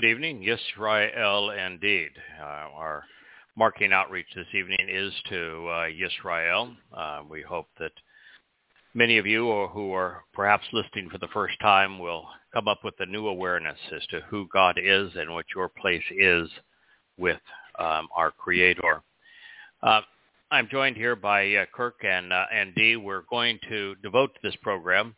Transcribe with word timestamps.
Good 0.00 0.08
evening. 0.08 0.40
Yisrael 0.42 1.66
indeed. 1.66 2.12
Uh, 2.40 2.70
our 2.74 3.04
marketing 3.54 3.92
outreach 3.92 4.28
this 4.34 4.46
evening 4.54 4.88
is 4.88 5.12
to 5.28 5.66
uh, 5.68 5.88
Yisrael. 5.90 6.74
Uh, 6.90 7.20
we 7.28 7.42
hope 7.42 7.66
that 7.78 7.92
many 8.94 9.18
of 9.18 9.26
you 9.26 9.48
or 9.48 9.68
who 9.68 9.92
are 9.92 10.24
perhaps 10.32 10.64
listening 10.72 11.10
for 11.10 11.18
the 11.18 11.28
first 11.34 11.60
time 11.60 11.98
will 11.98 12.24
come 12.54 12.66
up 12.66 12.78
with 12.82 12.94
a 13.00 13.04
new 13.04 13.26
awareness 13.26 13.76
as 13.94 14.00
to 14.06 14.22
who 14.30 14.48
God 14.50 14.78
is 14.82 15.10
and 15.16 15.34
what 15.34 15.44
your 15.54 15.68
place 15.68 16.02
is 16.16 16.48
with 17.18 17.40
um, 17.78 18.08
our 18.16 18.30
Creator. 18.30 19.02
Uh, 19.82 20.00
I'm 20.50 20.68
joined 20.70 20.96
here 20.96 21.14
by 21.14 21.56
uh, 21.56 21.66
Kirk 21.74 21.96
and 22.04 22.32
uh, 22.32 22.46
and 22.50 22.74
Dee. 22.74 22.96
We're 22.96 23.24
going 23.28 23.58
to 23.68 23.96
devote 23.96 24.30
this 24.42 24.56
program 24.62 25.14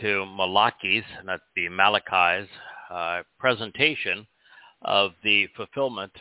to 0.00 0.26
Malachi's, 0.26 1.04
not 1.24 1.38
the 1.54 1.68
Malachi's, 1.68 2.48
uh, 2.90 3.22
presentation 3.38 4.26
of 4.82 5.12
the 5.22 5.46
fulfillment 5.56 6.12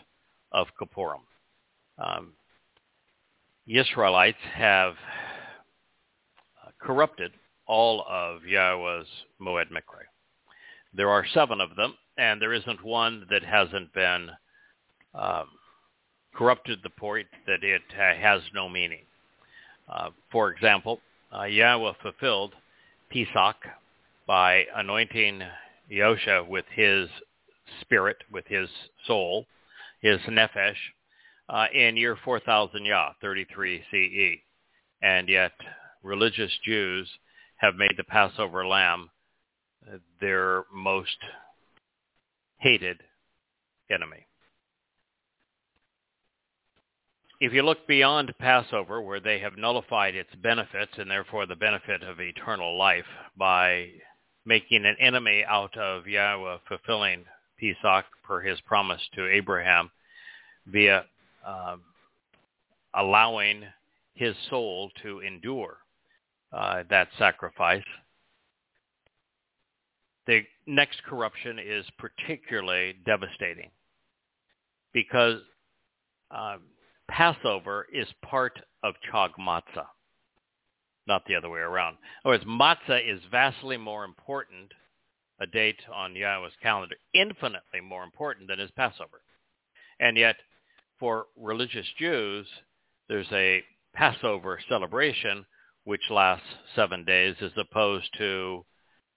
of 0.52 0.68
Kippurim. 0.80 1.22
Um, 1.98 2.34
Israelites 3.68 4.38
have 4.54 4.94
uh, 6.66 6.70
corrupted 6.80 7.32
all 7.66 8.06
of 8.10 8.46
Yahweh's 8.46 9.08
Moed 9.42 9.72
Mikre. 9.72 10.06
There 10.94 11.10
are 11.10 11.26
seven 11.34 11.62
of 11.62 11.76
them, 11.76 11.96
and 12.18 12.42
there 12.42 12.54
isn't 12.54 12.84
one 12.84 13.26
that 13.30 13.44
hasn't 13.44 13.94
been 13.94 14.30
um, 15.16 15.48
corrupted 16.34 16.80
the 16.84 16.90
point 16.90 17.28
that 17.48 17.64
it 17.64 17.82
uh, 17.94 18.16
has 18.20 18.42
no 18.54 18.68
meaning. 18.68 19.06
Uh, 19.90 20.10
for 20.32 20.52
example, 20.52 21.00
uh, 21.36 21.44
Yahweh 21.44 21.94
fulfilled 22.02 22.54
Pesach 23.12 23.56
by 24.28 24.66
anointing 24.76 25.42
Yosha 25.92 26.48
with 26.48 26.66
his 26.74 27.10
spirit, 27.82 28.18
with 28.32 28.46
his 28.48 28.70
soul, 29.06 29.46
his 30.02 30.20
nefesh, 30.22 30.78
uh, 31.50 31.68
in 31.74 31.98
year 31.98 32.18
4000 32.24 32.86
Yah, 32.86 33.14
33 33.22 33.84
CE. 33.92 34.42
And 35.02 35.28
yet 35.28 35.52
religious 36.02 36.52
Jews 36.66 37.10
have 37.58 37.76
made 37.76 37.96
the 37.98 38.04
Passover 38.04 38.66
lamb 38.66 39.10
their 40.20 40.64
most 40.74 41.18
hated 42.58 43.02
enemy. 43.92 44.26
If 47.40 47.52
you 47.52 47.62
look 47.62 47.86
beyond 47.88 48.34
Passover, 48.40 49.02
where 49.02 49.20
they 49.20 49.40
have 49.40 49.58
nullified 49.58 50.16
its 50.16 50.34
benefits 50.36 50.94
and 50.98 51.12
therefore 51.12 51.46
the 51.46 51.58
benefit 51.58 52.02
of 52.02 52.22
eternal 52.22 52.78
life 52.78 53.06
by 53.36 53.90
making 54.46 54.86
an 54.86 54.96
enemy 55.00 55.44
out 55.48 55.76
of 55.78 56.08
Yahweh 56.08 56.58
fulfilling 56.68 57.26
Pesach 57.60 58.06
per 58.24 58.42
his 58.42 58.60
promise 58.62 59.02
to 59.16 59.30
Abraham 59.30 59.90
via 60.68 61.06
um, 61.46 61.82
allowing 62.94 63.64
his 64.14 64.36
soul 64.50 64.92
to 65.02 65.20
endure 65.20 65.78
uh, 66.52 66.84
that 66.90 67.08
sacrifice. 67.18 67.84
The 70.28 70.42
next 70.68 71.04
corruption 71.04 71.60
is 71.60 71.86
particularly 71.98 72.96
devastating 73.06 73.72
because 74.94 75.40
um, 76.32 76.62
Passover 77.10 77.88
is 77.94 78.08
part 78.24 78.60
of 78.84 78.96
Chag 79.12 79.32
Matzah, 79.40 79.88
not 81.08 81.26
the 81.26 81.36
other 81.36 81.50
way 81.50 81.60
around. 81.60 81.98
In 82.24 82.32
other 82.32 82.44
Matzah 82.44 83.02
is 83.08 83.22
vastly 83.32 83.78
more 83.78 84.06
important, 84.06 84.74
a 85.40 85.46
date 85.46 85.80
on 85.94 86.16
Yahweh's 86.16 86.54
calendar, 86.62 86.96
infinitely 87.14 87.82
more 87.82 88.04
important 88.04 88.48
than 88.48 88.60
is 88.60 88.72
Passover. 88.72 89.22
And 90.00 90.18
yet, 90.18 90.36
for 91.00 91.26
religious 91.36 91.88
Jews, 91.98 92.48
there's 93.10 93.32
a 93.32 93.64
Passover 93.94 94.60
celebration 94.70 95.46
which 95.84 96.10
lasts 96.10 96.48
seven 96.76 97.04
days 97.04 97.36
as 97.42 97.52
opposed 97.58 98.10
to 98.18 98.66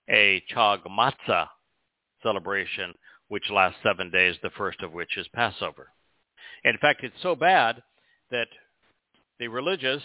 a 0.09 0.43
Chag 0.53 0.83
Matzah 0.87 1.49
celebration 2.23 2.95
which 3.29 3.51
lasts 3.51 3.79
seven 3.83 4.11
days, 4.11 4.37
the 4.43 4.51
first 4.51 4.83
of 4.83 4.93
which 4.93 5.17
is 5.17 5.27
Passover. 5.29 5.89
In 6.65 6.77
fact, 6.79 7.03
it's 7.05 7.23
so 7.23 7.35
bad 7.35 7.83
that 8.31 8.49
the 9.39 9.49
religious 9.49 10.03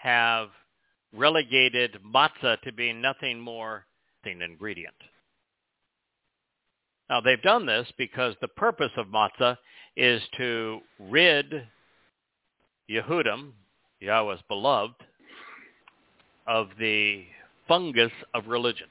have 0.00 0.48
relegated 1.12 1.98
matzah 2.04 2.60
to 2.62 2.72
being 2.72 3.00
nothing 3.00 3.38
more 3.38 3.84
than 4.24 4.42
an 4.42 4.50
ingredient. 4.50 4.94
Now, 7.08 7.20
they've 7.20 7.42
done 7.42 7.66
this 7.66 7.86
because 7.98 8.34
the 8.40 8.48
purpose 8.48 8.92
of 8.96 9.08
matzah 9.08 9.56
is 9.96 10.22
to 10.38 10.80
rid 10.98 11.66
Yehudim, 12.88 13.50
Yahweh's 14.00 14.40
beloved, 14.48 14.94
of 16.46 16.68
the 16.78 17.24
fungus 17.68 18.12
of 18.32 18.46
religion. 18.46 18.88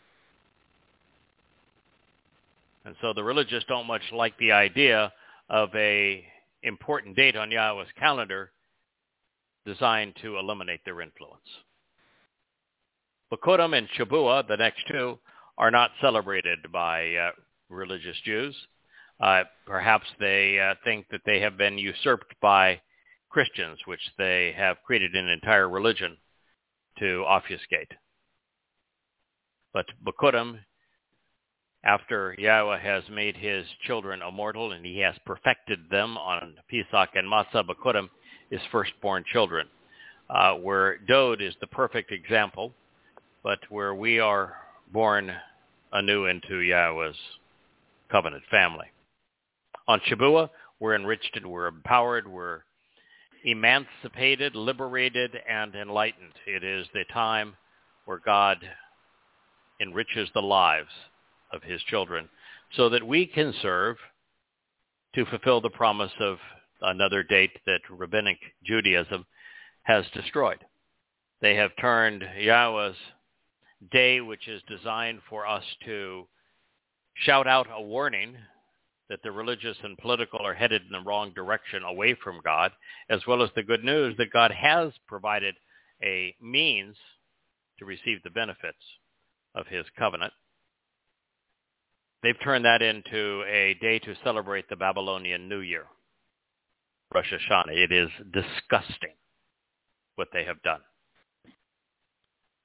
And 2.86 2.96
so 3.02 3.14
the 3.14 3.24
religious 3.24 3.64
don't 3.68 3.88
much 3.88 4.02
like 4.12 4.38
the 4.38 4.52
idea 4.52 5.12
of 5.50 5.70
a 5.76 6.24
important 6.64 7.16
date 7.16 7.36
on 7.36 7.52
Yahweh's 7.52 7.88
calendar 7.98 8.52
designed 9.66 10.16
to 10.22 10.38
eliminate 10.38 10.82
their 10.86 11.02
influence. 11.02 11.42
Bikurim 13.32 13.78
and 13.78 13.88
Shabua, 13.90 14.48
the 14.48 14.58
next 14.58 14.82
two, 14.90 15.20
are 15.58 15.72
not 15.72 15.92
celebrated 16.02 16.60
by 16.72 17.14
uh, 17.16 17.32
religious 17.70 18.18
Jews. 18.26 18.56
Uh, 19.20 19.44
perhaps 19.66 20.06
they 20.20 20.60
uh, 20.60 20.76
think 20.84 21.06
that 21.12 21.22
they 21.26 21.40
have 21.42 21.58
been 21.58 21.78
usurped 21.78 22.34
by 22.42 22.80
Christians, 23.30 23.78
which 23.86 24.02
they 24.18 24.54
have 24.58 24.78
created 24.86 25.14
an 25.16 25.28
entire 25.28 25.70
religion 25.70 26.18
to 27.00 27.24
obfuscate. 27.28 27.92
But 29.74 29.86
Bikurim 30.04 30.60
after 31.84 32.36
Yahweh 32.38 32.80
has 32.80 33.04
made 33.10 33.38
his 33.38 33.66
children 33.88 34.22
immortal 34.22 34.74
and 34.74 34.86
he 34.86 35.00
has 35.00 35.16
perfected 35.26 35.80
them 35.90 36.18
on 36.18 36.56
Pesach 36.70 37.10
and 37.16 37.32
Matzah 37.32 37.66
Bikurim, 37.66 38.10
his 38.50 38.62
firstborn 38.72 39.24
children, 39.32 39.68
uh, 40.30 40.54
where 40.56 40.98
Dode 40.98 41.42
is 41.42 41.54
the 41.62 41.68
perfect 41.68 42.12
example 42.12 42.74
but 43.44 43.60
where 43.70 43.96
we 43.96 44.20
are 44.20 44.56
born 44.92 45.32
anew 45.94 46.26
into 46.26 46.60
Yahweh's 46.60 47.16
covenant 48.12 48.44
family. 48.50 48.88
On 49.88 50.00
Shabua, 50.02 50.50
we're 50.80 50.96
enriched 50.96 51.36
and 51.36 51.48
we're 51.48 51.68
empowered, 51.68 52.28
we're 52.28 52.62
emancipated, 53.44 54.56
liberated, 54.56 55.38
and 55.50 55.74
enlightened. 55.76 56.34
It 56.46 56.64
is 56.64 56.88
the 56.94 57.06
time 57.14 57.56
where 58.06 58.20
God 58.24 58.58
enriches 59.82 60.30
the 60.34 60.42
lives 60.42 60.90
of 61.54 61.64
his 61.64 61.82
children 61.84 62.30
so 62.76 62.90
that 62.90 63.06
we 63.06 63.26
can 63.26 63.54
serve 63.62 63.96
to 65.16 65.26
fulfill 65.26 65.62
the 65.62 65.70
promise 65.70 66.12
of 66.20 66.38
another 66.82 67.24
date 67.24 67.52
that 67.66 67.82
rabbinic 67.90 68.38
Judaism 68.64 69.26
has 69.84 70.06
destroyed. 70.14 70.60
They 71.42 71.56
have 71.56 71.72
turned 71.80 72.24
Yahweh's 72.38 72.98
day, 73.92 74.22
which 74.22 74.48
is 74.48 74.62
designed 74.68 75.22
for 75.30 75.48
us 75.48 75.64
to 75.86 76.28
shout 77.14 77.48
out 77.48 77.68
a 77.72 77.82
warning 77.82 78.36
that 79.10 79.24
the 79.24 79.32
religious 79.32 79.78
and 79.84 79.98
political 79.98 80.40
are 80.46 80.54
headed 80.54 80.84
in 80.84 80.92
the 80.92 81.02
wrong 81.02 81.32
direction 81.34 81.84
away 81.84 82.16
from 82.24 82.42
God, 82.44 82.72
as 83.10 83.26
well 83.28 83.42
as 83.42 83.50
the 83.56 83.64
good 83.64 83.84
news 83.84 84.16
that 84.18 84.32
God 84.32 84.52
has 84.52 84.92
provided 85.08 85.56
a 86.04 86.36
means 86.42 86.96
to 87.80 87.86
receive 87.86 88.22
the 88.24 88.30
benefits 88.30 88.78
of 89.56 89.66
his 89.68 89.86
covenant. 89.98 90.34
They've 92.22 92.40
turned 92.44 92.66
that 92.66 92.82
into 92.82 93.44
a 93.48 93.76
day 93.82 94.00
to 94.00 94.16
celebrate 94.24 94.70
the 94.70 94.76
Babylonian 94.76 95.48
New 95.50 95.62
Year, 95.62 95.86
Rosh 97.14 97.34
Hashanah. 97.34 97.76
It 97.76 97.92
is 97.92 98.10
disgusting 98.32 99.14
what 100.16 100.30
they 100.34 100.44
have 100.44 100.62
done. 100.62 100.82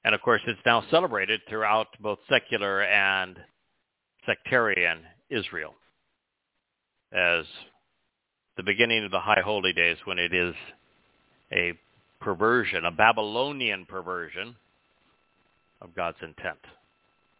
And 0.03 0.13
of 0.13 0.21
course, 0.21 0.41
it's 0.45 0.59
now 0.65 0.83
celebrated 0.91 1.41
throughout 1.49 1.87
both 1.99 2.19
secular 2.29 2.83
and 2.83 3.37
sectarian 4.25 4.99
Israel 5.29 5.73
as 7.11 7.45
the 8.57 8.63
beginning 8.63 9.03
of 9.03 9.11
the 9.11 9.19
high 9.19 9.41
holy 9.43 9.73
days 9.73 9.97
when 10.05 10.19
it 10.19 10.33
is 10.33 10.53
a 11.51 11.73
perversion, 12.21 12.85
a 12.85 12.91
Babylonian 12.91 13.85
perversion 13.85 14.55
of 15.81 15.95
God's 15.95 16.17
intent. 16.21 16.59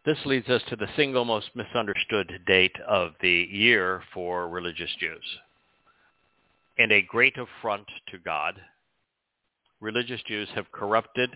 This 0.05 0.17
leads 0.25 0.49
us 0.49 0.61
to 0.69 0.75
the 0.75 0.87
single 0.95 1.25
most 1.25 1.49
misunderstood 1.55 2.31
date 2.45 2.75
of 2.87 3.13
the 3.21 3.47
year 3.51 4.01
for 4.13 4.47
religious 4.47 4.89
Jews. 4.99 5.23
In 6.77 6.91
a 6.91 7.01
great 7.01 7.37
affront 7.37 7.87
to 8.09 8.17
God, 8.17 8.59
religious 9.79 10.21
Jews 10.27 10.49
have 10.55 10.71
corrupted 10.73 11.29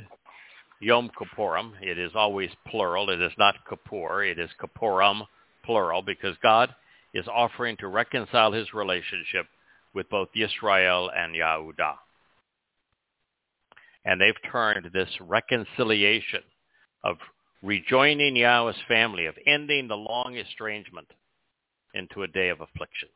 Yom 0.81 1.09
Kippurim. 1.17 1.71
It 1.81 1.97
is 1.97 2.11
always 2.13 2.49
plural. 2.67 3.09
It 3.09 3.21
is 3.21 3.31
not 3.37 3.55
Kippur. 3.69 4.23
It 4.23 4.37
is 4.37 4.49
Kippurim, 4.61 5.21
plural, 5.63 6.01
because 6.01 6.35
God 6.43 6.75
is 7.13 7.25
offering 7.29 7.77
to 7.77 7.87
reconcile 7.87 8.51
his 8.51 8.73
relationship 8.73 9.45
with 9.93 10.09
both 10.09 10.27
Israel 10.35 11.09
and 11.15 11.33
Yahudah. 11.33 11.95
And 14.03 14.19
they've 14.19 14.51
turned 14.51 14.89
this 14.93 15.09
reconciliation 15.21 16.41
of 17.05 17.15
rejoining 17.61 18.35
Yahweh's 18.35 18.75
family, 18.89 19.25
of 19.25 19.35
ending 19.47 19.87
the 19.87 19.95
long 19.95 20.35
estrangement 20.35 21.07
into 21.93 22.23
a 22.23 22.27
day 22.27 22.49
of 22.49 22.59
affliction. 22.59 23.07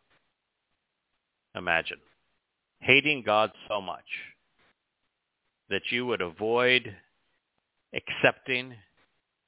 Imagine 1.53 1.99
hating 2.83 3.23
God 3.23 3.51
so 3.67 3.81
much 3.81 4.05
that 5.69 5.81
you 5.89 6.05
would 6.05 6.21
avoid 6.21 6.95
accepting 7.93 8.73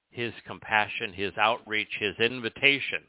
his 0.09 0.33
compassion, 0.47 1.11
his 1.13 1.33
outreach, 1.37 1.89
his 1.99 2.15
invitation 2.19 3.01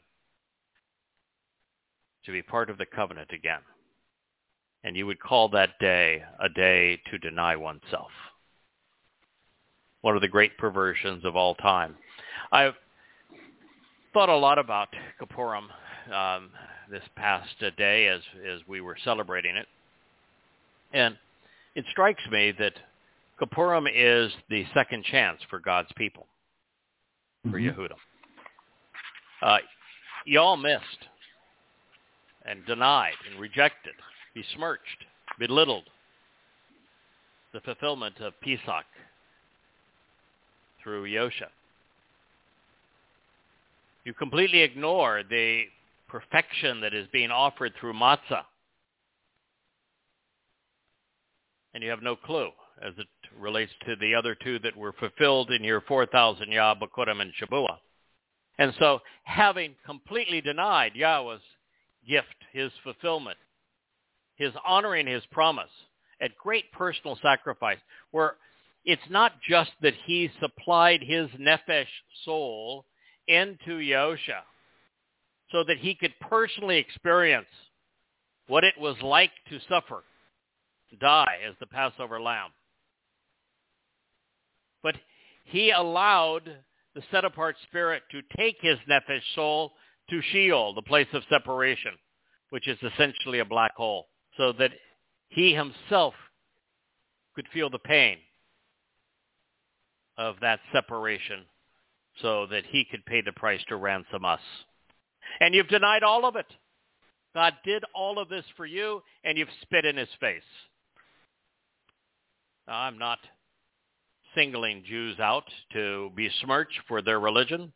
to 2.25 2.31
be 2.31 2.41
part 2.41 2.69
of 2.69 2.77
the 2.77 2.85
covenant 2.85 3.29
again. 3.31 3.61
And 4.83 4.95
you 4.95 5.05
would 5.05 5.19
call 5.19 5.49
that 5.49 5.79
day 5.79 6.21
a 6.39 6.49
day 6.49 7.01
to 7.09 7.17
deny 7.17 7.55
oneself. 7.55 8.11
One 10.01 10.15
of 10.15 10.21
the 10.21 10.27
great 10.27 10.57
perversions 10.57 11.23
of 11.25 11.35
all 11.35 11.55
time. 11.55 11.95
I've 12.51 12.75
thought 14.13 14.29
a 14.29 14.35
lot 14.35 14.59
about 14.59 14.89
Kippurim 15.19 15.67
um, 16.13 16.49
this 16.91 17.03
past 17.15 17.49
day 17.77 18.07
as, 18.07 18.21
as 18.45 18.59
we 18.67 18.81
were 18.81 18.97
celebrating 19.03 19.55
it. 19.55 19.67
And 20.93 21.17
it 21.75 21.85
strikes 21.91 22.23
me 22.31 22.53
that 22.59 22.73
Kippurim 23.39 23.87
is 23.93 24.31
the 24.49 24.65
second 24.73 25.03
chance 25.05 25.39
for 25.49 25.59
God's 25.59 25.91
people, 25.95 26.25
for 27.43 27.59
mm-hmm. 27.59 27.93
Uh, 29.41 29.57
y'all 30.25 30.57
missed 30.57 30.81
and 32.45 32.65
denied 32.65 33.13
and 33.29 33.39
rejected, 33.39 33.93
besmirched, 34.33 35.05
belittled 35.37 35.83
the 37.53 37.59
fulfillment 37.61 38.19
of 38.19 38.33
Pesach 38.41 38.85
through 40.83 41.05
Yosha. 41.05 41.49
You 44.03 44.13
completely 44.13 44.61
ignore 44.61 45.21
the 45.29 45.63
perfection 46.07 46.81
that 46.81 46.93
is 46.93 47.07
being 47.11 47.29
offered 47.29 47.73
through 47.79 47.93
matzah. 47.93 48.43
And 51.77 51.83
you 51.83 51.91
have 51.91 52.01
no 52.01 52.15
clue 52.15 52.49
as 52.81 52.95
it 52.97 53.05
relates 53.39 53.71
to 53.85 53.95
the 53.97 54.15
other 54.15 54.33
two 54.33 54.57
that 54.63 54.75
were 54.75 54.93
fulfilled 54.93 55.51
in 55.51 55.63
year 55.63 55.79
4000 55.87 56.51
Yah, 56.51 56.73
Bakurim, 56.73 57.21
and 57.21 57.31
Shabua. 57.39 57.77
And 58.57 58.73
so 58.79 59.01
having 59.25 59.75
completely 59.85 60.41
denied 60.41 60.93
Yahweh's 60.95 61.39
gift, 62.09 62.33
his 62.51 62.71
fulfillment, 62.83 63.37
his 64.37 64.53
honoring 64.65 65.05
his 65.05 65.21
promise 65.31 65.69
at 66.19 66.35
great 66.39 66.71
personal 66.71 67.15
sacrifice, 67.21 67.77
where 68.09 68.37
it's 68.83 69.07
not 69.11 69.33
just 69.47 69.69
that 69.83 69.93
he 70.07 70.31
supplied 70.39 71.03
his 71.03 71.29
nefesh 71.39 71.85
soul 72.25 72.85
into 73.27 73.77
Yosha 73.77 74.41
so 75.51 75.63
that 75.67 75.77
he 75.77 75.93
could 75.93 76.15
personally 76.21 76.79
experience 76.79 77.45
what 78.47 78.63
it 78.63 78.79
was 78.79 78.95
like 79.03 79.29
to 79.51 79.59
suffer, 79.69 80.01
die 80.95 81.39
as 81.47 81.55
the 81.59 81.67
Passover 81.67 82.21
lamb. 82.21 82.51
But 84.83 84.95
he 85.45 85.71
allowed 85.71 86.49
the 86.95 87.03
set-apart 87.11 87.55
spirit 87.67 88.03
to 88.11 88.21
take 88.37 88.57
his 88.61 88.77
nephesh 88.89 89.21
soul 89.35 89.73
to 90.09 90.21
Sheol, 90.31 90.73
the 90.73 90.81
place 90.81 91.07
of 91.13 91.23
separation, 91.29 91.91
which 92.49 92.67
is 92.67 92.77
essentially 92.81 93.39
a 93.39 93.45
black 93.45 93.75
hole, 93.75 94.07
so 94.37 94.53
that 94.53 94.71
he 95.29 95.53
himself 95.53 96.13
could 97.35 97.47
feel 97.53 97.69
the 97.69 97.79
pain 97.79 98.17
of 100.17 100.35
that 100.41 100.59
separation 100.73 101.45
so 102.21 102.47
that 102.47 102.65
he 102.65 102.85
could 102.89 103.05
pay 103.05 103.21
the 103.21 103.31
price 103.31 103.61
to 103.69 103.75
ransom 103.75 104.25
us. 104.25 104.39
And 105.39 105.53
you've 105.53 105.67
denied 105.67 106.03
all 106.03 106.25
of 106.25 106.35
it. 106.35 106.47
God 107.35 107.53
did 107.63 107.83
all 107.93 108.17
of 108.17 108.29
this 108.29 108.45
for 108.55 108.65
you, 108.65 109.01
and 109.23 109.37
you've 109.37 109.47
spit 109.61 109.85
in 109.85 109.97
his 109.97 110.09
face. 110.19 110.41
Now, 112.67 112.81
I'm 112.81 112.97
not 112.97 113.19
singling 114.35 114.83
Jews 114.85 115.19
out 115.19 115.45
to 115.71 116.11
besmirch 116.15 116.81
for 116.87 117.01
their 117.01 117.19
religion 117.19 117.71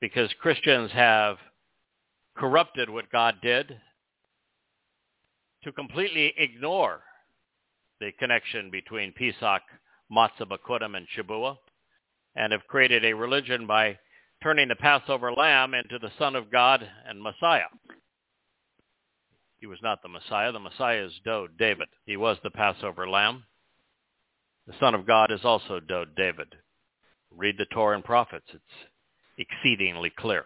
because 0.00 0.28
Christians 0.40 0.90
have 0.92 1.36
corrupted 2.36 2.90
what 2.90 3.12
God 3.12 3.36
did 3.40 3.78
to 5.62 5.72
completely 5.72 6.34
ignore 6.36 7.02
the 8.00 8.10
connection 8.18 8.70
between 8.72 9.12
Pesach, 9.12 9.62
Matzah, 10.10 10.48
Bakurim, 10.48 10.96
and 10.96 11.06
Shabua, 11.16 11.56
and 12.34 12.52
have 12.52 12.66
created 12.66 13.04
a 13.04 13.14
religion 13.14 13.68
by 13.68 13.96
turning 14.42 14.66
the 14.66 14.74
Passover 14.74 15.32
lamb 15.32 15.74
into 15.74 16.00
the 16.00 16.10
Son 16.18 16.34
of 16.34 16.50
God 16.50 16.84
and 17.06 17.22
Messiah. 17.22 17.68
He 19.60 19.66
was 19.68 19.78
not 19.80 20.02
the 20.02 20.08
Messiah. 20.08 20.50
The 20.50 20.58
Messiah 20.58 21.04
is 21.04 21.12
Dode, 21.24 21.56
David. 21.56 21.86
He 22.04 22.16
was 22.16 22.38
the 22.42 22.50
Passover 22.50 23.08
lamb. 23.08 23.44
The 24.66 24.74
Son 24.78 24.94
of 24.94 25.06
God 25.06 25.32
is 25.32 25.40
also 25.44 25.80
David. 25.80 26.54
Read 27.30 27.56
the 27.58 27.66
Torah 27.66 27.96
and 27.96 28.04
prophets. 28.04 28.46
It's 28.52 28.62
exceedingly 29.38 30.10
clear. 30.16 30.44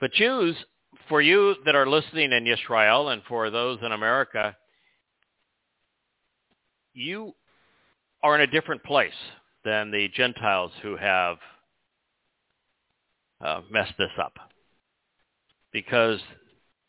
But 0.00 0.12
Jews, 0.12 0.56
for 1.08 1.20
you 1.20 1.56
that 1.64 1.74
are 1.74 1.88
listening 1.88 2.32
in 2.32 2.46
Israel 2.46 3.10
and 3.10 3.22
for 3.28 3.50
those 3.50 3.78
in 3.82 3.92
America, 3.92 4.56
you 6.94 7.34
are 8.22 8.34
in 8.34 8.40
a 8.40 8.46
different 8.46 8.82
place 8.82 9.12
than 9.64 9.90
the 9.90 10.08
Gentiles 10.14 10.72
who 10.82 10.96
have 10.96 11.36
uh, 13.44 13.60
messed 13.70 13.94
this 13.98 14.10
up. 14.18 14.32
Because 15.72 16.20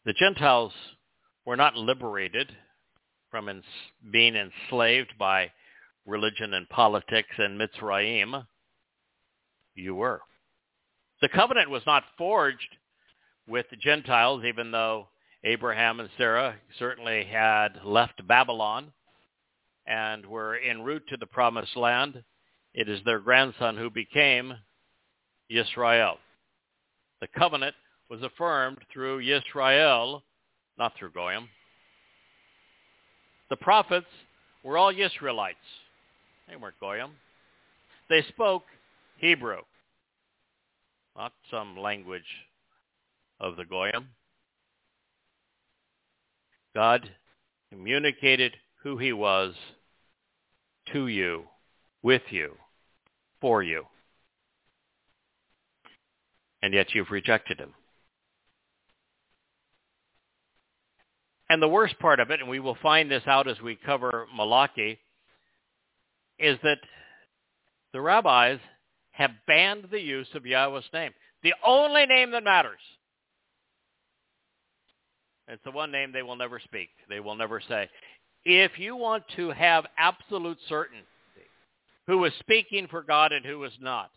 the 0.06 0.14
Gentiles 0.14 0.74
were 1.46 1.58
not 1.58 1.76
liberated 1.76 2.52
from 3.32 3.64
being 4.12 4.36
enslaved 4.36 5.14
by 5.18 5.52
religion 6.06 6.54
and 6.54 6.68
politics 6.70 7.34
and 7.38 7.60
Mitzrayim, 7.60 8.46
you 9.74 9.96
were. 9.96 10.22
The 11.22 11.30
covenant 11.30 11.70
was 11.70 11.84
not 11.86 12.04
forged 12.18 12.78
with 13.48 13.66
the 13.70 13.78
Gentiles, 13.78 14.44
even 14.46 14.72
though 14.72 15.08
Abraham 15.44 16.00
and 16.00 16.10
Sarah 16.18 16.56
certainly 16.78 17.24
had 17.24 17.80
left 17.84 18.26
Babylon 18.28 18.92
and 19.88 20.26
were 20.26 20.58
en 20.58 20.82
route 20.82 21.04
to 21.10 21.18
the 21.18 21.26
promised 21.26 21.76
land. 21.76 22.24
It 22.74 22.88
is 22.88 23.00
their 23.04 23.20
grandson 23.20 23.78
who 23.78 23.90
became 23.90 24.54
Yisrael. 25.52 26.18
The 27.20 27.28
covenant 27.28 27.76
was 28.10 28.22
affirmed 28.24 28.80
through 28.92 29.22
Yisrael, 29.22 30.22
not 30.78 30.94
through 30.98 31.12
Goyim. 31.12 31.50
The 33.52 33.58
prophets 33.58 34.08
were 34.64 34.78
all 34.78 34.98
Israelites. 34.98 35.58
They 36.48 36.56
weren't 36.56 36.80
Goyim. 36.80 37.12
They 38.10 38.24
spoke 38.30 38.64
Hebrew, 39.18 39.60
not 41.18 41.34
some 41.52 41.78
language 41.78 42.24
of 43.42 43.58
the 43.58 43.66
Goyim. 43.66 44.08
God 46.74 47.10
communicated 47.70 48.56
who 48.84 48.98
he 48.98 49.12
was 49.12 49.54
to 50.94 51.08
you, 51.08 51.44
with 52.02 52.22
you, 52.30 52.56
for 53.42 53.64
you. 53.64 53.84
And 56.62 56.74
yet 56.74 56.96
you've 56.96 57.12
rejected 57.12 57.60
him. 57.60 57.74
And 61.52 61.62
the 61.62 61.68
worst 61.68 62.00
part 62.00 62.22
of 62.22 62.32
it, 62.32 62.40
and 62.40 62.48
we 62.48 62.62
will 62.62 62.78
find 62.82 63.12
this 63.12 63.24
out 63.28 63.50
as 63.50 63.60
we 63.60 63.76
cover 63.76 64.26
Malachi, 64.34 64.98
is 66.40 66.58
that 66.64 66.78
the 67.92 68.00
rabbis 68.00 68.60
have 69.12 69.32
banned 69.48 69.90
the 69.92 70.00
use 70.00 70.30
of 70.34 70.46
Yahweh's 70.46 70.86
name. 70.94 71.12
The 71.44 71.54
only 71.62 72.06
name 72.06 72.32
that 72.32 72.46
matters. 72.46 72.80
It's 75.50 75.62
the 75.66 75.72
one 75.72 75.92
name 75.92 76.14
they 76.14 76.24
will 76.24 76.38
never 76.38 76.58
speak. 76.58 76.88
They 77.10 77.20
will 77.20 77.36
never 77.36 77.60
say. 77.68 77.90
If 78.46 78.80
you 78.80 78.96
want 78.96 79.26
to 79.36 79.50
have 79.50 79.86
absolute 79.98 80.58
certainty 80.70 81.04
who 82.08 82.24
is 82.24 82.32
speaking 82.40 82.88
for 82.88 83.04
God 83.04 83.34
and 83.34 83.46
who 83.46 83.62
is 83.66 83.74
not, 83.82 84.10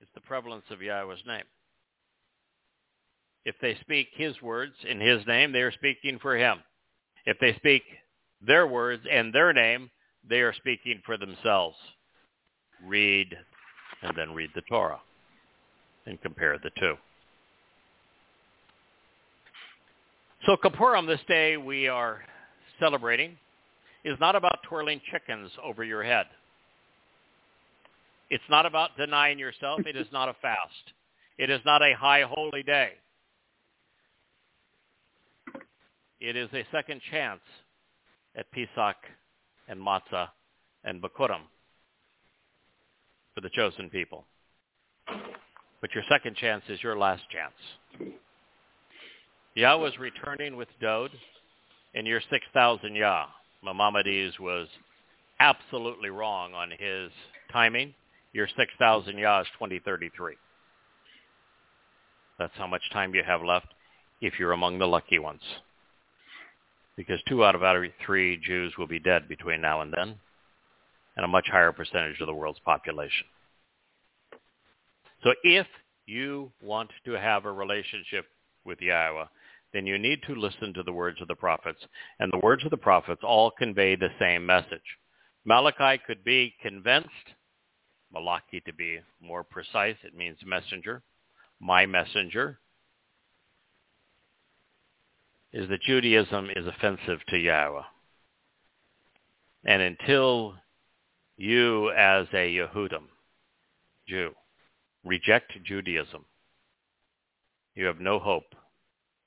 it's 0.00 0.10
the 0.12 0.22
prevalence 0.22 0.64
of 0.72 0.82
Yahweh's 0.82 1.22
name. 1.24 1.44
If 3.44 3.54
they 3.60 3.76
speak 3.80 4.08
his 4.12 4.40
words 4.42 4.74
in 4.88 5.00
his 5.00 5.26
name, 5.26 5.52
they 5.52 5.62
are 5.62 5.72
speaking 5.72 6.18
for 6.20 6.36
him. 6.36 6.58
If 7.24 7.38
they 7.40 7.54
speak 7.56 7.82
their 8.46 8.66
words 8.66 9.02
and 9.10 9.32
their 9.32 9.52
name, 9.52 9.90
they 10.28 10.40
are 10.40 10.54
speaking 10.54 11.02
for 11.04 11.16
themselves. 11.16 11.76
Read 12.84 13.36
and 14.02 14.16
then 14.16 14.32
read 14.32 14.50
the 14.54 14.62
Torah 14.62 15.00
and 16.06 16.20
compare 16.20 16.58
the 16.58 16.70
two. 16.78 16.94
So 20.46 20.56
Kippurim, 20.56 21.06
this 21.06 21.20
day 21.26 21.56
we 21.56 21.88
are 21.88 22.20
celebrating, 22.78 23.36
is 24.04 24.18
not 24.20 24.36
about 24.36 24.60
twirling 24.68 25.00
chickens 25.10 25.50
over 25.62 25.82
your 25.82 26.02
head. 26.02 26.26
It's 28.30 28.44
not 28.48 28.66
about 28.66 28.96
denying 28.96 29.38
yourself. 29.38 29.80
It 29.86 29.96
is 29.96 30.06
not 30.12 30.28
a 30.28 30.34
fast. 30.40 30.92
It 31.38 31.50
is 31.50 31.60
not 31.64 31.82
a 31.82 31.94
high 31.94 32.22
holy 32.22 32.62
day. 32.62 32.92
It 36.20 36.36
is 36.36 36.48
a 36.52 36.66
second 36.72 37.00
chance 37.10 37.40
at 38.36 38.50
Pesach 38.50 38.96
and 39.68 39.78
Matzah 39.80 40.28
and 40.84 41.00
Bikurim 41.00 41.42
for 43.34 43.40
the 43.40 43.50
chosen 43.50 43.88
people. 43.88 44.24
But 45.80 45.94
your 45.94 46.02
second 46.08 46.36
chance 46.36 46.64
is 46.68 46.82
your 46.82 46.98
last 46.98 47.22
chance. 47.30 48.14
Yah 49.54 49.76
was 49.76 49.96
returning 49.98 50.56
with 50.56 50.68
Dode 50.80 51.12
in 51.94 52.04
year 52.04 52.20
6000 52.30 52.94
Yah. 52.96 53.26
Maimonides 53.64 54.38
was 54.40 54.66
absolutely 55.38 56.10
wrong 56.10 56.52
on 56.52 56.70
his 56.70 57.12
timing. 57.52 57.94
Year 58.32 58.48
6000 58.56 59.16
Yah 59.16 59.42
is 59.42 59.46
2033. 59.54 60.34
That's 62.38 62.52
how 62.56 62.66
much 62.66 62.82
time 62.92 63.14
you 63.14 63.22
have 63.24 63.42
left 63.42 63.68
if 64.20 64.38
you're 64.38 64.52
among 64.52 64.78
the 64.78 64.86
lucky 64.86 65.20
ones. 65.20 65.42
Because 66.98 67.22
two 67.28 67.44
out 67.44 67.54
of 67.54 67.62
every 67.62 67.94
three 68.04 68.36
Jews 68.36 68.74
will 68.76 68.88
be 68.88 68.98
dead 68.98 69.28
between 69.28 69.60
now 69.60 69.82
and 69.82 69.94
then, 69.96 70.16
and 71.16 71.24
a 71.24 71.28
much 71.28 71.46
higher 71.48 71.70
percentage 71.70 72.20
of 72.20 72.26
the 72.26 72.34
world's 72.34 72.58
population. 72.58 73.24
So 75.22 75.30
if 75.44 75.68
you 76.06 76.50
want 76.60 76.90
to 77.04 77.12
have 77.12 77.44
a 77.44 77.52
relationship 77.52 78.26
with 78.64 78.80
Yahweh, 78.80 79.26
then 79.72 79.86
you 79.86 79.96
need 79.96 80.22
to 80.26 80.34
listen 80.34 80.74
to 80.74 80.82
the 80.82 80.92
words 80.92 81.20
of 81.22 81.28
the 81.28 81.36
prophets. 81.36 81.78
And 82.18 82.32
the 82.32 82.40
words 82.42 82.64
of 82.64 82.72
the 82.72 82.76
prophets 82.76 83.20
all 83.22 83.52
convey 83.52 83.94
the 83.94 84.08
same 84.18 84.44
message. 84.44 84.80
Malachi 85.44 86.02
could 86.04 86.24
be 86.24 86.52
convinced. 86.60 87.08
Malachi 88.12 88.60
to 88.66 88.72
be 88.72 88.98
more 89.22 89.44
precise, 89.44 89.96
it 90.02 90.16
means 90.16 90.38
messenger. 90.44 91.02
My 91.60 91.86
messenger 91.86 92.58
is 95.52 95.68
that 95.68 95.82
Judaism 95.82 96.48
is 96.54 96.66
offensive 96.66 97.20
to 97.28 97.36
Yahweh. 97.36 97.82
And 99.64 99.82
until 99.82 100.54
you 101.36 101.90
as 101.90 102.26
a 102.32 102.56
Yehudim, 102.56 103.04
Jew, 104.06 104.30
reject 105.04 105.52
Judaism, 105.64 106.24
you 107.74 107.86
have 107.86 108.00
no 108.00 108.18
hope 108.18 108.54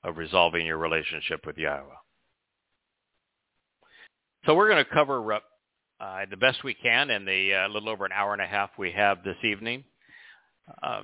of 0.04 0.16
resolving 0.16 0.66
your 0.66 0.78
relationship 0.78 1.46
with 1.46 1.56
Yahweh. 1.56 1.94
So 4.44 4.54
we're 4.54 4.68
going 4.68 4.84
to 4.84 4.90
cover 4.90 5.34
uh, 5.34 6.26
the 6.28 6.36
best 6.36 6.64
we 6.64 6.74
can 6.74 7.10
in 7.10 7.24
the 7.24 7.54
uh, 7.54 7.68
little 7.68 7.88
over 7.88 8.04
an 8.04 8.12
hour 8.12 8.32
and 8.32 8.42
a 8.42 8.46
half 8.46 8.70
we 8.76 8.90
have 8.90 9.22
this 9.22 9.36
evening, 9.44 9.84
uh, 10.82 11.02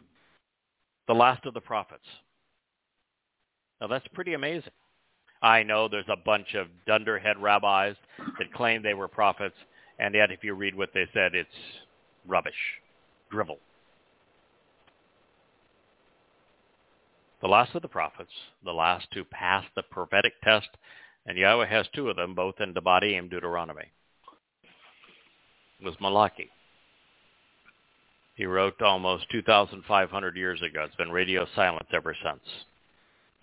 the 1.07 1.15
last 1.15 1.47
of 1.47 1.55
the 1.55 1.61
prophets. 1.61 2.05
Now 3.81 3.87
that's 3.87 4.07
pretty 4.09 4.35
amazing. 4.35 4.73
I 5.43 5.63
know 5.63 5.89
there's 5.89 6.05
a 6.09 6.17
bunch 6.17 6.55
of 6.55 6.67
dunderhead 6.87 7.39
rabbis 7.39 7.95
that 8.39 8.53
claim 8.53 8.83
they 8.83 8.95
were 8.95 9.09
prophets, 9.09 9.57
and 9.99 10.15
yet 10.15 10.31
if 10.31 10.43
you 10.43 10.55
read 10.55 10.75
what 10.75 10.91
they 10.93 11.07
said, 11.13 11.35
it's 11.35 11.49
rubbish, 12.27 12.81
drivel. 13.31 13.59
the 17.41 17.49
last 17.49 17.75
of 17.75 17.83
the 17.83 17.89
prophets, 17.89 18.33
the 18.65 18.73
last 18.73 19.11
to 19.13 19.25
pass 19.25 19.65
the 19.77 19.83
prophetic 19.83 20.33
test, 20.43 20.69
and 21.27 21.39
Yahweh 21.39 21.67
has 21.67 21.87
two 21.95 22.09
of 22.09 22.17
them, 22.17 22.35
both 22.35 22.61
in 22.61 22.75
Devarim 22.75 23.31
Deuteronomy, 23.31 23.93
was 25.83 25.95
Malachi. 26.01 26.51
He 28.35 28.47
wrote 28.47 28.81
almost 28.83 29.31
2,500 29.31 30.37
years 30.37 30.63
ago. 30.63 30.85
It's 30.85 30.95
been 30.97 31.11
radio 31.11 31.47
silence 31.55 31.89
ever 31.93 32.17
since. 32.23 32.43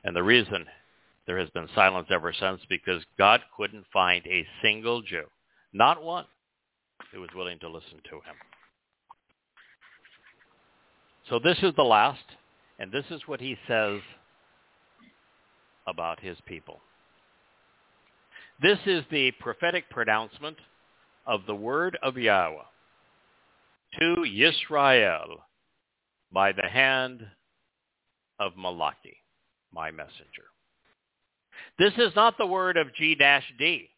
And 0.03 0.15
the 0.15 0.23
reason 0.23 0.65
there 1.27 1.39
has 1.39 1.49
been 1.51 1.67
silence 1.73 2.07
ever 2.11 2.33
since 2.33 2.61
because 2.69 3.03
God 3.17 3.41
couldn't 3.57 3.85
find 3.91 4.25
a 4.27 4.45
single 4.61 5.01
Jew, 5.01 5.25
not 5.73 6.03
one, 6.03 6.25
who 7.11 7.21
was 7.21 7.29
willing 7.35 7.59
to 7.59 7.69
listen 7.69 7.99
to 8.09 8.15
him. 8.15 8.35
So 11.29 11.39
this 11.39 11.57
is 11.63 11.73
the 11.75 11.83
last 11.83 12.23
and 12.77 12.91
this 12.91 13.05
is 13.09 13.21
what 13.25 13.39
he 13.39 13.57
says 13.67 14.01
about 15.87 16.19
his 16.19 16.37
people. 16.45 16.79
This 18.61 18.79
is 18.85 19.03
the 19.11 19.31
prophetic 19.39 19.89
pronouncement 19.89 20.57
of 21.25 21.41
the 21.47 21.55
word 21.55 21.97
of 22.01 22.17
Yahweh 22.17 22.63
to 23.99 24.15
Yisrael 24.25 25.37
by 26.31 26.51
the 26.51 26.67
hand 26.67 27.25
of 28.39 28.53
Malachi, 28.57 29.17
my 29.73 29.91
messenger. 29.91 30.45
This 31.77 31.93
is 31.97 32.15
not 32.15 32.37
the 32.37 32.45
word 32.45 32.77
of 32.77 32.93
G-D. 32.95 33.89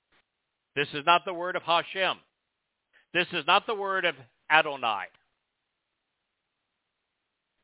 This 0.76 0.88
is 0.94 1.06
not 1.06 1.26
the 1.26 1.34
word 1.34 1.56
of 1.56 1.64
Hashem. 1.64 2.18
This 3.14 3.28
is 3.34 3.46
not 3.48 3.68
the 3.68 3.76
word 3.76 4.06
of 4.06 4.16
Adonai. 4.50 5.06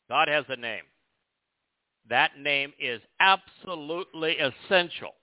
God 0.09 0.27
has 0.27 0.45
a 0.49 0.55
name 0.55 0.83
that 2.09 2.37
name 2.37 2.73
is 2.79 3.01
absolutely 3.19 4.37
essential 4.37 5.13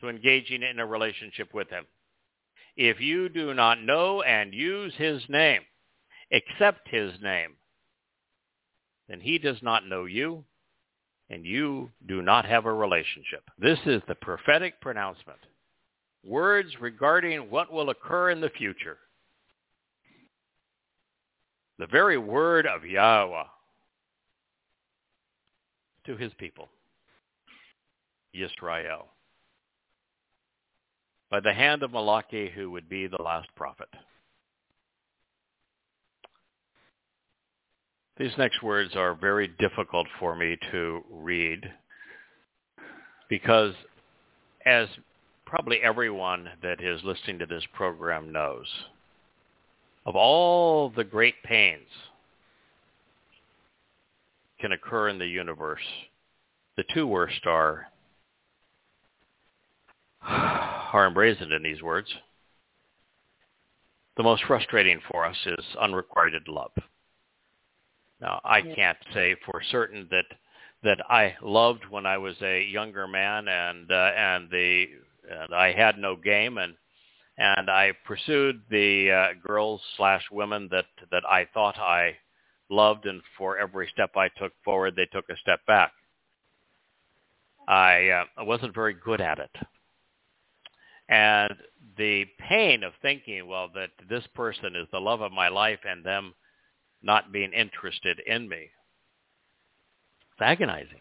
to 0.00 0.08
engaging 0.08 0.62
in 0.62 0.78
a 0.78 0.86
relationship 0.86 1.52
with 1.52 1.68
him. 1.68 1.84
If 2.76 3.00
you 3.00 3.28
do 3.28 3.54
not 3.54 3.82
know 3.82 4.22
and 4.22 4.54
use 4.54 4.94
his 4.96 5.22
name, 5.28 5.62
accept 6.32 6.88
his 6.88 7.12
name, 7.20 7.56
then 9.08 9.20
he 9.20 9.38
does 9.38 9.60
not 9.62 9.86
know 9.86 10.04
you 10.04 10.44
and 11.30 11.44
you 11.44 11.90
do 12.06 12.22
not 12.22 12.44
have 12.46 12.66
a 12.66 12.72
relationship. 12.72 13.42
This 13.58 13.78
is 13.86 14.02
the 14.08 14.14
prophetic 14.14 14.80
pronouncement 14.80 15.38
words 16.24 16.70
regarding 16.80 17.50
what 17.50 17.72
will 17.72 17.90
occur 17.90 18.30
in 18.30 18.40
the 18.40 18.50
future. 18.50 18.98
The 21.78 21.86
very 21.86 22.18
word 22.18 22.66
of 22.66 22.84
Yahweh 22.84 23.44
to 26.06 26.16
his 26.16 26.32
people, 26.38 26.68
Yisrael, 28.34 29.04
by 31.30 31.40
the 31.40 31.52
hand 31.52 31.82
of 31.82 31.92
Malachi, 31.92 32.50
who 32.54 32.70
would 32.70 32.88
be 32.88 33.06
the 33.06 33.22
last 33.22 33.48
prophet. 33.54 33.88
These 38.18 38.36
next 38.36 38.64
words 38.64 38.96
are 38.96 39.14
very 39.14 39.46
difficult 39.46 40.08
for 40.18 40.34
me 40.34 40.58
to 40.72 41.04
read 41.08 41.70
because 43.28 43.74
as 44.66 44.88
probably 45.46 45.78
everyone 45.82 46.48
that 46.60 46.82
is 46.82 47.00
listening 47.04 47.38
to 47.38 47.46
this 47.46 47.62
program 47.74 48.32
knows, 48.32 48.66
of 50.04 50.16
all 50.16 50.90
the 50.90 51.04
great 51.04 51.40
pains 51.44 51.86
can 54.60 54.72
occur 54.72 55.08
in 55.08 55.20
the 55.20 55.26
universe, 55.26 55.86
the 56.76 56.84
two 56.92 57.06
worst 57.06 57.46
are 57.46 57.86
are 60.22 61.06
emblazoned 61.06 61.52
in 61.52 61.62
these 61.62 61.82
words. 61.82 62.08
The 64.16 64.24
most 64.24 64.42
frustrating 64.44 65.00
for 65.08 65.24
us 65.24 65.36
is 65.46 65.64
unrequited 65.80 66.48
love. 66.48 66.72
Now, 68.20 68.40
I 68.44 68.62
can't 68.62 68.98
say 69.14 69.36
for 69.44 69.62
certain 69.70 70.08
that 70.10 70.26
that 70.82 70.98
I 71.10 71.36
loved 71.42 71.84
when 71.90 72.06
I 72.06 72.18
was 72.18 72.36
a 72.40 72.62
younger 72.62 73.06
man 73.08 73.48
and 73.48 73.90
uh, 73.90 74.12
and 74.16 74.50
the 74.50 74.86
and 75.30 75.54
I 75.54 75.72
had 75.72 75.98
no 75.98 76.16
game 76.16 76.58
and 76.58 76.74
and 77.36 77.70
I 77.70 77.92
pursued 78.04 78.62
the 78.70 79.10
uh, 79.10 79.46
girls 79.46 79.80
slash 79.96 80.24
women 80.32 80.68
that 80.72 80.86
that 81.10 81.24
I 81.28 81.46
thought 81.54 81.78
I 81.78 82.16
loved 82.70 83.06
and 83.06 83.22
for 83.36 83.58
every 83.58 83.88
step 83.92 84.10
I 84.16 84.28
took 84.28 84.52
forward 84.64 84.94
they 84.96 85.06
took 85.06 85.28
a 85.30 85.36
step 85.36 85.64
back. 85.66 85.92
I 87.68 88.08
uh, 88.08 88.24
I 88.36 88.42
wasn't 88.42 88.74
very 88.74 88.94
good 88.94 89.20
at 89.20 89.38
it. 89.38 89.50
And 91.08 91.54
the 91.96 92.26
pain 92.48 92.82
of 92.84 92.92
thinking, 93.00 93.46
well, 93.46 93.70
that 93.74 93.90
this 94.10 94.24
person 94.34 94.76
is 94.76 94.86
the 94.92 95.00
love 95.00 95.22
of 95.22 95.32
my 95.32 95.48
life 95.48 95.80
and 95.88 96.04
them 96.04 96.34
not 97.02 97.32
being 97.32 97.52
interested 97.52 98.20
in 98.26 98.48
me. 98.48 98.70
It's 100.32 100.40
agonizing, 100.40 101.00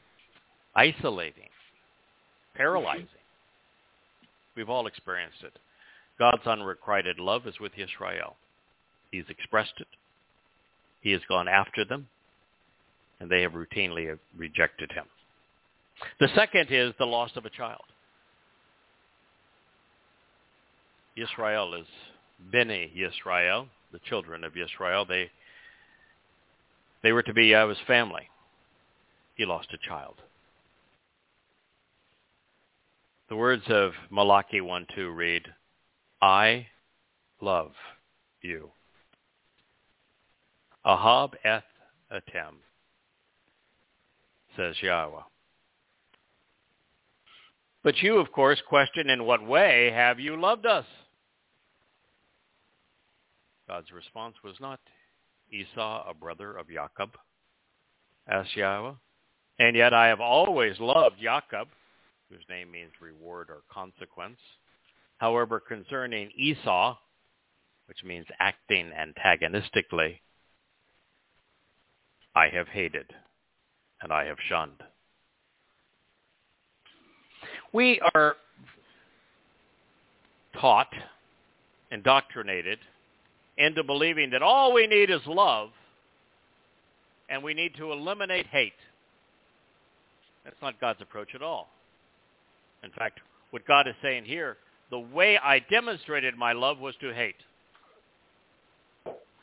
isolating, 0.76 1.50
paralyzing. 2.56 3.08
We've 4.56 4.70
all 4.70 4.88
experienced 4.88 5.44
it. 5.44 5.54
God's 6.18 6.48
unrequited 6.48 7.20
love 7.20 7.46
is 7.46 7.60
with 7.60 7.74
Israel. 7.78 8.36
He's 9.12 9.30
expressed 9.30 9.76
it. 9.80 9.88
He 11.02 11.12
has 11.12 11.22
gone 11.30 11.48
after 11.48 11.86
them, 11.86 12.08
and 13.20 13.30
they 13.30 13.42
have 13.44 13.52
routinely 13.54 14.18
rejected 14.36 14.92
him. 14.92 15.06
The 16.20 16.30
second 16.36 16.68
is 16.72 16.94
the 16.98 17.06
loss 17.06 17.32
of 17.36 17.46
a 17.46 17.50
child. 17.50 17.84
Israel 21.16 21.74
is 21.74 21.88
Beni 22.52 22.92
Israel, 22.96 23.68
the 23.92 24.00
children 24.00 24.44
of 24.44 24.54
Israel. 24.56 25.06
They 25.06 25.30
they 27.04 27.12
were 27.12 27.24
to 27.24 27.34
be 27.34 27.52
his 27.52 27.78
family. 27.86 28.30
He 29.36 29.46
lost 29.46 29.68
a 29.74 29.88
child. 29.88 30.16
The 33.30 33.36
words 33.36 33.64
of 33.68 33.92
Malachi 34.10 34.62
1.2 34.62 35.16
read, 35.16 35.44
I 36.22 36.68
love 37.42 37.74
you. 38.42 38.72
Ahab 40.86 41.36
eth 41.44 41.64
atem, 42.12 42.56
says 44.56 44.76
Yahweh. 44.82 45.22
But 47.84 48.02
you, 48.02 48.18
of 48.18 48.32
course, 48.32 48.62
question 48.68 49.10
in 49.10 49.26
what 49.26 49.46
way 49.46 49.92
have 49.94 50.20
you 50.20 50.40
loved 50.40 50.66
us? 50.66 50.86
God's 53.68 53.92
response 53.92 54.36
was 54.44 54.56
not 54.62 54.80
Esau, 55.52 56.10
a 56.10 56.14
brother 56.14 56.56
of 56.56 56.68
Jacob, 56.68 57.12
asked 58.28 58.56
Yahweh. 58.56 58.94
And 59.60 59.76
yet 59.76 59.94
I 59.94 60.08
have 60.08 60.22
always 60.22 60.80
loved 60.80 61.16
Jacob, 61.22 61.68
whose 62.30 62.44
name 62.50 62.72
means 62.72 62.92
reward 63.02 63.50
or 63.50 63.62
consequence. 63.72 64.40
However, 65.18 65.60
concerning 65.60 66.32
Esau, 66.36 66.96
which 67.88 68.04
means 68.04 68.26
acting 68.40 68.92
antagonistically, 68.94 70.22
I 72.36 72.50
have 72.50 72.68
hated 72.68 73.14
and 74.02 74.12
I 74.12 74.26
have 74.26 74.38
shunned. 74.48 74.84
We 77.74 78.00
are 78.14 78.36
taught, 80.60 80.94
indoctrinated 81.92 82.80
into 83.58 83.84
believing 83.84 84.30
that 84.32 84.42
all 84.42 84.74
we 84.74 84.88
need 84.88 85.10
is 85.10 85.22
love 85.26 85.70
and 87.30 87.44
we 87.44 87.54
need 87.54 87.76
to 87.76 87.92
eliminate 87.92 88.48
hate. 88.48 88.74
That's 90.44 90.62
not 90.62 90.80
God's 90.80 91.02
approach 91.02 91.30
at 91.36 91.42
all. 91.42 91.68
In 92.84 92.92
fact, 92.92 93.20
what 93.52 93.68
God 93.68 93.88
is 93.88 93.96
saying 94.02 94.26
here, 94.26 94.58
the 94.90 95.00
way 95.00 95.38
I 95.38 95.60
demonstrated 95.60 96.38
my 96.38 96.54
love 96.54 96.80
was 96.80 96.96
to 97.02 97.14
hate. 97.14 97.36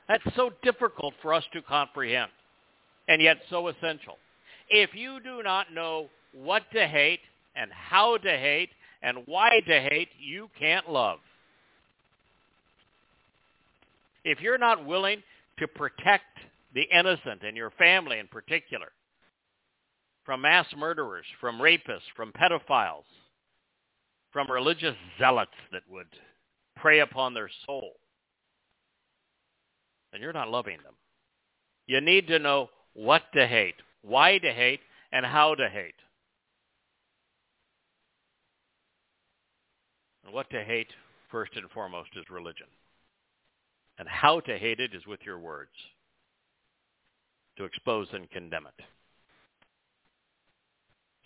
That's 0.08 0.24
so 0.36 0.50
difficult 0.62 1.14
for 1.20 1.34
us 1.34 1.44
to 1.52 1.62
comprehend, 1.62 2.30
and 3.08 3.20
yet 3.20 3.38
so 3.50 3.68
essential. 3.68 4.16
If 4.68 4.94
you 4.94 5.18
do 5.22 5.42
not 5.42 5.72
know 5.72 6.08
what 6.32 6.62
to 6.72 6.86
hate 6.86 7.20
and 7.56 7.70
how 7.72 8.16
to 8.18 8.30
hate 8.30 8.70
and 9.02 9.18
why 9.26 9.60
to 9.66 9.80
hate, 9.80 10.08
you 10.18 10.48
can't 10.58 10.90
love 10.90 11.18
if 14.24 14.40
you're 14.40 14.58
not 14.58 14.86
willing 14.86 15.22
to 15.58 15.68
protect 15.68 16.24
the 16.74 16.82
innocent 16.92 17.42
and 17.42 17.56
your 17.56 17.70
family 17.70 18.18
in 18.18 18.26
particular 18.26 18.88
from 20.24 20.40
mass 20.40 20.66
murderers, 20.76 21.26
from 21.40 21.58
rapists, 21.58 22.08
from 22.16 22.32
pedophiles, 22.32 23.04
from 24.32 24.50
religious 24.50 24.96
zealots 25.18 25.52
that 25.70 25.82
would 25.88 26.06
prey 26.76 27.00
upon 27.00 27.34
their 27.34 27.50
soul, 27.66 27.92
then 30.10 30.22
you're 30.22 30.32
not 30.32 30.50
loving 30.50 30.78
them. 30.82 30.94
You 31.86 32.00
need 32.00 32.26
to 32.28 32.38
know 32.38 32.70
what 32.94 33.22
to 33.34 33.46
hate, 33.46 33.74
why 34.02 34.38
to 34.38 34.52
hate, 34.52 34.80
and 35.12 35.26
how 35.26 35.54
to 35.54 35.68
hate. 35.68 35.94
And 40.24 40.32
what 40.32 40.48
to 40.50 40.64
hate, 40.64 40.88
first 41.30 41.52
and 41.54 41.70
foremost, 41.70 42.10
is 42.16 42.24
religion. 42.30 42.66
And 43.98 44.08
how 44.08 44.40
to 44.40 44.58
hate 44.58 44.80
it 44.80 44.92
is 44.94 45.06
with 45.06 45.20
your 45.24 45.38
words, 45.38 45.70
to 47.56 47.64
expose 47.64 48.08
and 48.12 48.28
condemn 48.30 48.66
it. 48.66 48.84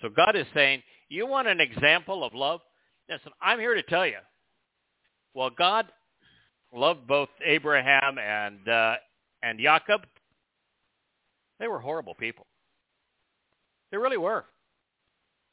So 0.02 0.09
God 0.11 0.37
is 0.37 0.46
saying, 0.54 0.83
you 1.09 1.26
want 1.26 1.48
an 1.48 1.61
example 1.61 2.22
of 2.22 2.35
love? 2.35 2.61
Listen, 3.09 3.33
I'm 3.40 3.59
here 3.59 3.74
to 3.74 3.83
tell 3.83 4.07
you. 4.07 4.18
Well, 5.35 5.50
God 5.50 5.87
loved 6.74 7.07
both 7.07 7.31
Abraham 7.44 8.18
and 8.18 8.68
uh, 8.68 8.96
and 9.42 9.59
Jacob. 9.59 10.02
They 11.59 11.68
were 11.68 11.78
horrible 11.78 12.14
people. 12.14 12.46
They 13.90 13.96
really 13.96 14.16
were. 14.18 14.44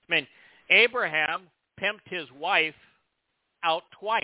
I 0.09 0.13
mean, 0.13 0.27
Abraham 0.69 1.43
pimped 1.79 2.07
his 2.07 2.25
wife 2.37 2.75
out 3.63 3.83
twice 3.99 4.23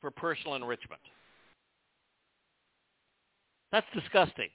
for 0.00 0.10
personal 0.10 0.54
enrichment. 0.54 1.00
That's 3.72 3.86
disgusting. 3.94 4.48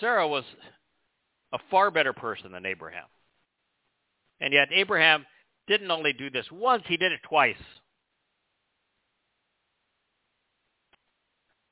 Sarah 0.00 0.26
was 0.26 0.44
a 1.52 1.58
far 1.70 1.90
better 1.90 2.12
person 2.12 2.52
than 2.52 2.66
Abraham. 2.66 3.04
And 4.40 4.52
yet 4.52 4.68
Abraham 4.72 5.26
didn't 5.68 5.90
only 5.90 6.12
do 6.12 6.30
this 6.30 6.46
once, 6.50 6.82
he 6.86 6.96
did 6.96 7.12
it 7.12 7.20
twice. 7.28 7.56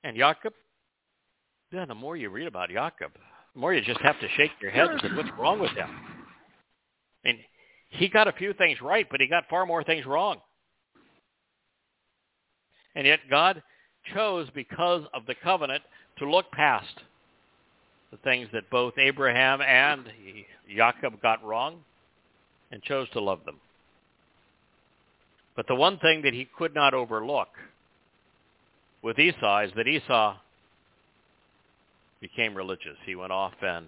And 0.04 0.16
Jacob, 0.16 0.52
yeah, 1.72 1.84
the 1.84 1.94
more 1.94 2.16
you 2.16 2.30
read 2.30 2.46
about 2.46 2.68
Jacob, 2.68 3.12
the 3.54 3.60
more 3.60 3.74
you 3.74 3.80
just 3.82 4.00
have 4.00 4.18
to 4.20 4.28
shake 4.36 4.52
your 4.60 4.70
head 4.70 4.88
and 4.88 5.00
say, 5.00 5.08
what's 5.14 5.28
wrong 5.38 5.60
with 5.60 5.72
him? 5.72 5.88
I 7.24 7.28
mean, 7.28 7.40
he 7.88 8.08
got 8.08 8.28
a 8.28 8.32
few 8.32 8.52
things 8.52 8.80
right, 8.80 9.06
but 9.10 9.20
he 9.20 9.26
got 9.26 9.48
far 9.48 9.66
more 9.66 9.82
things 9.82 10.06
wrong. 10.06 10.40
And 12.94 13.06
yet 13.06 13.20
God 13.28 13.62
chose 14.14 14.48
because 14.54 15.04
of 15.14 15.26
the 15.26 15.34
covenant 15.34 15.82
to 16.18 16.30
look 16.30 16.50
past 16.52 17.02
the 18.10 18.16
things 18.18 18.48
that 18.52 18.70
both 18.70 18.94
Abraham 18.98 19.60
and 19.60 20.04
Jacob 20.68 21.20
got 21.22 21.44
wrong 21.44 21.78
and 22.72 22.82
chose 22.82 23.08
to 23.10 23.20
love 23.20 23.44
them. 23.44 23.56
But 25.56 25.66
the 25.68 25.74
one 25.74 25.98
thing 25.98 26.22
that 26.22 26.34
he 26.34 26.48
could 26.56 26.74
not 26.74 26.94
overlook 26.94 27.48
with 29.02 29.18
Esau 29.18 29.64
is 29.64 29.70
that 29.76 29.86
Esau 29.86 30.36
became 32.20 32.54
religious. 32.54 32.96
He 33.04 33.14
went 33.14 33.32
off 33.32 33.54
and 33.62 33.86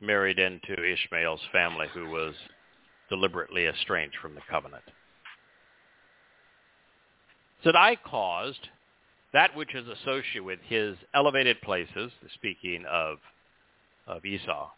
married 0.00 0.38
into 0.38 0.72
Ishmael's 0.72 1.40
family, 1.52 1.86
who 1.92 2.08
was 2.08 2.34
deliberately 3.08 3.66
estranged 3.66 4.16
from 4.20 4.34
the 4.34 4.40
covenant. 4.48 4.84
That 7.64 7.76
I 7.76 7.96
caused 7.96 8.68
that 9.32 9.54
which 9.56 9.74
is 9.74 9.86
associated 9.86 10.44
with 10.44 10.58
his 10.66 10.96
elevated 11.14 11.60
places, 11.62 12.10
speaking 12.34 12.84
of, 12.90 13.18
of 14.06 14.24
Esau, 14.24 14.70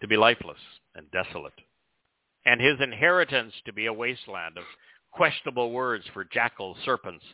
to 0.00 0.08
be 0.08 0.16
lifeless 0.16 0.58
and 0.94 1.10
desolate, 1.10 1.52
and 2.44 2.60
his 2.60 2.80
inheritance 2.80 3.52
to 3.66 3.72
be 3.72 3.86
a 3.86 3.92
wasteland 3.92 4.58
of 4.58 4.64
questionable 5.12 5.72
words 5.72 6.04
for 6.12 6.24
jackals, 6.24 6.76
serpents, 6.84 7.24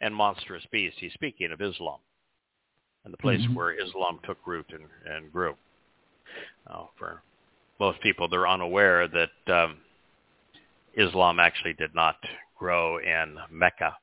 and 0.00 0.14
monstrous 0.14 0.64
beasts. 0.70 0.98
He's 1.00 1.12
speaking 1.12 1.52
of 1.52 1.60
Islam 1.60 1.98
and 3.04 3.12
the 3.12 3.18
place 3.18 3.40
mm-hmm. 3.40 3.54
where 3.54 3.72
Islam 3.72 4.18
took 4.24 4.38
root 4.46 4.66
and, 4.70 4.84
and 5.14 5.32
grew. 5.32 5.54
Uh, 6.66 6.84
for 6.98 7.22
most 7.78 8.00
people, 8.00 8.28
they're 8.28 8.48
unaware 8.48 9.08
that 9.08 9.52
um, 9.54 9.76
Islam 10.96 11.38
actually 11.38 11.74
did 11.74 11.94
not 11.94 12.16
grow 12.58 12.98
in 12.98 13.36
Mecca, 13.50 13.96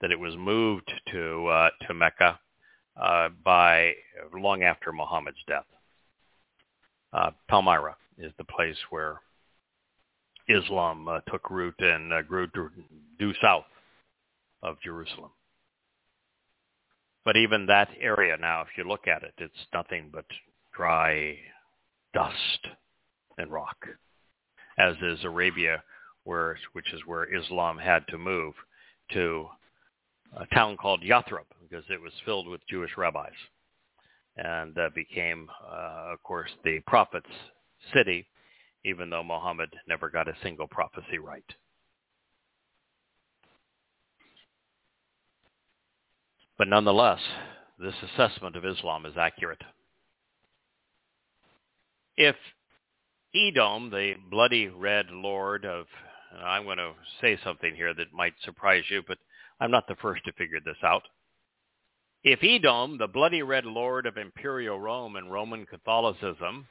that 0.00 0.10
it 0.10 0.18
was 0.18 0.34
moved 0.36 0.90
to 1.12 1.46
uh, 1.46 1.70
to 1.86 1.94
Mecca 1.94 2.38
uh, 3.00 3.28
by 3.44 3.92
long 4.34 4.62
after 4.62 4.92
Muhammad's 4.92 5.42
death. 5.46 5.66
Uh, 7.12 7.30
Palmyra 7.48 7.96
is 8.18 8.32
the 8.38 8.44
place 8.44 8.76
where 8.90 9.20
Islam 10.48 11.08
uh, 11.08 11.20
took 11.30 11.50
root 11.50 11.74
and 11.78 12.12
uh, 12.12 12.22
grew 12.22 12.46
due 13.18 13.32
south 13.42 13.64
of 14.62 14.80
Jerusalem. 14.82 15.30
But 17.24 17.36
even 17.36 17.66
that 17.66 17.88
area 18.00 18.36
now, 18.36 18.62
if 18.62 18.68
you 18.76 18.84
look 18.84 19.06
at 19.06 19.22
it, 19.22 19.34
it's 19.38 19.66
nothing 19.72 20.10
but 20.12 20.24
dry 20.74 21.36
dust 22.14 22.68
and 23.38 23.50
rock, 23.52 23.86
as 24.78 24.96
is 25.02 25.24
Arabia, 25.24 25.82
where 26.24 26.58
which 26.72 26.92
is 26.92 27.00
where 27.06 27.32
Islam 27.34 27.78
had 27.78 28.06
to 28.08 28.18
move 28.18 28.54
to 29.12 29.48
a 30.36 30.46
town 30.54 30.76
called 30.76 31.02
Yathrib 31.02 31.46
because 31.62 31.84
it 31.90 32.00
was 32.00 32.12
filled 32.24 32.48
with 32.48 32.60
Jewish 32.68 32.96
rabbis, 32.96 33.32
and 34.36 34.76
uh, 34.78 34.90
became, 34.94 35.48
uh, 35.70 36.12
of 36.12 36.22
course, 36.22 36.50
the 36.64 36.80
prophet's 36.86 37.26
city, 37.94 38.26
even 38.84 39.10
though 39.10 39.22
Muhammad 39.22 39.70
never 39.88 40.08
got 40.08 40.28
a 40.28 40.36
single 40.42 40.66
prophecy 40.66 41.18
right. 41.18 41.44
But 46.58 46.68
nonetheless, 46.68 47.20
this 47.78 47.94
assessment 48.02 48.56
of 48.56 48.66
Islam 48.66 49.06
is 49.06 49.14
accurate. 49.16 49.62
If 52.16 52.36
Edom, 53.34 53.90
the 53.90 54.14
bloody 54.30 54.68
red 54.68 55.06
lord 55.10 55.64
of, 55.64 55.86
I'm 56.44 56.64
going 56.64 56.76
to 56.76 56.92
say 57.20 57.38
something 57.42 57.74
here 57.74 57.94
that 57.94 58.12
might 58.12 58.34
surprise 58.44 58.84
you, 58.90 59.02
but 59.06 59.16
I'm 59.60 59.70
not 59.70 59.86
the 59.86 59.96
first 59.96 60.24
to 60.24 60.32
figure 60.32 60.60
this 60.64 60.76
out. 60.82 61.02
If 62.22 62.40
Edom, 62.42 62.98
the 62.98 63.06
bloody 63.06 63.42
red 63.42 63.64
lord 63.64 64.06
of 64.06 64.16
imperial 64.16 64.78
Rome 64.78 65.16
and 65.16 65.32
Roman 65.32 65.66
Catholicism, 65.66 66.66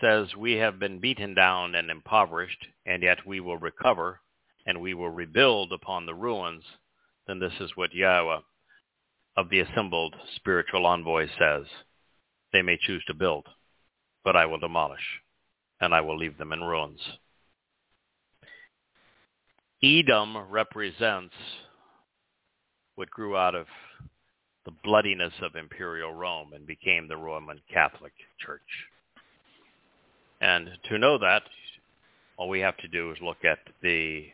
says 0.00 0.34
we 0.36 0.52
have 0.54 0.78
been 0.78 0.98
beaten 0.98 1.34
down 1.34 1.74
and 1.74 1.90
impoverished, 1.90 2.66
and 2.86 3.02
yet 3.02 3.26
we 3.26 3.40
will 3.40 3.58
recover 3.58 4.20
and 4.66 4.80
we 4.80 4.94
will 4.94 5.10
rebuild 5.10 5.72
upon 5.72 6.06
the 6.06 6.14
ruins 6.14 6.64
then 7.26 7.38
this 7.38 7.52
is 7.60 7.70
what 7.74 7.94
Yahweh 7.94 8.40
of 9.36 9.48
the 9.48 9.60
assembled 9.60 10.14
spiritual 10.36 10.86
envoys 10.86 11.30
says. 11.38 11.64
They 12.52 12.62
may 12.62 12.78
choose 12.80 13.04
to 13.06 13.14
build, 13.14 13.46
but 14.24 14.36
I 14.36 14.46
will 14.46 14.58
demolish, 14.58 15.20
and 15.80 15.94
I 15.94 16.00
will 16.02 16.16
leave 16.16 16.38
them 16.38 16.52
in 16.52 16.62
ruins. 16.62 17.00
Edom 19.84 20.38
represents 20.50 21.34
what 22.94 23.10
grew 23.10 23.36
out 23.36 23.54
of 23.54 23.66
the 24.64 24.70
bloodiness 24.82 25.34
of 25.42 25.56
imperial 25.56 26.14
Rome 26.14 26.54
and 26.54 26.66
became 26.66 27.06
the 27.06 27.18
Roman 27.18 27.60
Catholic 27.70 28.14
Church. 28.38 28.62
And 30.40 30.70
to 30.88 30.98
know 30.98 31.18
that, 31.18 31.42
all 32.38 32.48
we 32.48 32.60
have 32.60 32.78
to 32.78 32.88
do 32.88 33.10
is 33.10 33.18
look 33.20 33.44
at 33.44 33.58
the 33.82 34.24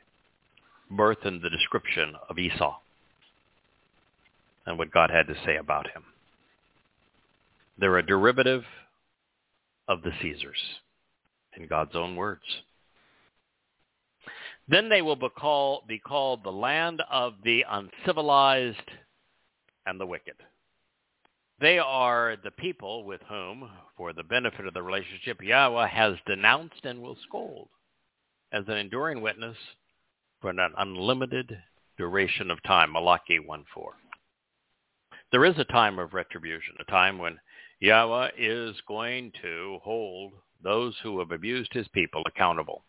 birth 0.88 1.18
and 1.24 1.42
the 1.42 1.50
description 1.50 2.14
of 2.28 2.38
Esau 2.38 2.76
and 4.66 4.78
what 4.78 4.92
God 4.92 5.10
had 5.10 5.26
to 5.26 5.34
say 5.44 5.56
about 5.56 5.88
him. 5.88 6.04
They're 7.76 7.98
a 7.98 8.06
derivative 8.06 8.62
of 9.88 10.02
the 10.02 10.12
Caesars, 10.22 10.60
in 11.56 11.66
God's 11.66 11.96
own 11.96 12.14
words. 12.14 12.44
Then 14.70 14.88
they 14.88 15.02
will 15.02 15.16
be 15.16 15.28
called, 15.36 15.88
be 15.88 15.98
called 15.98 16.44
the 16.44 16.52
land 16.52 17.02
of 17.10 17.34
the 17.42 17.64
uncivilized 17.68 18.88
and 19.84 20.00
the 20.00 20.06
wicked. 20.06 20.36
They 21.60 21.80
are 21.80 22.36
the 22.44 22.52
people 22.52 23.02
with 23.02 23.20
whom, 23.28 23.68
for 23.96 24.12
the 24.12 24.22
benefit 24.22 24.66
of 24.66 24.74
the 24.74 24.82
relationship, 24.82 25.42
Yahweh 25.42 25.88
has 25.88 26.14
denounced 26.24 26.84
and 26.84 27.02
will 27.02 27.16
scold 27.26 27.68
as 28.52 28.62
an 28.68 28.76
enduring 28.76 29.20
witness 29.20 29.56
for 30.40 30.50
an 30.50 30.60
unlimited 30.78 31.58
duration 31.98 32.48
of 32.48 32.62
time, 32.62 32.92
Malachi 32.92 33.40
1.4. 33.40 33.64
There 35.32 35.44
is 35.44 35.58
a 35.58 35.64
time 35.64 35.98
of 35.98 36.14
retribution, 36.14 36.76
a 36.78 36.90
time 36.90 37.18
when 37.18 37.40
Yahweh 37.80 38.30
is 38.38 38.76
going 38.86 39.32
to 39.42 39.80
hold 39.82 40.32
those 40.62 40.94
who 41.02 41.18
have 41.18 41.32
abused 41.32 41.72
his 41.72 41.88
people 41.88 42.22
accountable. 42.24 42.84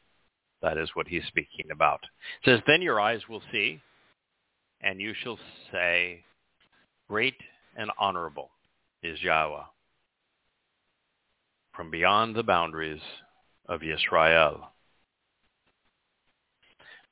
That 0.61 0.77
is 0.77 0.89
what 0.93 1.07
he's 1.07 1.25
speaking 1.27 1.71
about. 1.71 2.01
It 2.43 2.49
says, 2.49 2.59
Then 2.67 2.81
your 2.81 2.99
eyes 2.99 3.21
will 3.27 3.41
see, 3.51 3.81
and 4.81 5.01
you 5.01 5.13
shall 5.13 5.39
say, 5.71 6.23
Great 7.07 7.35
and 7.75 7.91
honorable 7.99 8.49
is 9.03 9.21
Yahweh 9.21 9.63
from 11.75 11.89
beyond 11.89 12.35
the 12.35 12.43
boundaries 12.43 13.01
of 13.67 13.81
Israel. 13.81 14.71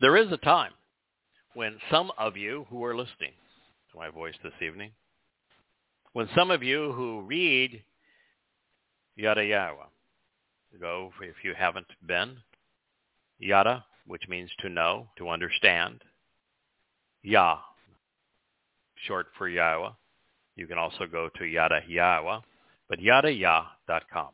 There 0.01 0.17
is 0.17 0.31
a 0.31 0.37
time 0.37 0.73
when 1.53 1.77
some 1.91 2.11
of 2.17 2.37
you 2.37 2.65
who 2.69 2.83
are 2.83 2.95
listening 2.95 3.33
to 3.91 3.97
my 3.97 4.09
voice 4.09 4.35
this 4.43 4.53
evening, 4.61 4.91
when 6.13 6.29
some 6.35 6.51
of 6.51 6.63
you 6.63 6.91
who 6.93 7.21
read 7.21 7.83
Yada 9.15 9.41
Yahowah, 9.41 9.87
go 10.79 11.11
if 11.21 11.43
you 11.43 11.53
haven't 11.57 11.87
been, 12.05 12.37
Yada, 13.39 13.85
which 14.05 14.27
means 14.27 14.49
to 14.59 14.69
know, 14.69 15.07
to 15.17 15.29
understand, 15.29 16.01
Yah, 17.23 17.57
short 19.07 19.27
for 19.37 19.47
Yahweh. 19.47 19.91
You 20.55 20.67
can 20.67 20.77
also 20.77 21.05
go 21.05 21.29
to 21.37 21.45
Yada 21.45 21.81
Yahowah, 21.89 22.41
but 22.89 22.99
yadayah.com. 22.99 24.29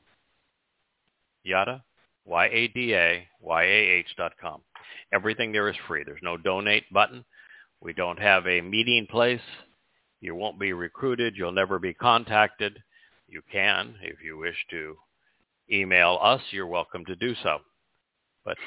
Yada, 1.43 1.83
Y-A-D-A-Y-A-H 2.25 4.07
dot 4.17 4.33
com. 4.41 4.61
Everything 5.13 5.51
there 5.51 5.69
is 5.69 5.75
free. 5.87 6.03
There's 6.03 6.19
no 6.23 6.37
donate 6.37 6.91
button. 6.91 7.23
We 7.81 7.93
don't 7.93 8.19
have 8.19 8.47
a 8.47 8.61
meeting 8.61 9.05
place. 9.09 9.41
You 10.21 10.33
won't 10.33 10.59
be 10.59 10.73
recruited. 10.73 11.35
You'll 11.37 11.51
never 11.51 11.77
be 11.77 11.93
contacted. 11.93 12.81
You 13.27 13.41
can, 13.51 13.95
if 14.01 14.23
you 14.23 14.37
wish 14.37 14.57
to 14.71 14.97
email 15.71 16.17
us, 16.21 16.41
you're 16.51 16.65
welcome 16.65 17.05
to 17.05 17.15
do 17.15 17.35
so. 17.43 17.59
But 18.43 18.57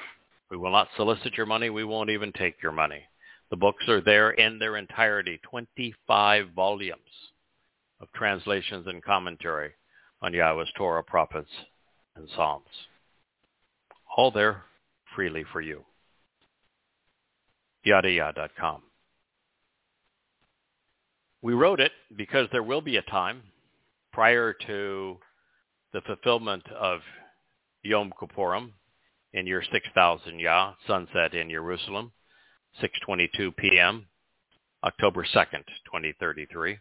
we 0.51 0.57
will 0.57 0.73
not 0.73 0.89
solicit 0.97 1.37
your 1.37 1.47
money. 1.47 1.71
We 1.71 1.85
won't 1.85 2.11
even 2.11 2.33
take 2.33 2.63
your 2.63 2.73
money. 2.73 3.03
The 3.51 3.57
books 3.57 3.89
are 3.89 4.01
there 4.01 4.31
in 4.31 4.59
their 4.59 4.77
entirety, 4.77 5.41
25 5.43 6.51
volumes 6.55 7.01
of 8.01 8.09
translations 8.15 8.87
and 8.87 9.03
commentary 9.03 9.73
on 10.23 10.33
Yahweh's 10.33 10.69
Torah, 10.77 11.03
prophets, 11.03 11.51
and 12.17 12.29
Psalms. 12.35 12.67
All 14.17 14.31
there 14.31 14.65
freely 15.15 15.45
for 15.53 15.61
you 15.61 15.85
yadayah.com. 17.87 18.83
We 21.41 21.55
wrote 21.55 21.81
it 21.81 21.93
because 22.17 22.49
there 22.53 22.63
will 22.63 22.81
be 22.81 22.97
a 22.97 23.03
time 23.03 23.43
prior 24.13 24.53
to 24.67 25.17
the 25.93 26.01
fulfillment 26.03 26.65
of 26.79 27.01
Yom 27.83 28.13
Kippurim 28.21 28.73
in 29.33 29.47
year 29.47 29.63
6000 29.71 30.39
Yah, 30.39 30.75
sunset 30.87 31.35
in 31.35 31.51
Jerusalem, 31.51 32.13
6.22 32.83 33.57
p.m., 33.57 34.07
October 34.85 35.25
2nd, 35.25 35.65
2033, 35.87 36.79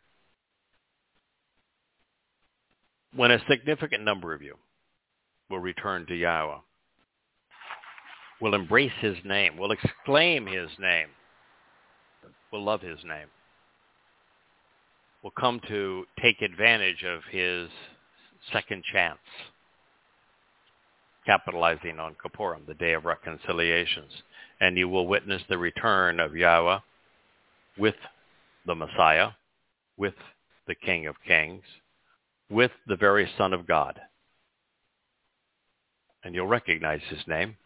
when 3.16 3.32
a 3.32 3.40
significant 3.50 4.04
number 4.04 4.34
of 4.34 4.42
you 4.42 4.56
will 5.50 5.60
return 5.60 6.06
to 6.06 6.16
Yahweh. 6.16 6.60
will 8.40 8.54
embrace 8.54 8.92
his 9.00 9.18
name, 9.24 9.58
will 9.58 9.72
exclaim 9.72 10.46
his 10.46 10.70
name, 10.80 11.08
will 12.52 12.64
love 12.64 12.82
his 12.82 13.00
name, 13.04 13.28
will 15.24 15.32
come 15.32 15.60
to 15.68 16.06
take 16.22 16.42
advantage 16.42 17.04
of 17.04 17.22
his 17.32 17.70
second 18.54 18.84
chance, 18.92 19.20
capitalizing 21.28 22.00
on 22.00 22.16
Kippurim, 22.16 22.66
the 22.66 22.74
day 22.74 22.94
of 22.94 23.06
reconciliations. 23.06 24.12
And 24.60 24.78
you 24.78 24.90
will 24.90 25.06
witness 25.06 25.44
the 25.48 25.58
return 25.58 26.20
of 26.20 26.36
Yahweh 26.36 26.80
with 27.78 27.96
the 28.66 28.74
Messiah, 28.74 29.30
with 29.98 30.16
the 30.66 30.74
King 30.74 31.06
of 31.06 31.16
Kings, 31.28 31.64
with 32.50 32.72
the 32.88 32.96
very 32.96 33.30
Son 33.38 33.54
of 33.54 33.68
God. 33.68 34.00
And 36.24 36.34
you'll 36.34 36.48
recognize 36.48 37.02
his 37.10 37.20
name 37.28 37.58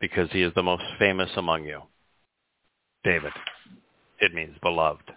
because 0.00 0.28
he 0.32 0.42
is 0.42 0.52
the 0.54 0.62
most 0.62 0.82
famous 0.98 1.30
among 1.36 1.64
you. 1.64 1.82
David. 3.04 3.32
It 4.18 4.34
means 4.34 4.56
beloved. 4.62 5.12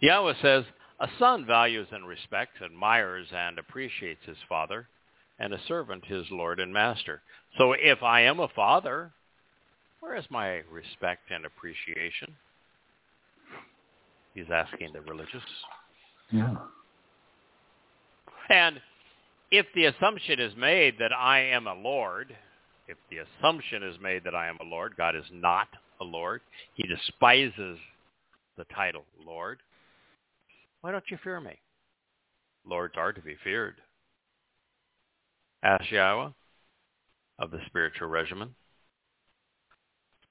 Yahweh 0.00 0.34
says, 0.40 0.64
a 1.00 1.08
son 1.18 1.46
values 1.46 1.88
and 1.92 2.06
respects, 2.06 2.60
admires 2.62 3.26
and 3.34 3.58
appreciates 3.58 4.20
his 4.26 4.36
father, 4.48 4.86
and 5.38 5.54
a 5.54 5.60
servant 5.66 6.04
his 6.04 6.26
lord 6.30 6.60
and 6.60 6.72
master. 6.72 7.22
So 7.56 7.72
if 7.72 8.02
I 8.02 8.20
am 8.22 8.40
a 8.40 8.48
father, 8.48 9.10
where 10.00 10.16
is 10.16 10.24
my 10.30 10.62
respect 10.70 11.30
and 11.30 11.46
appreciation? 11.46 12.34
He's 14.34 14.50
asking 14.52 14.92
the 14.92 15.00
religious. 15.00 15.42
Yeah. 16.30 16.56
And 18.50 18.80
if 19.50 19.66
the 19.74 19.86
assumption 19.86 20.38
is 20.38 20.54
made 20.56 20.96
that 20.98 21.12
I 21.12 21.40
am 21.40 21.66
a 21.66 21.74
Lord, 21.74 22.36
if 22.88 22.96
the 23.10 23.18
assumption 23.18 23.82
is 23.82 23.96
made 24.00 24.24
that 24.24 24.34
I 24.34 24.48
am 24.48 24.58
a 24.60 24.64
Lord, 24.64 24.96
God 24.96 25.16
is 25.16 25.24
not 25.32 25.68
a 26.00 26.04
Lord. 26.04 26.40
He 26.74 26.86
despises 26.86 27.78
the 28.56 28.64
title 28.74 29.04
Lord. 29.24 29.58
Why 30.80 30.92
don't 30.92 31.04
you 31.10 31.18
fear 31.22 31.40
me? 31.40 31.58
Lords 32.64 32.94
are 32.96 33.12
to 33.12 33.20
be 33.20 33.36
feared. 33.42 33.76
Ask 35.62 35.90
Yahweh 35.90 36.30
of 37.38 37.50
the 37.50 37.60
spiritual 37.66 38.08
regimen. 38.08 38.54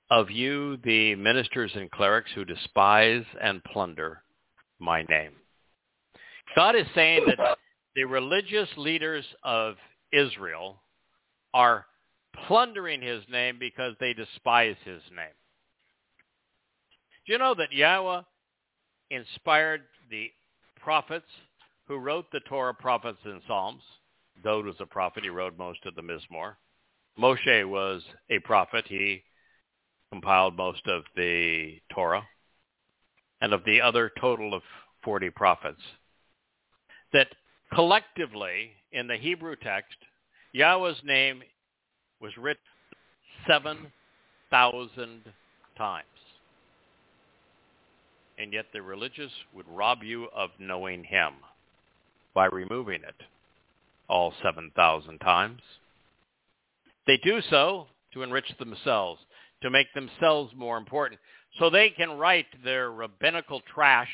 Of 0.10 0.32
you, 0.32 0.78
the 0.78 1.14
ministers 1.16 1.72
and 1.76 1.92
clerics 1.92 2.32
who 2.34 2.46
despise 2.46 3.26
and 3.40 3.64
plunder 3.64 4.24
my 4.80 5.04
name. 5.04 5.34
God 6.56 6.76
is 6.76 6.88
saying 6.96 7.26
that 7.28 7.58
the 7.96 8.06
religious 8.06 8.70
leaders 8.76 9.26
of 9.44 9.76
Israel 10.12 10.82
are 11.54 11.86
plundering 12.48 13.02
his 13.02 13.24
name 13.30 13.58
because 13.60 13.94
they 14.00 14.14
despise 14.14 14.76
his 14.84 15.02
name. 15.16 15.36
Do 17.26 17.34
you 17.34 17.38
know 17.38 17.54
that 17.56 17.72
Yahweh 17.72 18.22
inspired 19.12 19.82
the 20.10 20.32
prophets 20.80 21.26
who 21.88 21.98
wrote 21.98 22.26
the 22.32 22.40
Torah, 22.42 22.74
prophets, 22.74 23.20
and 23.26 23.42
Psalms? 23.48 23.82
Dode 24.44 24.66
was 24.66 24.76
a 24.80 24.86
prophet. 24.86 25.24
He 25.24 25.30
wrote 25.30 25.58
most 25.58 25.86
of 25.86 25.96
the 25.96 26.02
Mizmor. 26.02 26.56
Moshe 27.20 27.68
was 27.68 28.04
a 28.30 28.40
prophet. 28.40 28.86
He 28.88 29.24
compiled 30.12 30.56
most 30.56 30.88
of 30.88 31.04
the 31.16 31.80
Torah. 31.94 32.24
And 33.42 33.54
of 33.54 33.64
the 33.66 33.82
other 33.82 34.12
total 34.20 34.54
of 34.54 34.62
40 35.04 35.30
prophets. 35.30 35.82
That 37.14 37.28
collectively, 37.74 38.72
in 38.92 39.08
the 39.08 39.18
Hebrew 39.18 39.56
text, 39.56 39.98
Yahweh's 40.54 41.02
name 41.04 41.42
was 42.20 42.36
written 42.38 42.62
7,000 43.48 45.22
times. 45.78 46.06
And 48.40 48.54
yet 48.54 48.68
the 48.72 48.82
religious 48.82 49.32
would 49.54 49.68
rob 49.68 50.02
you 50.02 50.30
of 50.34 50.50
knowing 50.58 51.04
him 51.04 51.34
by 52.34 52.46
removing 52.46 53.02
it 53.04 53.22
all 54.08 54.34
7,000 54.42 55.20
times. 55.20 55.62
They 57.06 57.18
do 57.18 57.42
so 57.50 57.88
to 58.14 58.24
enrich 58.24 58.50
themselves, 58.58 59.20
to 59.62 59.70
make 59.70 59.94
themselves 59.94 60.54
more 60.56 60.78
important, 60.78 61.20
so 61.60 61.70
they 61.70 61.90
can 61.90 62.18
write 62.18 62.46
their 62.64 62.92
rabbinical 62.92 63.62
trash 63.74 64.10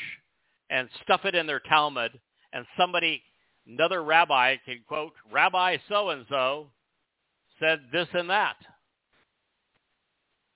and 0.72 0.90
stuff 1.04 1.22
it 1.24 1.36
in 1.36 1.46
their 1.46 1.60
Talmud, 1.60 2.20
and 2.52 2.66
somebody, 2.78 3.22
another 3.68 4.04
rabbi, 4.04 4.56
can 4.66 4.80
quote, 4.88 5.14
Rabbi 5.32 5.78
so-and-so 5.88 6.68
said 7.60 7.80
this 7.92 8.08
and 8.14 8.30
that. 8.32 8.56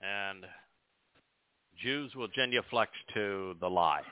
And 0.02 0.46
Jews 1.82 2.14
will 2.16 2.28
genuflect 2.28 2.94
to 3.14 3.56
the 3.60 3.70
lie 3.70 4.04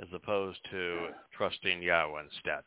as 0.00 0.08
opposed 0.12 0.58
to 0.70 1.08
trusting 1.36 1.82
Yahweh 1.82 2.22
instead. 2.22 2.62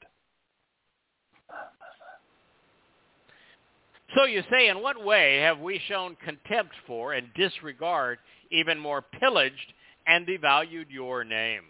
So 4.15 4.23
you 4.23 4.41
say, 4.49 4.69
in 4.69 4.81
what 4.81 5.03
way 5.03 5.39
have 5.39 5.59
we 5.59 5.81
shown 5.87 6.15
contempt 6.23 6.73
for 6.85 7.13
and 7.13 7.27
disregard, 7.35 8.19
even 8.51 8.79
more 8.79 9.01
pillaged 9.01 9.73
and 10.07 10.25
devalued 10.25 10.85
your 10.89 11.25
name? 11.25 11.63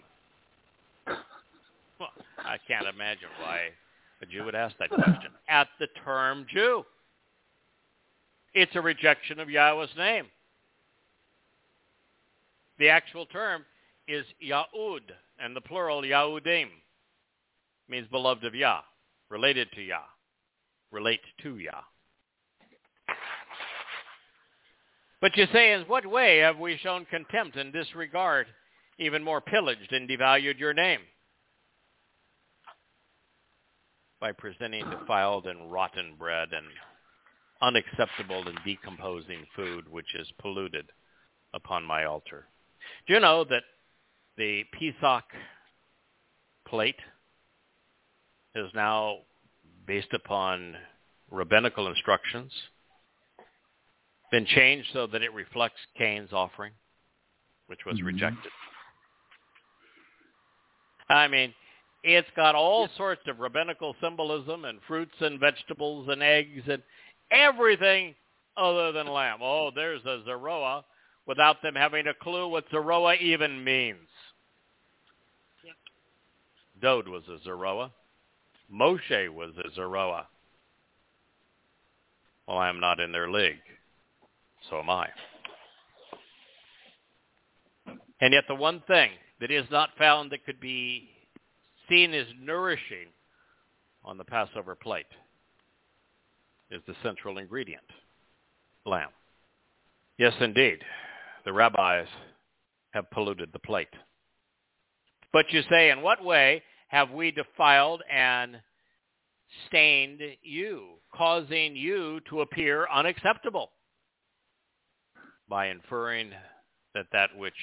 Well, 1.07 2.09
I 2.37 2.57
can't 2.67 2.85
imagine 2.85 3.29
why 3.41 3.69
a 4.21 4.25
Jew 4.27 4.43
would 4.45 4.53
ask 4.53 4.75
that 4.77 4.89
question. 4.89 5.31
At 5.49 5.67
the 5.79 5.87
term 6.05 6.45
Jew. 6.53 6.83
It's 8.53 8.75
a 8.75 8.81
rejection 8.81 9.39
of 9.39 9.49
Yahweh's 9.49 9.89
name. 9.97 10.25
The 12.79 12.89
actual 12.89 13.25
term 13.25 13.65
is 14.07 14.25
Yahud, 14.43 15.01
and 15.39 15.55
the 15.55 15.61
plural 15.61 16.01
Yahudim 16.01 16.67
means 17.89 18.07
beloved 18.09 18.45
of 18.45 18.53
Yah, 18.53 18.81
related 19.29 19.69
to 19.73 19.81
Yah, 19.81 20.03
relate 20.91 21.21
to 21.41 21.57
Yah. 21.57 21.81
But 25.19 25.35
you 25.35 25.47
say, 25.51 25.73
in 25.73 25.81
what 25.83 26.05
way 26.05 26.37
have 26.37 26.59
we 26.59 26.77
shown 26.77 27.05
contempt 27.05 27.57
and 27.57 27.73
disregard, 27.73 28.45
even 28.99 29.23
more 29.23 29.41
pillaged 29.41 29.91
and 29.91 30.07
devalued 30.07 30.59
your 30.59 30.73
name? 30.73 30.99
By 34.19 34.31
presenting 34.31 34.87
defiled 34.89 35.47
and 35.47 35.71
rotten 35.71 36.15
bread 36.17 36.49
and 36.53 36.67
unacceptable 37.61 38.47
and 38.47 38.59
decomposing 38.63 39.45
food 39.55 39.89
which 39.89 40.13
is 40.13 40.31
polluted 40.39 40.85
upon 41.53 41.83
my 41.83 42.05
altar. 42.05 42.45
Do 43.07 43.13
you 43.13 43.19
know 43.19 43.43
that 43.45 43.63
the 44.37 44.63
Pesach 44.73 45.23
plate 46.67 46.99
is 48.55 48.69
now 48.73 49.19
based 49.85 50.13
upon 50.13 50.75
rabbinical 51.31 51.87
instructions, 51.87 52.51
been 54.31 54.45
changed 54.45 54.89
so 54.93 55.07
that 55.07 55.21
it 55.21 55.33
reflects 55.33 55.79
Cain's 55.97 56.33
offering, 56.33 56.73
which 57.67 57.79
was 57.85 57.97
mm-hmm. 57.97 58.07
rejected. 58.07 58.51
I 61.09 61.27
mean, 61.27 61.53
it's 62.03 62.27
got 62.35 62.55
all 62.55 62.89
sorts 62.97 63.21
of 63.27 63.39
rabbinical 63.39 63.95
symbolism 64.01 64.65
and 64.65 64.79
fruits 64.87 65.15
and 65.19 65.39
vegetables 65.39 66.07
and 66.09 66.21
eggs 66.21 66.63
and 66.69 66.83
everything 67.31 68.13
other 68.57 68.91
than 68.91 69.07
lamb. 69.07 69.39
Oh, 69.41 69.71
there's 69.73 70.03
a 70.05 70.23
Zeroah 70.25 70.83
without 71.27 71.61
them 71.61 71.75
having 71.75 72.07
a 72.07 72.13
clue 72.13 72.47
what 72.47 72.65
Zeroah 72.71 73.15
even 73.15 73.63
means. 73.63 74.07
Yep. 75.63 75.75
Dode 76.81 77.07
was 77.07 77.23
a 77.27 77.43
Zeroah. 77.43 77.91
Moshe 78.73 79.29
was 79.33 79.51
a 79.57 79.73
Zeroah. 79.75 80.27
Well, 82.47 82.57
I 82.57 82.69
am 82.69 82.79
not 82.79 82.99
in 82.99 83.11
their 83.11 83.29
league. 83.29 83.55
So 84.69 84.79
am 84.79 84.89
I. 84.89 85.07
And 88.19 88.33
yet 88.33 88.45
the 88.47 88.55
one 88.55 88.81
thing 88.87 89.11
that 89.39 89.51
is 89.51 89.65
not 89.69 89.89
found 89.97 90.31
that 90.31 90.45
could 90.45 90.59
be 90.59 91.09
seen 91.89 92.13
as 92.13 92.25
nourishing 92.39 93.07
on 94.03 94.17
the 94.17 94.23
Passover 94.23 94.75
plate 94.75 95.05
is 96.71 96.81
the 96.87 96.95
central 97.03 97.37
ingredient, 97.37 97.83
lamb. 98.85 99.09
Yes, 100.17 100.33
indeed, 100.41 100.79
the 101.47 101.53
rabbis 101.53 102.07
have 102.91 103.09
polluted 103.09 103.53
the 103.53 103.59
plate. 103.59 103.87
But 105.31 105.45
you 105.51 105.61
say, 105.69 105.91
in 105.91 106.01
what 106.01 106.21
way 106.21 106.61
have 106.89 107.09
we 107.09 107.31
defiled 107.31 108.03
and 108.11 108.57
stained 109.65 110.19
you, 110.43 110.95
causing 111.15 111.77
you 111.77 112.19
to 112.29 112.41
appear 112.41 112.85
unacceptable? 112.93 113.71
By 115.47 115.67
inferring 115.67 116.31
that 116.93 117.05
that 117.13 117.29
which 117.37 117.53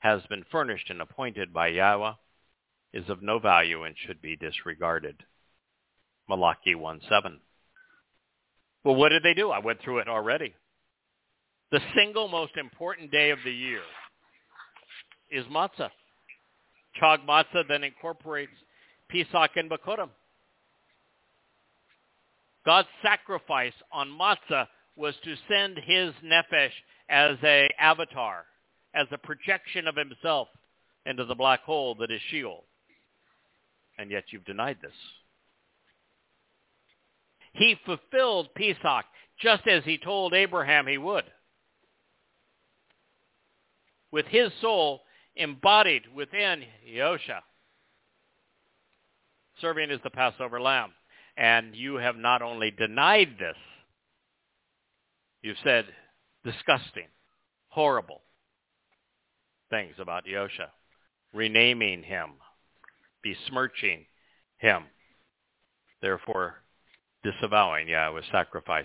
has 0.00 0.20
been 0.28 0.44
furnished 0.52 0.90
and 0.90 1.00
appointed 1.00 1.54
by 1.54 1.68
Yahweh 1.68 2.12
is 2.92 3.08
of 3.08 3.22
no 3.22 3.38
value 3.38 3.84
and 3.84 3.94
should 4.06 4.20
be 4.20 4.36
disregarded. 4.36 5.16
Malachi 6.28 6.74
1.7 6.74 7.38
Well, 8.84 8.94
what 8.94 9.08
did 9.08 9.22
they 9.22 9.32
do? 9.32 9.50
I 9.50 9.60
went 9.60 9.80
through 9.80 10.00
it 10.00 10.08
already. 10.08 10.52
The 11.72 11.80
single 11.96 12.28
most 12.28 12.58
important 12.58 13.10
day 13.10 13.30
of 13.30 13.38
the 13.46 13.50
year 13.50 13.80
is 15.30 15.46
matzah. 15.46 15.88
Chag 17.00 17.24
matzah 17.26 17.66
then 17.66 17.82
incorporates 17.82 18.52
Pesach 19.08 19.56
and 19.56 19.70
Bakurim. 19.70 20.10
God's 22.66 22.88
sacrifice 23.02 23.72
on 23.90 24.08
matzah 24.08 24.68
was 24.96 25.14
to 25.24 25.34
send 25.48 25.78
his 25.78 26.12
nefesh 26.22 26.72
as 27.08 27.38
a 27.42 27.70
avatar, 27.80 28.44
as 28.94 29.06
a 29.10 29.16
projection 29.16 29.88
of 29.88 29.96
himself 29.96 30.48
into 31.06 31.24
the 31.24 31.34
black 31.34 31.62
hole 31.62 31.94
that 31.94 32.10
is 32.10 32.20
Sheol. 32.30 32.64
And 33.98 34.10
yet 34.10 34.24
you've 34.28 34.44
denied 34.44 34.76
this. 34.82 34.92
He 37.54 37.76
fulfilled 37.86 38.50
Pesach 38.54 39.06
just 39.40 39.66
as 39.66 39.82
he 39.84 39.96
told 39.96 40.34
Abraham 40.34 40.86
he 40.86 40.98
would. 40.98 41.24
With 44.12 44.26
his 44.26 44.50
soul 44.60 45.00
embodied 45.34 46.02
within 46.14 46.62
Yosha, 46.88 47.40
serving 49.60 49.90
as 49.90 50.00
the 50.02 50.10
Passover 50.10 50.60
lamb. 50.60 50.92
And 51.36 51.74
you 51.74 51.94
have 51.94 52.16
not 52.16 52.42
only 52.42 52.70
denied 52.70 53.36
this, 53.38 53.56
you've 55.40 55.56
said 55.64 55.86
disgusting, 56.44 57.06
horrible 57.68 58.20
things 59.70 59.94
about 59.98 60.26
Yosha, 60.26 60.68
renaming 61.32 62.02
him, 62.02 62.32
besmirching 63.22 64.04
him, 64.58 64.84
therefore 66.02 66.56
disavowing 67.24 67.88
Yahweh's 67.88 68.26
sacrifice. 68.30 68.84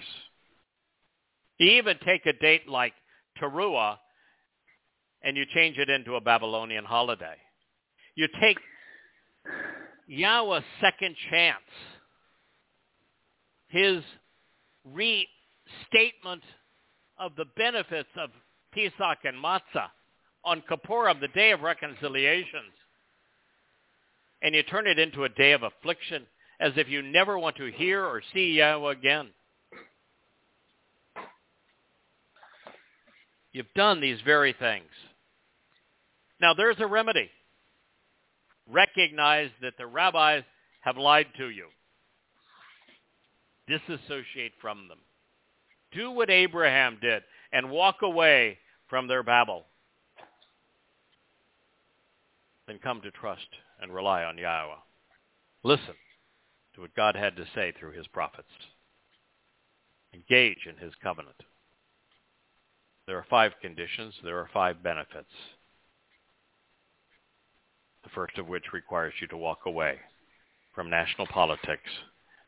You 1.57 1.71
even 1.71 1.97
take 2.05 2.25
a 2.25 2.33
date 2.33 2.69
like 2.69 2.93
Teruah 3.41 3.97
and 5.21 5.35
you 5.35 5.45
change 5.53 5.77
it 5.77 5.89
into 5.89 6.15
a 6.15 6.21
Babylonian 6.21 6.85
holiday. 6.85 7.35
You 8.15 8.27
take 8.41 8.57
Yahweh's 10.07 10.63
second 10.81 11.15
chance, 11.29 11.57
his 13.67 14.01
restatement 14.85 16.43
of 17.19 17.35
the 17.35 17.45
benefits 17.57 18.09
of 18.17 18.29
Pesach 18.73 19.19
and 19.23 19.43
Matzah 19.43 19.89
on 20.43 20.63
Kippurim, 20.69 21.19
the 21.19 21.27
day 21.29 21.51
of 21.51 21.61
reconciliations, 21.61 22.73
and 24.41 24.55
you 24.55 24.63
turn 24.63 24.87
it 24.87 24.99
into 24.99 25.23
a 25.23 25.29
day 25.29 25.51
of 25.51 25.63
affliction 25.63 26.25
as 26.59 26.73
if 26.75 26.87
you 26.87 27.01
never 27.01 27.37
want 27.37 27.55
to 27.57 27.71
hear 27.71 28.03
or 28.03 28.21
see 28.33 28.53
Yahweh 28.53 28.91
again. 28.91 29.27
You've 33.57 33.73
done 33.73 34.01
these 34.01 34.21
very 34.23 34.53
things. 34.53 34.91
Now 36.39 36.53
there's 36.53 36.79
a 36.79 36.85
remedy. 36.85 37.31
Recognize 38.71 39.49
that 39.63 39.73
the 39.79 39.87
rabbis 39.87 40.43
have 40.81 40.95
lied 40.95 41.25
to 41.39 41.49
you. 41.49 41.65
Disassociate 43.67 44.51
from 44.61 44.87
them. 44.87 44.99
Do 45.91 46.11
what 46.11 46.29
Abraham 46.29 46.99
did 47.01 47.23
and 47.51 47.71
walk 47.71 48.03
away 48.03 48.59
from 48.91 49.07
their 49.07 49.23
babble. 49.23 49.65
Then 52.67 52.77
come 52.77 53.01
to 53.01 53.09
trust 53.09 53.47
and 53.81 53.91
rely 53.91 54.23
on 54.23 54.37
Yahweh. 54.37 54.75
Listen 55.63 55.95
to 56.75 56.81
what 56.81 56.93
God 56.93 57.15
had 57.15 57.35
to 57.37 57.47
say 57.55 57.73
through 57.79 57.93
his 57.93 58.05
prophets. 58.05 58.51
Engage 60.13 60.67
in 60.69 60.77
his 60.77 60.93
covenant. 61.01 61.41
There 63.07 63.17
are 63.17 63.25
five 63.29 63.53
conditions. 63.61 64.13
There 64.23 64.37
are 64.37 64.49
five 64.53 64.83
benefits 64.83 65.31
the 68.07 68.13
first 68.15 68.37
of 68.37 68.47
which 68.47 68.63
requires 68.71 69.13
you 69.19 69.27
to 69.27 69.35
walk 69.35 69.65
away 69.65 69.97
from 70.73 70.89
national 70.89 71.27
politics 71.27 71.89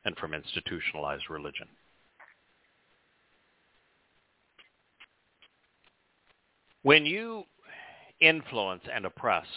and 0.05 0.15
from 0.15 0.33
institutionalized 0.33 1.29
religion. 1.29 1.67
When 6.81 7.05
you 7.05 7.43
influence 8.21 8.83
and 8.93 9.05
oppress, 9.05 9.47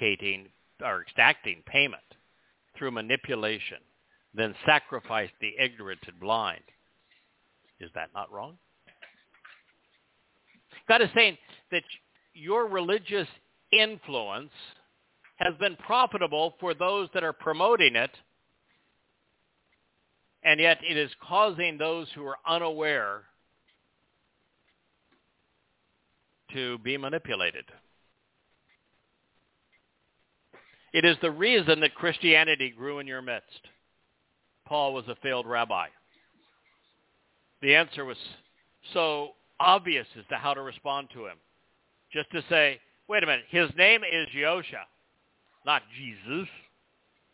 cating, 0.00 0.48
or 0.84 1.00
exacting 1.00 1.62
payment 1.64 2.02
through 2.76 2.90
manipulation, 2.90 3.78
then 4.34 4.54
sacrifice 4.66 5.30
the 5.40 5.54
ignorant 5.58 6.00
and 6.06 6.20
blind, 6.20 6.64
is 7.80 7.90
that 7.94 8.10
not 8.14 8.30
wrong? 8.30 8.58
God 10.88 11.02
is 11.02 11.08
saying 11.14 11.36
that 11.70 11.82
your 12.34 12.66
religious 12.66 13.28
influence 13.72 14.50
has 15.36 15.54
been 15.60 15.76
profitable 15.76 16.54
for 16.58 16.74
those 16.74 17.08
that 17.14 17.22
are 17.22 17.32
promoting 17.32 17.94
it, 17.94 18.10
and 20.42 20.58
yet 20.58 20.78
it 20.82 20.96
is 20.96 21.10
causing 21.22 21.78
those 21.78 22.08
who 22.14 22.24
are 22.26 22.38
unaware 22.46 23.22
to 26.52 26.78
be 26.78 26.96
manipulated. 26.96 27.64
It 30.92 31.04
is 31.04 31.16
the 31.20 31.30
reason 31.30 31.80
that 31.80 31.94
Christianity 31.94 32.70
grew 32.70 32.98
in 32.98 33.06
your 33.06 33.20
midst. 33.20 33.60
Paul 34.66 34.94
was 34.94 35.04
a 35.08 35.16
failed 35.16 35.46
rabbi. 35.46 35.88
The 37.60 37.74
answer 37.74 38.04
was 38.04 38.16
so 38.94 39.32
obvious 39.60 40.06
as 40.18 40.24
to 40.30 40.36
how 40.36 40.54
to 40.54 40.62
respond 40.62 41.08
to 41.14 41.26
him. 41.26 41.36
Just 42.12 42.30
to 42.32 42.42
say, 42.48 42.80
wait 43.08 43.22
a 43.22 43.26
minute, 43.26 43.44
his 43.50 43.70
name 43.76 44.02
is 44.04 44.28
Yosha 44.34 44.84
not 45.68 45.82
Jesus. 45.98 46.48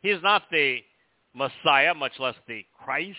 He's 0.03 0.21
not 0.21 0.43
the 0.51 0.79
Messiah, 1.35 1.95
much 1.95 2.13
less 2.19 2.35
the 2.49 2.65
Christ. 2.85 3.19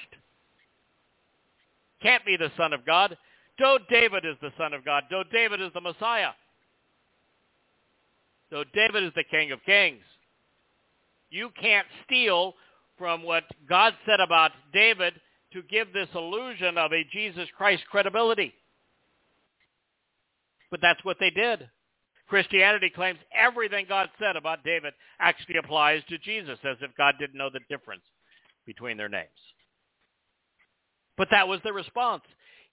Can't 2.01 2.25
be 2.25 2.35
the 2.35 2.51
Son 2.57 2.73
of 2.73 2.85
God. 2.85 3.17
Though 3.57 3.77
David 3.89 4.25
is 4.25 4.35
the 4.41 4.51
Son 4.57 4.73
of 4.73 4.83
God. 4.83 5.03
Though 5.09 5.23
David 5.31 5.61
is 5.61 5.71
the 5.73 5.79
Messiah. 5.79 6.31
Though 8.51 8.65
David 8.73 9.05
is 9.05 9.13
the 9.15 9.23
King 9.23 9.53
of 9.53 9.63
Kings. 9.65 10.03
You 11.29 11.49
can't 11.59 11.87
steal 12.05 12.53
from 12.97 13.23
what 13.23 13.45
God 13.67 13.93
said 14.05 14.19
about 14.19 14.51
David 14.73 15.13
to 15.53 15.61
give 15.63 15.93
this 15.93 16.09
illusion 16.13 16.77
of 16.77 16.91
a 16.91 17.05
Jesus 17.11 17.47
Christ 17.57 17.83
credibility. 17.89 18.53
But 20.71 20.79
that's 20.81 21.03
what 21.03 21.17
they 21.19 21.29
did. 21.29 21.69
Christianity 22.27 22.89
claims 22.89 23.19
everything 23.33 23.85
God 23.87 24.09
said 24.19 24.35
about 24.35 24.63
David 24.63 24.93
actually 25.19 25.57
applies 25.57 26.01
to 26.09 26.17
Jesus, 26.17 26.57
as 26.63 26.77
if 26.81 26.95
God 26.97 27.15
didn't 27.19 27.37
know 27.37 27.49
the 27.51 27.59
difference 27.69 28.03
between 28.65 28.97
their 28.97 29.09
names. 29.09 29.29
But 31.17 31.27
that 31.31 31.47
was 31.47 31.59
the 31.63 31.71
response. 31.71 32.23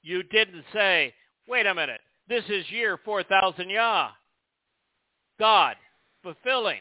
You 0.03 0.23
didn't 0.23 0.65
say, 0.73 1.15
wait 1.47 1.67
a 1.67 1.75
minute, 1.75 2.01
this 2.29 2.45
is 2.49 2.71
year 2.71 2.99
4000 3.05 3.69
Yah. 3.69 4.11
God 5.39 5.77
fulfilling 6.23 6.81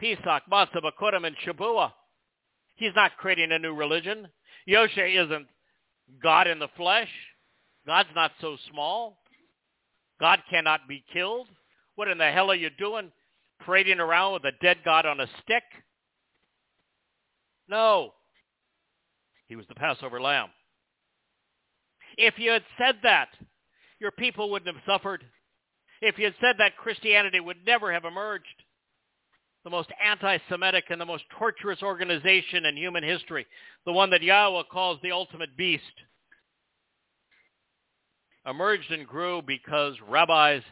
Pesach, 0.00 0.42
Matzah, 0.50 0.82
Bakurim, 0.82 1.26
and 1.26 1.36
Shabua. 1.44 1.92
He's 2.76 2.94
not 2.94 3.16
creating 3.16 3.52
a 3.52 3.58
new 3.58 3.74
religion. 3.74 4.28
Yosha 4.68 5.24
isn't 5.24 5.46
God 6.22 6.46
in 6.46 6.58
the 6.58 6.68
flesh. 6.76 7.08
God's 7.86 8.10
not 8.14 8.32
so 8.40 8.56
small. 8.70 9.17
God 10.20 10.40
cannot 10.50 10.88
be 10.88 11.04
killed? 11.12 11.48
What 11.94 12.08
in 12.08 12.18
the 12.18 12.30
hell 12.30 12.50
are 12.50 12.56
you 12.56 12.70
doing? 12.70 13.12
Parading 13.60 14.00
around 14.00 14.34
with 14.34 14.44
a 14.44 14.52
dead 14.62 14.78
God 14.84 15.06
on 15.06 15.20
a 15.20 15.26
stick? 15.42 15.62
No. 17.68 18.12
He 19.46 19.56
was 19.56 19.66
the 19.68 19.74
Passover 19.74 20.20
lamb. 20.20 20.48
If 22.16 22.38
you 22.38 22.50
had 22.50 22.64
said 22.78 22.96
that, 23.02 23.28
your 24.00 24.10
people 24.10 24.50
wouldn't 24.50 24.74
have 24.74 24.84
suffered. 24.86 25.24
If 26.00 26.18
you 26.18 26.26
had 26.26 26.34
said 26.40 26.56
that, 26.58 26.76
Christianity 26.76 27.40
would 27.40 27.64
never 27.66 27.92
have 27.92 28.04
emerged. 28.04 28.46
The 29.64 29.70
most 29.70 29.90
anti-Semitic 30.04 30.84
and 30.90 31.00
the 31.00 31.06
most 31.06 31.24
torturous 31.36 31.82
organization 31.82 32.64
in 32.64 32.76
human 32.76 33.02
history. 33.02 33.46
The 33.84 33.92
one 33.92 34.10
that 34.10 34.22
Yahweh 34.22 34.62
calls 34.70 34.98
the 35.02 35.12
ultimate 35.12 35.56
beast 35.56 35.82
emerged 38.48 38.90
and 38.90 39.06
grew 39.06 39.42
because 39.42 39.94
rabbis 40.08 40.62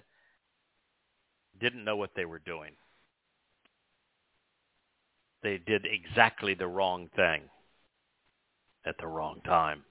didn't 1.61 1.85
know 1.85 1.97
what 1.97 2.11
they 2.15 2.25
were 2.25 2.39
doing. 2.39 2.73
They 5.43 5.59
did 5.59 5.87
exactly 5.87 6.55
the 6.55 6.67
wrong 6.67 7.09
thing 7.15 7.43
at 8.85 8.97
the 8.99 9.07
wrong 9.07 9.41
time. 9.45 9.85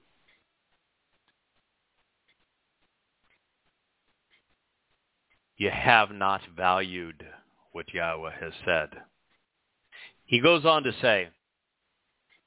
You 5.56 5.70
have 5.70 6.10
not 6.10 6.42
valued 6.54 7.24
what 7.72 7.92
Yahweh 7.92 8.32
has 8.38 8.52
said. 8.64 8.90
He 10.26 10.40
goes 10.40 10.66
on 10.66 10.82
to 10.82 10.92
say, 11.00 11.28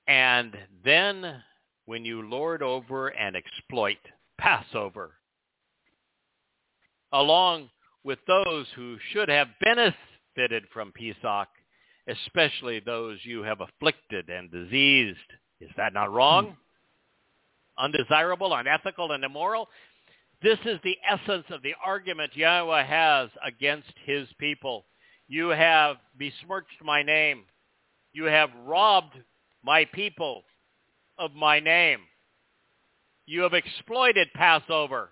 and 0.08 0.56
then 0.84 1.44
when 1.86 2.06
you 2.06 2.28
lord 2.30 2.62
over 2.62 3.08
and 3.08 3.36
exploit 3.36 3.98
Passover, 4.38 5.18
along 7.12 7.70
with 8.03 8.20
those 8.28 8.66
who 8.76 8.97
should 9.12 9.30
have 9.30 9.47
benefited 9.62 10.64
from 10.74 10.91
Pesach, 10.93 11.47
especially 12.07 12.80
those 12.80 13.20
you 13.24 13.43
have 13.43 13.62
afflicted 13.62 14.30
and 14.30 14.51
diseased. 14.51 15.18
Is 15.62 15.70
that 15.78 15.93
not 15.93 16.12
wrong? 16.12 16.45
Hmm. 17.78 17.86
Undesirable, 17.86 18.53
unethical, 18.53 19.12
and 19.12 19.24
immoral? 19.24 19.70
This 20.41 20.60
is 20.66 20.80
the 20.84 20.97
essence 21.10 21.45
of 21.49 21.62
the 21.64 21.76
argument 21.84 22.36
Yahweh 22.36 22.86
has 22.86 23.30
against 23.45 23.93
his 24.05 24.28
people. 24.39 24.86
You 25.28 25.49
have 25.49 25.97
besmirched 26.18 26.82
my 26.82 27.03
name. 27.03 27.43
You 28.14 28.26
have 28.26 28.49
robbed 28.66 29.16
my 29.64 29.86
people 29.86 30.43
of 31.18 31.34
my 31.36 31.60
name. 31.60 31.99
You 33.26 33.41
have 33.41 33.53
exploited 33.53 34.30
Passover. 34.34 35.10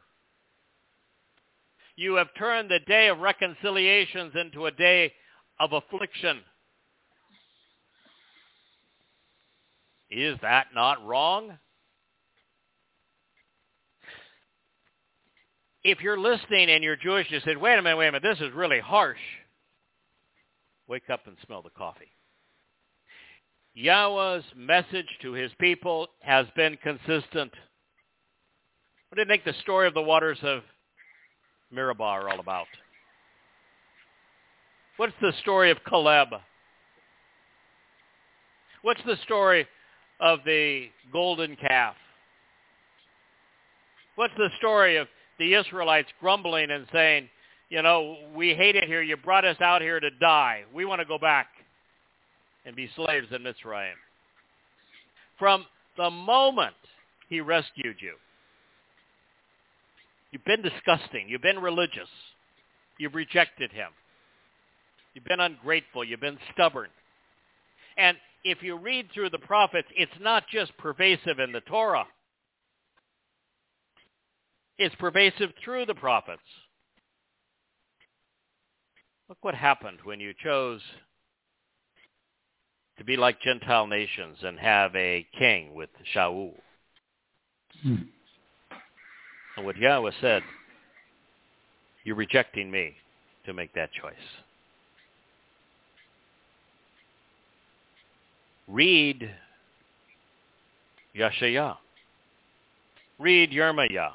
You 1.98 2.14
have 2.16 2.28
turned 2.38 2.70
the 2.70 2.80
day 2.80 3.08
of 3.08 3.18
reconciliations 3.20 4.34
into 4.40 4.68
a 4.68 4.72
day 4.72 5.14
of 5.60 5.74
affliction. 5.74 6.42
Is 10.12 10.38
that 10.44 10.68
not 10.76 11.04
wrong? 11.06 11.58
If 15.84 16.02
you're 16.02 16.20
listening 16.20 16.70
and 16.70 16.84
you're 16.84 16.96
Jewish, 16.96 17.32
you 17.32 17.40
said, 17.44 17.58
wait 17.58 17.80
a 17.80 17.82
minute, 17.82 17.98
wait 17.98 18.10
a 18.10 18.12
minute, 18.12 18.24
this 18.24 18.48
is 18.48 18.54
really 18.54 18.80
harsh. 18.80 19.18
Wake 20.88 21.10
up 21.10 21.26
and 21.26 21.36
smell 21.46 21.64
the 21.64 21.72
coffee. 21.72 22.12
Yahweh's 23.74 24.44
message 24.56 25.08
to 25.24 25.34
his 25.34 25.52
people 25.60 26.10
has 26.22 26.46
been 26.56 26.78
consistent. 26.84 27.52
What 29.10 29.16
do 29.16 29.22
you 29.22 29.26
think 29.26 29.46
the 29.46 29.54
story 29.62 29.88
of 29.88 29.96
the 29.96 30.02
waters 30.02 30.38
of 30.44 30.62
Meribah 31.72 32.04
are 32.04 32.30
all 32.30 32.40
about? 32.40 32.68
What's 34.98 35.14
the 35.22 35.34
story 35.42 35.70
of 35.70 35.78
Caleb? 35.88 36.30
What's 38.82 39.02
the 39.06 39.18
story 39.24 39.68
of 40.20 40.40
the 40.46 40.88
golden 41.12 41.56
calf? 41.56 41.96
What's 44.16 44.34
the 44.38 44.50
story 44.58 44.98
of 44.98 45.08
the 45.38 45.54
Israelites 45.54 46.10
grumbling 46.20 46.72
and 46.72 46.88
saying, 46.92 47.30
you 47.70 47.82
know, 47.82 48.18
we 48.34 48.54
hate 48.54 48.76
it 48.76 48.86
here. 48.86 49.02
You 49.02 49.18
brought 49.18 49.46
us 49.46 49.60
out 49.62 49.82
here 49.82 50.00
to 50.00 50.10
die. 50.10 50.64
We 50.74 50.86
want 50.86 51.00
to 51.00 51.06
go 51.06 51.18
back 51.18 51.48
and 52.66 52.76
be 52.76 52.90
slaves 52.96 53.28
in 53.32 53.44
Mitzrayim. 53.44 53.94
From 55.38 55.66
the 55.98 56.10
moment 56.10 56.76
he 57.30 57.42
rescued 57.42 57.98
you, 58.00 58.14
you've 60.32 60.46
been 60.46 60.62
disgusting. 60.62 61.28
You've 61.28 61.42
been 61.42 61.60
religious. 61.60 62.10
You've 62.98 63.16
rejected 63.16 63.72
him. 63.72 63.90
You've 65.14 65.26
been 65.26 65.40
ungrateful. 65.40 66.04
You've 66.04 66.20
been 66.20 66.40
stubborn. 66.54 66.90
And 67.98 68.18
if 68.44 68.62
you 68.62 68.78
read 68.78 69.08
through 69.14 69.32
the 69.32 69.40
prophets, 69.40 69.88
it's 69.96 70.12
not 70.22 70.44
just 70.52 70.78
pervasive 70.78 71.40
in 71.40 71.52
the 71.52 71.62
Torah. 71.62 72.06
It's 74.78 74.96
pervasive 74.96 75.52
through 75.64 75.88
the 75.88 75.96
prophets. 75.96 76.42
Look 79.28 79.40
what 79.42 79.56
happened 79.56 80.00
when 80.04 80.20
you 80.20 80.34
chose 80.42 80.82
to 82.98 83.04
be 83.04 83.18
like 83.18 83.42
Gentile 83.42 83.88
nations 83.88 84.38
and 84.42 84.60
have 84.60 84.96
a 84.96 85.26
king 85.38 85.74
with 85.74 85.90
Shaul. 86.16 86.54
Hmm. 87.82 87.96
And 89.58 89.66
what 89.66 89.76
Yahweh 89.76 90.12
said, 90.22 90.44
you're 92.04 92.16
rejecting 92.16 92.70
me 92.70 92.94
to 93.46 93.54
make 93.54 93.74
that 93.74 93.90
choice. 93.92 94.14
Read 98.68 99.32
Yeshayah. 101.18 101.78
Read 103.18 103.52
Yermiah. 103.52 104.12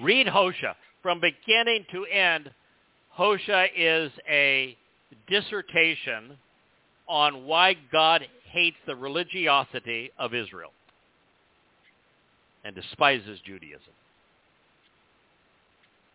Read 0.00 0.26
Hosea. 0.26 0.74
From 1.02 1.20
beginning 1.20 1.86
to 1.92 2.04
end, 2.06 2.50
Hosea 3.10 3.66
is 3.76 4.10
a 4.28 4.76
dissertation 5.28 6.36
on 7.06 7.44
why 7.46 7.76
God 7.92 8.26
hates 8.50 8.76
the 8.86 8.96
religiosity 8.96 10.10
of 10.18 10.34
Israel 10.34 10.72
and 12.64 12.74
despises 12.74 13.38
Judaism. 13.44 13.92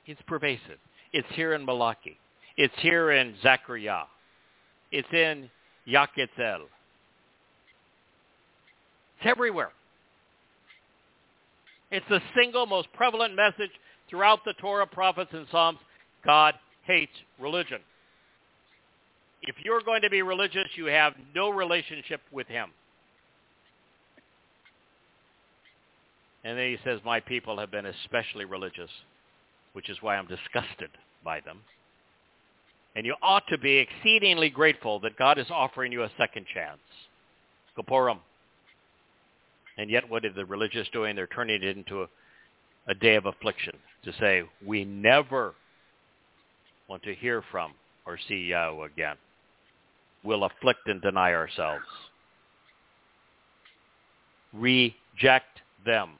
It's 0.08 0.22
pervasive. 0.26 0.80
It's 1.14 1.28
here 1.34 1.54
in 1.54 1.66
Malachi. 1.66 2.18
It's 2.56 2.74
here 2.80 3.12
in 3.12 3.36
Zechariah. 3.44 4.06
It's 4.92 5.08
in 5.12 5.50
Yaqetzäl. 5.88 6.62
It's 9.18 9.26
everywhere. 9.26 9.72
It's 11.92 12.06
the 12.10 12.22
single 12.36 12.66
most 12.66 12.88
prevalent 12.94 13.36
message 13.36 13.72
throughout 14.10 14.40
the 14.46 14.54
Torah, 14.54 14.88
prophets, 14.88 15.32
and 15.34 15.46
Psalms. 15.52 15.80
God 16.26 16.56
hates 16.86 17.12
religion. 17.40 17.80
If 19.42 19.56
you're 19.64 19.82
going 19.82 20.02
to 20.02 20.10
be 20.10 20.22
religious, 20.22 20.68
you 20.76 20.86
have 20.86 21.14
no 21.36 21.50
relationship 21.50 22.22
with 22.32 22.48
him. 22.48 22.70
And 26.44 26.58
then 26.58 26.70
he 26.70 26.78
says, 26.84 27.00
my 27.06 27.20
people 27.20 27.60
have 27.60 27.72
been 27.72 27.86
especially 27.86 28.46
religious, 28.46 28.90
which 29.78 29.90
is 29.92 29.98
why 30.02 30.16
I'm 30.16 30.26
disgusted 30.26 30.90
by 31.24 31.40
them. 31.40 31.60
And 32.96 33.06
you 33.06 33.14
ought 33.22 33.44
to 33.50 33.60
be 33.60 33.78
exceedingly 33.78 34.50
grateful 34.50 35.00
that 35.02 35.20
God 35.20 35.38
is 35.38 35.46
offering 35.52 35.92
you 35.92 36.02
a 36.02 36.10
second 36.18 36.48
chance. 36.52 36.80
Kapurim. 37.78 38.18
And 39.78 39.92
yet 39.92 40.10
what 40.10 40.26
are 40.26 40.34
the 40.34 40.46
religious 40.46 40.88
doing? 40.92 41.16
They're 41.16 41.28
turning 41.28 41.62
it 41.62 41.78
into 41.78 42.02
a, 42.02 42.08
a 42.88 42.96
day 42.96 43.14
of 43.18 43.28
affliction 43.28 43.76
to 44.04 44.14
say, 44.14 44.42
we 44.66 44.84
never 44.84 45.54
want 46.90 47.04
to 47.04 47.14
hear 47.14 47.44
from 47.52 47.74
or 48.08 48.18
see 48.28 48.48
Yahweh 48.48 48.84
again. 48.84 49.18
We'll 50.24 50.46
afflict 50.46 50.88
and 50.88 51.04
deny 51.04 51.36
ourselves. 51.36 51.86
Reject 54.54 55.62
them. 55.86 56.14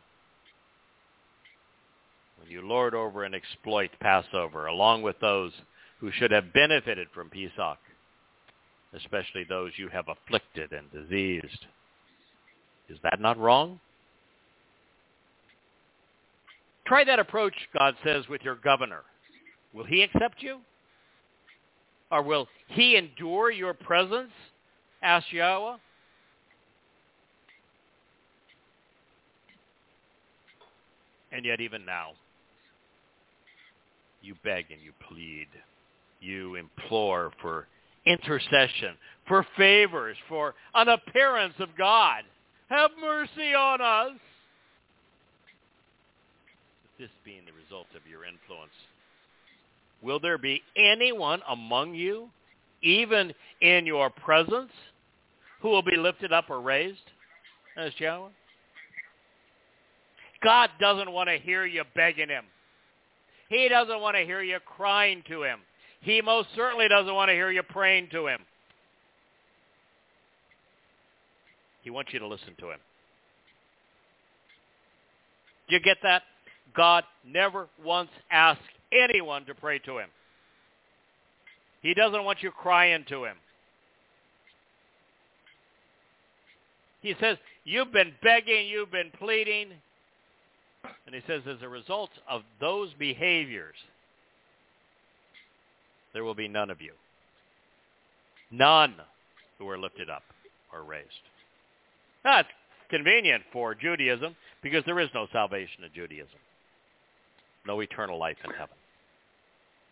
You 2.50 2.62
lord 2.62 2.94
over 2.94 3.24
and 3.24 3.36
exploit 3.36 3.92
Passover, 4.00 4.68
along 4.68 5.02
with 5.02 5.20
those 5.20 5.52
who 6.00 6.12
should 6.12 6.32
have 6.32 6.54
benefited 6.54 7.08
from 7.14 7.30
Pesach, 7.30 7.80
especially 8.94 9.44
those 9.44 9.72
you 9.78 9.90
have 9.90 10.06
afflicted 10.08 10.72
and 10.72 10.92
diseased. 10.92 11.66
Is 12.90 12.98
that 13.04 13.20
not 13.20 13.38
wrong? 13.38 13.80
Try 16.86 17.04
that 17.04 17.20
approach, 17.20 17.54
God 17.78 17.96
says, 18.04 18.30
with 18.30 18.42
your 18.44 18.56
governor. 18.56 19.02
Will 19.74 19.84
he 19.84 20.02
accept 20.04 20.42
you? 20.42 20.60
Or 22.10 22.22
will 22.22 22.48
he 22.68 22.96
endure 22.96 23.52
your 23.52 23.74
presence? 23.74 24.32
Ask 25.02 25.32
Yahweh. 25.32 25.76
And 31.34 31.44
yet 31.44 31.60
even 31.60 31.86
now, 31.86 32.12
you 34.28 34.36
beg 34.44 34.66
and 34.70 34.82
you 34.82 34.92
plead. 35.08 35.48
You 36.20 36.56
implore 36.56 37.32
for 37.42 37.68
intercession, 38.06 38.96
for 39.28 39.46
favors, 39.58 40.18
for 40.28 40.54
an 40.76 40.90
appearance 40.90 41.54
of 41.60 41.70
God. 41.78 42.24
Have 42.70 42.92
mercy 43.00 43.54
on 43.54 43.82
us. 43.82 44.20
This 47.00 47.10
being 47.24 47.42
the 47.46 47.54
result 47.54 47.88
of 47.96 48.02
your 48.10 48.26
influence, 48.26 48.72
will 50.02 50.20
there 50.20 50.38
be 50.38 50.62
anyone 50.76 51.42
among 51.48 51.94
you, 51.94 52.30
even 52.82 53.34
in 53.62 53.86
your 53.86 54.10
presence, 54.10 54.72
who 55.62 55.70
will 55.70 55.84
be 55.84 55.96
lifted 55.96 56.34
up 56.34 56.50
or 56.50 56.60
raised? 56.60 57.00
As 57.78 57.92
Yahweh. 58.00 58.30
God 60.44 60.70
doesn't 60.80 61.12
want 61.12 61.30
to 61.30 61.38
hear 61.38 61.66
you 61.66 61.84
begging 61.96 62.30
him. 62.30 62.46
He 63.50 63.70
doesn't 63.70 64.02
want 64.02 64.18
to 64.18 64.24
hear 64.24 64.42
you 64.42 64.60
crying 64.66 65.24
to 65.30 65.44
him. 65.44 65.60
He 66.02 66.22
most 66.22 66.50
certainly 66.56 66.88
doesn't 66.88 67.14
want 67.14 67.30
to 67.30 67.34
hear 67.34 67.50
you 67.52 67.64
praying 67.64 68.10
to 68.12 68.28
him. 68.28 68.40
He 71.82 71.90
wants 71.90 72.12
you 72.12 72.20
to 72.20 72.28
listen 72.28 72.54
to 72.60 72.72
him. 72.72 72.80
Do 75.70 75.76
you 75.76 75.82
get 75.82 75.98
that? 76.04 76.24
God 76.76 77.04
never 77.26 77.68
once 77.84 78.10
asked 78.30 78.60
anyone 78.92 79.46
to 79.46 79.56
pray 79.56 79.80
to 79.80 79.98
him. 79.98 80.10
He 81.82 81.94
doesn't 81.94 82.24
want 82.24 82.44
you 82.44 82.52
crying 82.52 83.06
to 83.10 83.26
him. 83.26 83.38
He 87.02 87.16
says, 87.22 87.38
You've 87.64 87.92
been 87.92 88.14
begging, 88.22 88.68
you've 88.68 88.92
been 88.92 89.12
pleading. 89.18 89.70
And 91.08 91.16
he 91.16 91.22
says, 91.26 91.42
as 91.50 91.62
a 91.62 91.70
result 91.70 92.10
of 92.30 92.42
those 92.60 92.90
behaviors, 93.00 93.76
there 96.14 96.26
will 96.26 96.36
be 96.36 96.50
none 96.50 96.70
of 96.70 96.82
you. 96.82 96.92
None 98.52 98.96
who 99.58 99.70
are 99.70 99.80
lifted 99.80 100.10
up 100.10 100.24
or 100.74 100.84
raised. 100.84 101.08
That's 102.26 102.50
convenient 102.90 103.44
for 103.54 103.74
Judaism 103.74 104.36
because 104.62 104.84
there 104.86 105.00
is 105.00 105.08
no 105.14 105.28
salvation 105.32 105.86
in 105.86 105.92
Judaism. 105.96 106.40
No 107.66 107.80
eternal 107.80 108.20
life 108.20 108.38
in 108.44 108.52
heaven. 108.52 108.76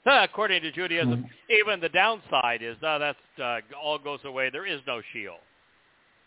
according 0.05 0.63
to 0.63 0.71
Judaism, 0.71 1.23
mm-hmm. 1.23 1.51
even 1.51 1.79
the 1.79 1.89
downside 1.89 2.61
is 2.61 2.75
uh, 2.83 2.97
that 2.97 3.15
uh, 3.41 3.59
all 3.81 3.97
goes 3.97 4.19
away. 4.25 4.49
There 4.49 4.65
is 4.65 4.81
no 4.85 5.01
Sheol. 5.13 5.37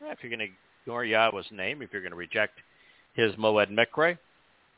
If 0.01 0.19
you're 0.23 0.31
going 0.31 0.49
to 0.49 0.55
ignore 0.87 1.05
Yahweh's 1.05 1.47
name, 1.51 1.83
if 1.83 1.93
you're 1.93 2.03
going 2.03 2.13
to 2.13 2.17
reject 2.17 2.55
his 3.15 3.35
Moed 3.35 3.71
Mikre, 3.71 4.17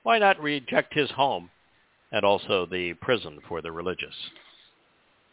why 0.02 0.18
not 0.18 0.40
reject 0.40 0.94
his 0.94 1.10
home 1.10 1.50
and 2.12 2.24
also 2.24 2.66
the 2.66 2.94
prison 2.94 3.38
for 3.48 3.60
the 3.60 3.72
religious? 3.72 4.14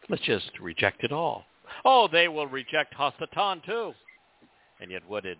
Let's 0.09 0.24
just 0.24 0.51
reject 0.61 1.03
it 1.03 1.11
all. 1.11 1.45
Oh, 1.84 2.07
they 2.11 2.28
will 2.28 2.47
reject 2.47 2.93
Hasatan 2.95 3.63
too. 3.65 3.93
And 4.80 4.91
yet 4.91 5.01
what 5.07 5.24
did 5.24 5.38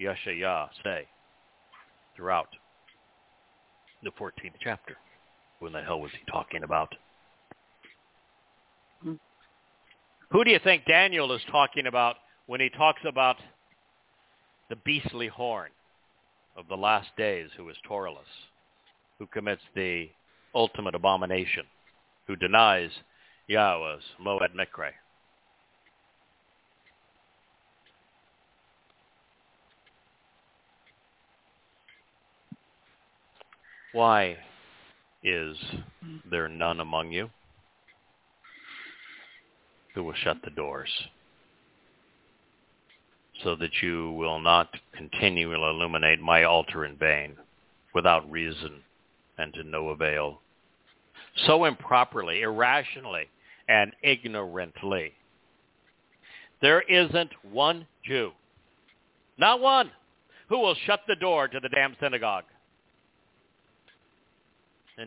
Yeshayah 0.00 0.68
say 0.82 1.06
throughout 2.16 2.48
the 4.02 4.10
14th 4.10 4.54
chapter? 4.60 4.96
When 5.58 5.72
the 5.72 5.82
hell 5.82 6.00
was 6.00 6.10
he 6.12 6.30
talking 6.30 6.64
about? 6.64 6.94
Hmm. 9.02 9.14
Who 10.30 10.44
do 10.44 10.50
you 10.50 10.58
think 10.62 10.84
Daniel 10.86 11.32
is 11.32 11.40
talking 11.50 11.86
about 11.86 12.16
when 12.46 12.60
he 12.60 12.68
talks 12.70 13.00
about 13.06 13.36
the 14.68 14.76
beastly 14.76 15.28
horn 15.28 15.70
of 16.56 16.68
the 16.68 16.76
last 16.76 17.08
days 17.16 17.50
who 17.56 17.68
is 17.68 17.76
Taurus, 17.86 18.16
who 19.18 19.26
commits 19.26 19.62
the 19.74 20.08
ultimate 20.54 20.94
abomination, 20.94 21.64
who 22.26 22.36
denies 22.36 22.90
Yahweh's 23.48 24.02
Moed 24.20 24.54
Mikre? 24.54 24.92
Why 33.92 34.36
is 35.22 35.56
there 36.30 36.48
none 36.48 36.80
among 36.80 37.12
you 37.12 37.30
who 39.94 40.04
will 40.04 40.14
shut 40.14 40.36
the 40.44 40.50
doors 40.50 40.90
so 43.42 43.54
that 43.56 43.82
you 43.82 44.12
will 44.12 44.40
not 44.40 44.68
continually 44.92 45.54
illuminate 45.54 46.20
my 46.20 46.44
altar 46.44 46.84
in 46.84 46.96
vain 46.96 47.36
without 47.94 48.30
reason 48.30 48.82
and 49.38 49.52
to 49.54 49.62
no 49.62 49.88
avail, 49.88 50.40
so 51.46 51.64
improperly, 51.64 52.42
irrationally, 52.42 53.28
and 53.68 53.92
ignorantly. 54.02 55.12
There 56.62 56.80
isn't 56.82 57.32
one 57.52 57.86
Jew, 58.04 58.32
not 59.36 59.60
one, 59.60 59.90
who 60.48 60.58
will 60.58 60.76
shut 60.86 61.00
the 61.06 61.16
door 61.16 61.48
to 61.48 61.60
the 61.60 61.68
damn 61.68 61.96
synagogue 62.00 62.44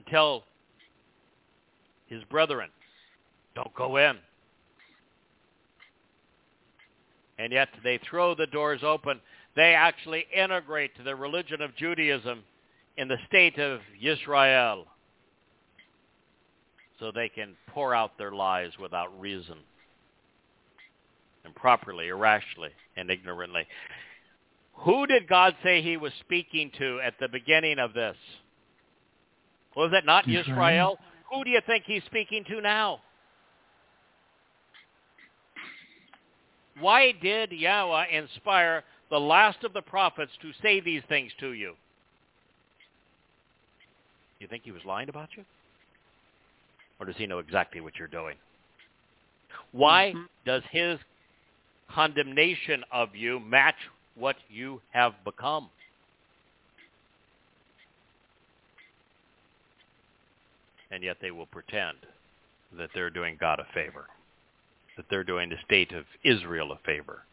tell 0.10 0.44
his 2.08 2.24
brethren, 2.26 2.70
don't 3.56 3.74
go 3.76 3.98
in. 3.98 4.18
And 7.40 7.54
yet 7.54 7.70
they 7.84 8.00
throw 8.10 8.36
the 8.36 8.46
doors 8.46 8.82
open. 8.84 9.22
They 9.56 9.74
actually 9.74 10.26
integrate 10.36 10.96
to 10.98 11.04
the 11.04 11.16
religion 11.16 11.62
of 11.62 11.76
Judaism 11.76 12.44
in 12.98 13.08
the 13.08 13.18
state 13.28 13.58
of 13.58 13.80
Israel 14.00 14.86
so 17.00 17.12
they 17.12 17.30
can 17.30 17.56
pour 17.68 17.96
out 17.96 18.18
their 18.18 18.34
lies 18.34 18.72
without 18.80 19.18
reason, 19.20 19.56
improperly, 21.46 22.10
irrationally, 22.10 22.72
and 22.98 23.10
ignorantly. 23.10 23.66
Who 24.74 25.08
did 25.08 25.28
God 25.28 25.56
say 25.64 25.82
he 25.82 25.96
was 25.96 26.12
speaking 26.20 26.72
to 26.78 27.00
at 27.02 27.14
the 27.22 27.30
beginning 27.30 27.80
of 27.80 27.94
this? 27.94 28.18
Was 29.78 29.92
it 29.94 30.06
not 30.06 30.28
Israel? 30.28 30.42
Israel? 30.42 31.00
Who 31.32 31.44
do 31.46 31.50
you 31.52 31.62
think 31.66 31.86
he's 31.86 32.04
speaking 32.06 32.44
to 32.50 32.60
now? 32.60 33.00
Why 36.80 37.12
did 37.12 37.52
Yahweh 37.52 38.08
inspire 38.08 38.84
the 39.10 39.20
last 39.20 39.64
of 39.64 39.74
the 39.74 39.82
prophets 39.82 40.32
to 40.42 40.52
say 40.62 40.80
these 40.80 41.02
things 41.10 41.32
to 41.40 41.54
you? 41.54 41.74
You 44.40 44.48
think 44.48 44.64
he 44.64 44.72
was 44.72 44.86
lying 44.86 45.10
about 45.10 45.30
you? 45.36 45.44
Or 47.00 47.06
does 47.06 47.16
he 47.18 47.28
know 47.28 47.40
exactly 47.40 47.82
what 47.82 47.96
you're 47.98 48.08
doing? 48.08 48.36
Why 49.72 50.14
mm-hmm. 50.16 50.24
does 50.46 50.64
his 50.72 51.00
condemnation 51.94 52.84
of 52.92 53.16
you 53.16 53.40
match 53.40 53.76
what 54.16 54.36
you 54.50 54.82
have 54.92 55.14
become? 55.26 55.70
and 60.92 61.04
yet 61.04 61.18
they 61.22 61.32
will 61.32 61.46
pretend 61.46 61.98
that 62.78 62.90
they're 62.94 63.10
doing 63.10 63.38
God 63.40 63.60
a 63.60 63.74
favor, 63.74 64.08
that 65.00 65.06
they're 65.10 65.24
doing 65.24 65.48
the 65.48 65.56
state 65.64 65.94
of 65.94 66.04
Israel 66.26 66.74
a 66.74 66.78
favor 66.86 67.24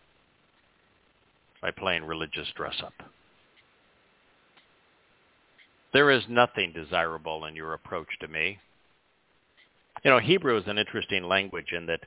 by 1.61 1.73
playing 1.73 2.05
religious 2.05 2.47
dress-up. 2.55 2.93
There 5.93 6.13
is 6.13 6.23
nothing 6.29 6.73
desirable 6.73 7.45
in 7.47 7.57
your 7.57 7.75
approach 7.75 8.07
to 8.21 8.29
me. 8.29 8.61
You 10.05 10.13
know, 10.13 10.21
Hebrew 10.21 10.57
is 10.57 10.69
an 10.69 10.79
interesting 10.79 11.25
language 11.25 11.73
in 11.73 11.87
that 11.87 12.03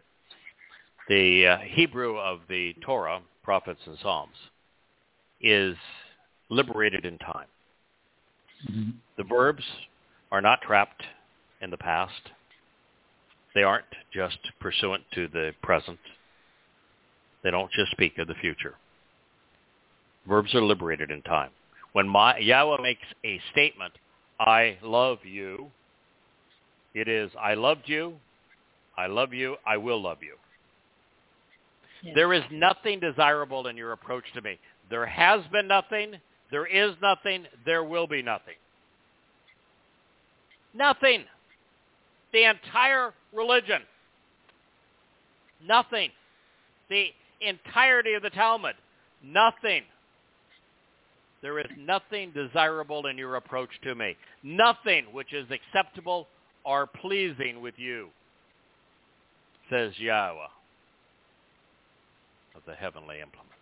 the 1.10 1.46
uh, 1.46 1.58
Hebrew 1.58 2.18
of 2.18 2.40
the 2.48 2.74
Torah, 2.80 3.20
prophets 3.44 3.82
and 3.86 3.98
Psalms, 4.02 4.38
is 5.42 5.76
liberated 6.50 7.04
in 7.04 7.18
time. 7.18 7.48
Mm-hmm. 8.72 8.92
The 9.18 9.24
verbs 9.26 9.64
are 10.32 10.40
not 10.40 10.62
trapped 10.62 11.04
in 11.60 11.70
the 11.70 11.76
past. 11.78 12.32
They 13.56 13.64
aren't 13.64 13.86
just 14.14 14.38
pursuant 14.60 15.04
to 15.16 15.28
the 15.28 15.54
present. 15.62 16.00
They 17.44 17.52
don't 17.52 17.72
just 17.72 17.92
speak 17.92 18.18
of 18.18 18.28
the 18.28 18.36
future. 18.36 18.76
Verbs 20.28 20.54
are 20.54 20.62
liberated 20.62 21.10
in 21.12 21.22
time. 21.24 21.50
When 21.94 22.08
my, 22.08 22.38
Yahweh 22.38 22.82
makes 22.82 23.06
a 23.26 23.42
statement, 23.52 23.94
I 24.40 24.78
love 24.84 25.20
you, 25.24 25.72
it 26.94 27.08
is, 27.08 27.32
I 27.40 27.56
loved 27.56 27.84
you, 27.86 28.14
I 28.98 29.08
love 29.08 29.34
you, 29.34 29.56
I 29.66 29.78
will 29.78 30.02
love 30.02 30.20
you. 30.22 30.36
There 32.14 32.34
is 32.34 32.44
nothing 32.52 33.00
desirable 33.00 33.68
in 33.68 33.76
your 33.76 33.92
approach 33.92 34.24
to 34.36 34.42
me. 34.42 34.60
There 34.90 35.06
has 35.06 35.42
been 35.52 35.68
nothing, 35.68 36.16
there 36.52 36.66
is 36.66 36.96
nothing, 37.02 37.46
there 37.66 37.84
will 37.84 38.08
be 38.08 38.22
nothing. 38.22 38.56
Nothing 40.74 41.26
the 42.32 42.44
entire 42.44 43.14
religion. 43.34 43.82
Nothing. 45.66 46.10
The 46.90 47.08
entirety 47.42 48.14
of 48.14 48.22
the 48.22 48.30
Talmud. 48.30 48.76
Nothing. 49.24 49.84
There 51.42 51.60
is 51.60 51.68
nothing 51.78 52.32
desirable 52.32 53.08
in 53.08 53.18
your 53.18 53.36
approach 53.36 53.70
to 53.84 53.96
me. 53.96 54.18
Nothing 54.44 55.06
which 55.12 55.34
is 55.34 55.48
acceptable 55.52 56.28
or 56.66 56.88
pleasing 56.88 57.62
with 57.62 57.76
you, 57.78 58.10
says 59.70 59.94
Yahweh 59.98 60.48
of 62.56 62.62
the 62.68 62.76
heavenly 62.76 63.22
implements. 63.22 63.54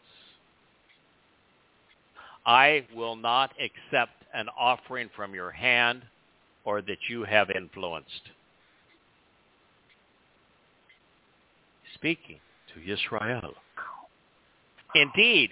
I 2.46 2.86
will 2.96 3.16
not 3.16 3.52
accept 3.60 4.24
an 4.34 4.48
offering 4.58 5.10
from 5.16 5.36
your 5.36 5.52
hand 5.52 6.04
or 6.64 6.82
that 6.82 6.98
you 7.10 7.24
have 7.24 7.50
influenced. 7.52 8.30
Speaking 11.98 12.40
to 12.74 12.94
Israel. 12.94 13.54
Indeed, 14.96 15.52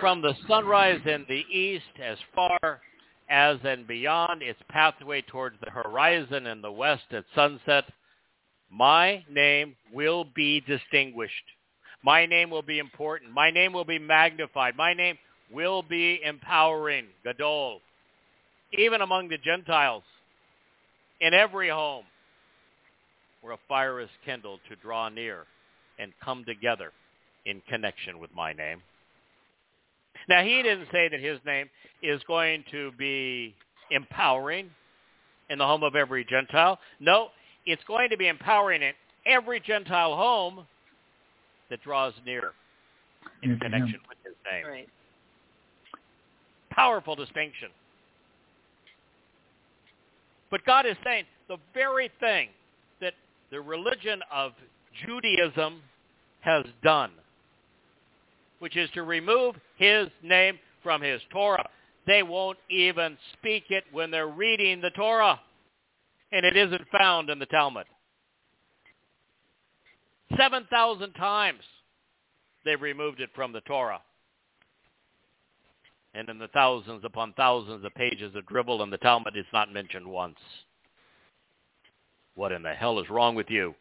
from 0.00 0.22
the 0.22 0.34
sunrise 0.46 1.00
in 1.06 1.24
the 1.28 1.44
east 1.50 1.84
as 2.02 2.18
far 2.34 2.80
as 3.28 3.58
and 3.64 3.86
beyond 3.86 4.42
its 4.42 4.60
pathway 4.68 5.22
towards 5.22 5.56
the 5.64 5.70
horizon 5.70 6.46
in 6.46 6.60
the 6.60 6.70
west 6.70 7.04
at 7.12 7.24
sunset, 7.34 7.84
my 8.70 9.24
name 9.30 9.76
will 9.92 10.24
be 10.24 10.60
distinguished. 10.60 11.34
My 12.04 12.26
name 12.26 12.50
will 12.50 12.62
be 12.62 12.78
important. 12.78 13.32
My 13.32 13.50
name 13.50 13.72
will 13.72 13.84
be 13.84 13.98
magnified. 13.98 14.76
My 14.76 14.92
name 14.92 15.16
will 15.50 15.82
be 15.82 16.20
empowering, 16.22 17.06
Gadol, 17.24 17.80
even 18.76 19.00
among 19.00 19.28
the 19.28 19.38
Gentiles, 19.38 20.02
in 21.20 21.32
every 21.32 21.70
home 21.70 22.04
where 23.40 23.54
a 23.54 23.58
fire 23.68 24.00
is 24.00 24.08
kindled 24.24 24.60
to 24.68 24.76
draw 24.76 25.08
near 25.08 25.46
and 25.98 26.12
come 26.22 26.44
together 26.44 26.92
in 27.46 27.62
connection 27.68 28.18
with 28.18 28.30
my 28.34 28.52
name. 28.52 28.82
Now, 30.28 30.42
he 30.42 30.62
didn't 30.62 30.88
say 30.90 31.08
that 31.08 31.20
his 31.20 31.38
name 31.44 31.68
is 32.02 32.20
going 32.26 32.64
to 32.70 32.92
be 32.92 33.54
empowering 33.90 34.70
in 35.50 35.58
the 35.58 35.66
home 35.66 35.82
of 35.82 35.94
every 35.94 36.24
Gentile. 36.24 36.78
No, 37.00 37.28
it's 37.66 37.82
going 37.84 38.10
to 38.10 38.16
be 38.16 38.28
empowering 38.28 38.82
in 38.82 38.92
every 39.26 39.60
Gentile 39.60 40.16
home 40.16 40.66
that 41.70 41.82
draws 41.82 42.14
near 42.24 42.52
in 43.42 43.50
Near 43.50 43.58
connection 43.58 44.00
with 44.08 44.18
his 44.24 44.34
name. 44.50 44.66
Right. 44.66 44.88
Powerful 46.70 47.14
distinction. 47.14 47.68
But 50.50 50.64
God 50.64 50.86
is 50.86 50.96
saying 51.04 51.24
the 51.48 51.56
very 51.72 52.10
thing 52.20 52.48
that 53.00 53.14
the 53.50 53.60
religion 53.60 54.20
of 54.32 54.52
Judaism 55.04 55.82
has 56.40 56.64
done, 56.82 57.10
which 58.58 58.76
is 58.76 58.90
to 58.90 59.02
remove 59.02 59.56
his 59.76 60.08
name 60.22 60.58
from 60.82 61.00
his 61.00 61.20
Torah. 61.30 61.68
They 62.06 62.22
won't 62.22 62.58
even 62.68 63.16
speak 63.32 63.64
it 63.70 63.84
when 63.92 64.10
they're 64.10 64.28
reading 64.28 64.80
the 64.80 64.90
Torah. 64.90 65.40
And 66.32 66.44
it 66.44 66.56
isn't 66.56 66.82
found 66.92 67.30
in 67.30 67.38
the 67.38 67.46
Talmud. 67.46 67.86
7,000 70.36 71.12
times 71.12 71.62
they've 72.64 72.80
removed 72.80 73.20
it 73.20 73.30
from 73.34 73.52
the 73.52 73.60
Torah. 73.62 74.00
And 76.14 76.28
in 76.28 76.38
the 76.38 76.48
thousands 76.48 77.04
upon 77.04 77.32
thousands 77.32 77.84
of 77.84 77.94
pages 77.94 78.34
of 78.34 78.46
dribble 78.46 78.82
in 78.82 78.90
the 78.90 78.98
Talmud, 78.98 79.36
it's 79.36 79.48
not 79.52 79.72
mentioned 79.72 80.06
once. 80.06 80.38
What 82.34 82.52
in 82.52 82.62
the 82.62 82.72
hell 82.72 82.98
is 83.00 83.10
wrong 83.10 83.34
with 83.34 83.50
you? 83.50 83.74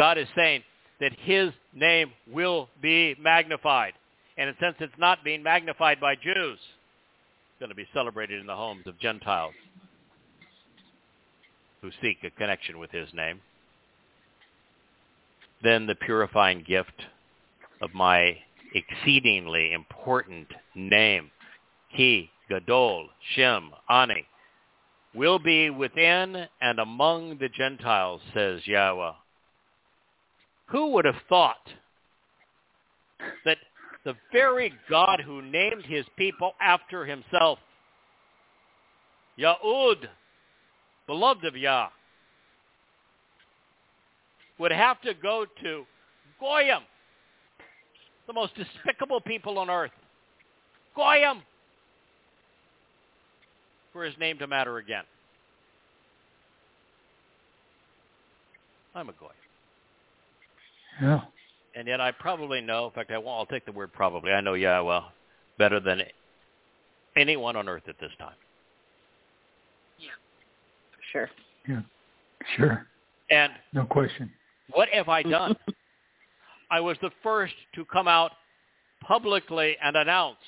God 0.00 0.16
is 0.16 0.28
saying 0.34 0.62
that 0.98 1.12
his 1.12 1.50
name 1.74 2.12
will 2.26 2.70
be 2.80 3.14
magnified. 3.20 3.92
And 4.38 4.54
since 4.58 4.76
it's 4.80 4.98
not 4.98 5.22
being 5.22 5.42
magnified 5.42 6.00
by 6.00 6.14
Jews, 6.14 6.58
it's 6.58 7.60
going 7.60 7.68
to 7.68 7.74
be 7.74 7.86
celebrated 7.92 8.40
in 8.40 8.46
the 8.46 8.56
homes 8.56 8.86
of 8.86 8.98
Gentiles 8.98 9.52
who 11.82 11.90
seek 12.00 12.24
a 12.24 12.30
connection 12.30 12.78
with 12.78 12.90
his 12.90 13.10
name. 13.12 13.42
Then 15.62 15.86
the 15.86 15.94
purifying 15.94 16.64
gift 16.66 17.04
of 17.82 17.92
my 17.92 18.38
exceedingly 18.74 19.74
important 19.74 20.48
name, 20.74 21.30
He, 21.90 22.30
Gadol, 22.48 23.10
Shem, 23.34 23.72
Ani, 23.90 24.26
will 25.14 25.38
be 25.38 25.68
within 25.68 26.46
and 26.62 26.78
among 26.78 27.36
the 27.36 27.50
Gentiles, 27.50 28.22
says 28.32 28.66
Yahweh. 28.66 29.12
Who 30.70 30.92
would 30.92 31.04
have 31.04 31.16
thought 31.28 31.68
that 33.44 33.58
the 34.04 34.14
very 34.32 34.72
God 34.88 35.20
who 35.20 35.42
named 35.42 35.84
his 35.84 36.04
people 36.16 36.52
after 36.60 37.04
himself, 37.04 37.58
Yahud, 39.38 40.06
beloved 41.06 41.44
of 41.44 41.56
Yah, 41.56 41.88
would 44.58 44.70
have 44.70 45.00
to 45.02 45.12
go 45.14 45.44
to 45.62 45.84
Goyim, 46.38 46.82
the 48.26 48.32
most 48.32 48.54
despicable 48.54 49.20
people 49.20 49.58
on 49.58 49.68
earth, 49.68 49.90
Goyim, 50.94 51.42
for 53.92 54.04
his 54.04 54.16
name 54.18 54.38
to 54.38 54.46
matter 54.46 54.78
again. 54.78 55.04
I'm 58.94 59.08
a 59.08 59.12
Goyim. 59.12 59.49
Yeah. 61.00 61.20
And 61.76 61.86
yet 61.86 62.00
I 62.00 62.10
probably 62.12 62.60
know, 62.60 62.86
in 62.86 62.92
fact, 62.92 63.10
I 63.10 63.18
won't, 63.18 63.38
I'll 63.38 63.46
take 63.46 63.64
the 63.64 63.72
word 63.72 63.92
probably. 63.92 64.32
I 64.32 64.40
know 64.40 64.54
Yahweh 64.54 65.00
better 65.58 65.80
than 65.80 66.02
anyone 67.16 67.56
on 67.56 67.68
earth 67.68 67.84
at 67.88 67.98
this 68.00 68.10
time. 68.18 68.34
Yeah. 69.98 70.08
Sure. 71.12 71.30
Yeah. 71.68 71.80
Sure. 72.56 72.86
And 73.30 73.52
No 73.72 73.84
question. 73.84 74.30
what 74.72 74.88
have 74.88 75.08
I 75.08 75.22
done? 75.22 75.56
I 76.70 76.80
was 76.80 76.96
the 77.02 77.10
first 77.22 77.54
to 77.74 77.84
come 77.84 78.08
out 78.08 78.32
publicly 79.06 79.76
and 79.82 79.96
announce 79.96 80.38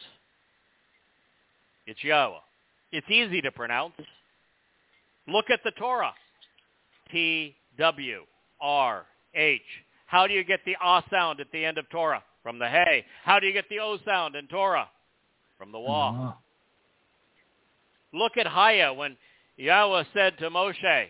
it's 1.86 2.02
Yahweh. 2.04 2.36
It's 2.92 3.10
easy 3.10 3.40
to 3.42 3.50
pronounce. 3.50 3.94
Look 5.26 5.50
at 5.50 5.60
the 5.64 5.72
Torah. 5.72 6.14
T 7.10 7.54
W 7.78 8.20
R 8.60 9.04
H. 9.34 9.60
How 10.12 10.26
do 10.26 10.34
you 10.34 10.44
get 10.44 10.60
the 10.66 10.76
ah 10.78 11.02
sound 11.10 11.40
at 11.40 11.50
the 11.52 11.64
end 11.64 11.78
of 11.78 11.88
Torah? 11.88 12.22
From 12.42 12.58
the 12.58 12.68
hey. 12.68 13.06
How 13.24 13.40
do 13.40 13.46
you 13.46 13.54
get 13.54 13.66
the 13.70 13.78
o 13.78 13.96
sound 14.04 14.36
in 14.36 14.46
Torah? 14.46 14.90
From 15.56 15.72
the 15.72 15.80
wah. 15.80 16.28
Uh, 16.28 16.32
Look 18.12 18.36
at 18.36 18.46
Haya 18.46 18.92
when 18.92 19.16
Yahweh 19.56 20.04
said 20.12 20.36
to 20.36 20.50
Moshe, 20.50 21.06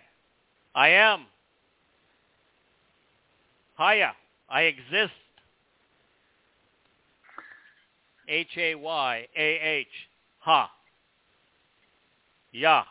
I 0.77 0.89
am. 0.91 1.27
Haya, 3.75 4.13
I 4.49 4.63
exist. 4.63 5.13
H-A-Y-A-H, 8.29 9.87
Ha. 10.39 10.71
Yah. 12.53 12.85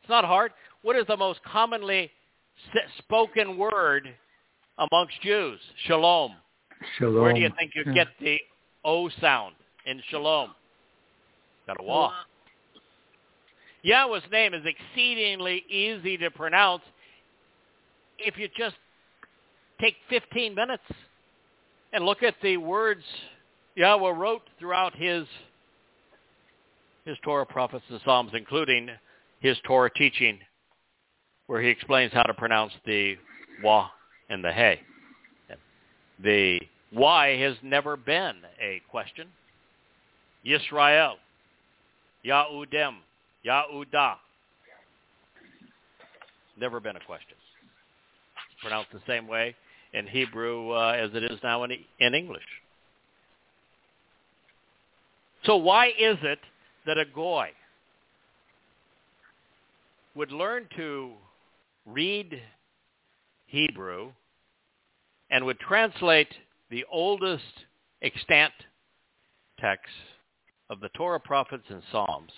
It's 0.00 0.08
not 0.08 0.24
hard. 0.24 0.52
What 0.80 0.96
is 0.96 1.06
the 1.06 1.18
most 1.18 1.40
commonly 1.44 2.10
spoken 2.98 3.58
word 3.58 4.14
amongst 4.78 5.20
Jews? 5.22 5.60
Shalom. 5.86 6.32
Shalom. 6.98 7.22
Where 7.22 7.32
do 7.32 7.40
you 7.40 7.50
think 7.58 7.74
you 7.74 7.84
Yeah. 7.86 7.92
get 7.92 8.18
the 8.18 8.40
O 8.84 9.08
sound 9.08 9.56
in 9.84 10.00
shalom? 10.02 10.54
Got 11.66 11.80
a 11.80 11.82
wah. 11.82 12.24
Yahweh's 13.82 14.28
name 14.30 14.52
is 14.52 14.64
exceedingly 14.66 15.64
easy 15.68 16.16
to 16.16 16.30
pronounce 16.30 16.82
if 18.18 18.36
you 18.36 18.48
just 18.48 18.76
take 19.78 19.96
15 20.08 20.54
minutes 20.54 20.90
and 21.92 22.04
look 22.04 22.22
at 22.22 22.40
the 22.40 22.56
words 22.56 23.04
Yahweh 23.76 24.10
wrote 24.10 24.42
throughout 24.58 24.94
his 24.94 25.26
his 27.04 27.16
Torah 27.22 27.46
prophets 27.46 27.84
and 27.88 28.00
Psalms, 28.04 28.32
including 28.34 28.90
his 29.38 29.56
Torah 29.64 29.90
teaching, 29.94 30.40
where 31.46 31.62
he 31.62 31.68
explains 31.68 32.12
how 32.12 32.24
to 32.24 32.34
pronounce 32.34 32.72
the 32.84 33.16
wah 33.62 33.88
and 34.28 34.44
the 34.44 34.52
hey. 34.52 34.80
The 36.22 36.60
why 36.90 37.36
has 37.38 37.56
never 37.62 37.96
been 37.96 38.36
a 38.60 38.80
question. 38.90 39.28
Yisrael, 40.46 41.14
Yahudem, 42.24 42.96
Yahudah. 43.46 44.14
Never 46.58 46.80
been 46.80 46.96
a 46.96 47.00
question. 47.00 47.36
It's 48.52 48.60
pronounced 48.62 48.92
the 48.92 49.02
same 49.06 49.28
way 49.28 49.54
in 49.92 50.06
Hebrew 50.06 50.70
uh, 50.70 50.92
as 50.92 51.10
it 51.12 51.24
is 51.24 51.38
now 51.42 51.64
in, 51.64 51.72
in 52.00 52.14
English. 52.14 52.42
So 55.44 55.56
why 55.56 55.88
is 55.88 56.16
it 56.22 56.38
that 56.86 56.98
a 56.98 57.04
goy 57.04 57.50
would 60.14 60.32
learn 60.32 60.66
to 60.76 61.12
read 61.84 62.40
Hebrew 63.46 64.12
and 65.30 65.44
would 65.46 65.58
translate 65.58 66.32
the 66.70 66.84
oldest 66.90 67.44
extant 68.02 68.52
texts 69.60 69.96
of 70.68 70.80
the 70.80 70.88
Torah, 70.90 71.20
prophets, 71.20 71.64
and 71.68 71.82
Psalms 71.90 72.32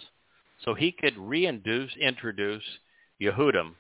so 0.65 0.75
he 0.75 0.93
could 0.93 1.17
reintroduce 1.17 1.97
introduce 2.01 2.63
Yehudim 3.21 3.75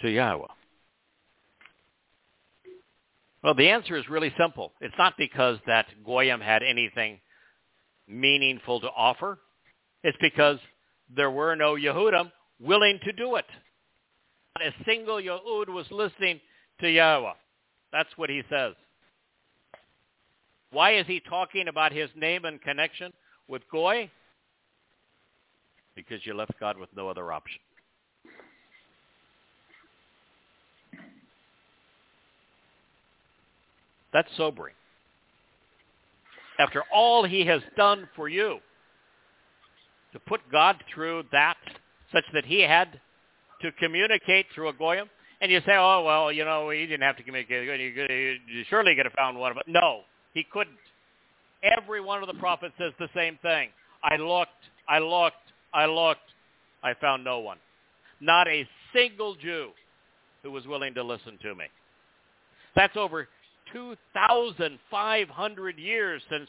to 0.00 0.10
Yahweh? 0.10 0.46
Well, 3.42 3.54
the 3.54 3.70
answer 3.70 3.96
is 3.96 4.08
really 4.08 4.32
simple. 4.38 4.72
It's 4.80 4.94
not 4.98 5.14
because 5.18 5.58
that 5.66 5.86
Goyim 6.04 6.40
had 6.40 6.62
anything 6.62 7.20
meaningful 8.06 8.80
to 8.80 8.88
offer. 8.88 9.38
It's 10.04 10.18
because 10.20 10.58
there 11.14 11.30
were 11.30 11.56
no 11.56 11.74
Yehudim 11.74 12.30
willing 12.60 13.00
to 13.04 13.12
do 13.12 13.36
it. 13.36 13.46
Not 14.58 14.68
a 14.68 14.84
single 14.84 15.16
Yehud 15.16 15.68
was 15.68 15.86
listening 15.90 16.40
to 16.80 16.88
Yahweh. 16.88 17.32
That's 17.92 18.10
what 18.16 18.30
he 18.30 18.42
says. 18.50 18.74
Why 20.70 20.94
is 20.94 21.06
he 21.06 21.20
talking 21.20 21.68
about 21.68 21.92
his 21.92 22.08
name 22.16 22.44
and 22.44 22.60
connection 22.60 23.12
with 23.48 23.62
Goy? 23.70 24.10
Because 25.94 26.24
you 26.24 26.34
left 26.34 26.58
God 26.58 26.78
with 26.78 26.88
no 26.96 27.08
other 27.08 27.30
option. 27.30 27.60
That's 34.12 34.28
sobering. 34.36 34.74
After 36.58 36.82
all 36.92 37.24
he 37.24 37.46
has 37.46 37.62
done 37.76 38.08
for 38.14 38.28
you, 38.28 38.58
to 40.12 40.18
put 40.20 40.40
God 40.50 40.82
through 40.92 41.24
that 41.32 41.56
such 42.12 42.24
that 42.34 42.44
he 42.44 42.60
had 42.60 43.00
to 43.62 43.72
communicate 43.72 44.46
through 44.54 44.68
a 44.68 44.72
goyim, 44.72 45.08
and 45.40 45.50
you 45.50 45.60
say, 45.66 45.76
oh, 45.76 46.02
well, 46.04 46.30
you 46.30 46.44
know, 46.44 46.70
he 46.70 46.86
didn't 46.86 47.02
have 47.02 47.16
to 47.16 47.22
communicate. 47.22 47.66
You, 47.66 48.64
surely 48.68 48.94
could 48.94 49.06
have 49.06 49.14
found 49.14 49.38
one 49.38 49.50
of 49.50 49.56
it. 49.56 49.64
No, 49.66 50.02
he 50.34 50.44
couldn't. 50.52 50.76
Every 51.62 52.00
one 52.00 52.22
of 52.22 52.28
the 52.28 52.34
prophets 52.34 52.74
says 52.78 52.92
the 52.98 53.08
same 53.14 53.38
thing. 53.42 53.70
I 54.04 54.16
looked, 54.16 54.50
I 54.88 54.98
looked, 54.98 55.36
I 55.72 55.86
looked. 55.86 56.20
I 56.82 56.94
found 56.94 57.24
no 57.24 57.38
one. 57.38 57.58
Not 58.20 58.48
a 58.48 58.68
single 58.92 59.36
Jew 59.36 59.70
who 60.42 60.50
was 60.50 60.66
willing 60.66 60.94
to 60.94 61.04
listen 61.04 61.38
to 61.42 61.54
me. 61.54 61.66
That's 62.74 62.96
over 62.96 63.28
2,500 63.72 65.78
years 65.78 66.22
since 66.30 66.48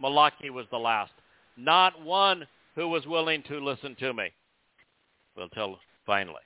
Malachi 0.00 0.50
was 0.50 0.66
the 0.70 0.78
last. 0.78 1.12
Not 1.56 2.02
one 2.02 2.46
who 2.74 2.88
was 2.88 3.06
willing 3.06 3.42
to 3.44 3.58
listen 3.58 3.94
to 4.00 4.12
me. 4.12 4.32
Until 5.36 5.78
finally, 6.06 6.42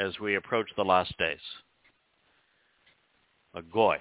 as 0.00 0.18
we 0.18 0.34
approach 0.34 0.66
the 0.76 0.84
last 0.84 1.16
days, 1.18 1.38
a 3.54 3.62
goy 3.62 3.98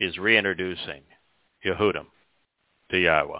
is 0.00 0.18
reintroducing 0.18 1.02
Yehudim 1.64 2.06
to 2.90 2.98
Yahweh. 2.98 3.38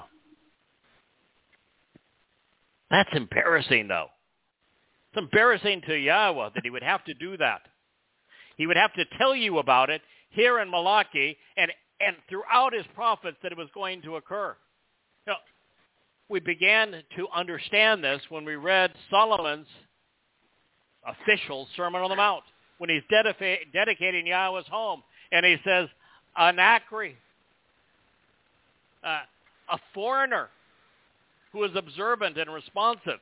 That's 2.90 3.10
embarrassing, 3.12 3.88
though. 3.88 4.08
It's 5.12 5.22
embarrassing 5.22 5.82
to 5.88 5.94
Yahweh 5.96 6.50
that 6.54 6.62
he 6.62 6.70
would 6.70 6.84
have 6.84 7.04
to 7.04 7.14
do 7.14 7.36
that. 7.38 7.62
He 8.56 8.66
would 8.66 8.76
have 8.76 8.92
to 8.94 9.04
tell 9.18 9.34
you 9.34 9.58
about 9.58 9.90
it 9.90 10.02
here 10.30 10.60
in 10.60 10.70
Malachi 10.70 11.36
and, 11.56 11.72
and 12.00 12.16
throughout 12.28 12.72
his 12.72 12.84
prophets 12.94 13.38
that 13.42 13.52
it 13.52 13.58
was 13.58 13.68
going 13.74 14.02
to 14.02 14.16
occur. 14.16 14.56
You 15.26 15.32
know, 15.32 15.38
we 16.28 16.40
began 16.40 16.92
to 17.16 17.28
understand 17.34 18.04
this 18.04 18.20
when 18.28 18.44
we 18.44 18.54
read 18.54 18.92
Solomon's 19.10 19.66
official 21.06 21.68
Sermon 21.76 22.02
on 22.02 22.10
the 22.10 22.16
Mount, 22.16 22.44
when 22.78 22.90
he's 22.90 23.02
dedica- 23.10 23.72
dedicating 23.72 24.26
Yahweh's 24.26 24.66
home, 24.68 25.02
and 25.32 25.44
he 25.44 25.56
says, 25.64 25.88
Anachri, 26.38 27.14
uh, 29.04 29.20
a 29.70 29.78
foreigner 29.94 30.48
who 31.52 31.64
is 31.64 31.70
observant 31.74 32.36
and 32.36 32.52
responsive. 32.52 33.20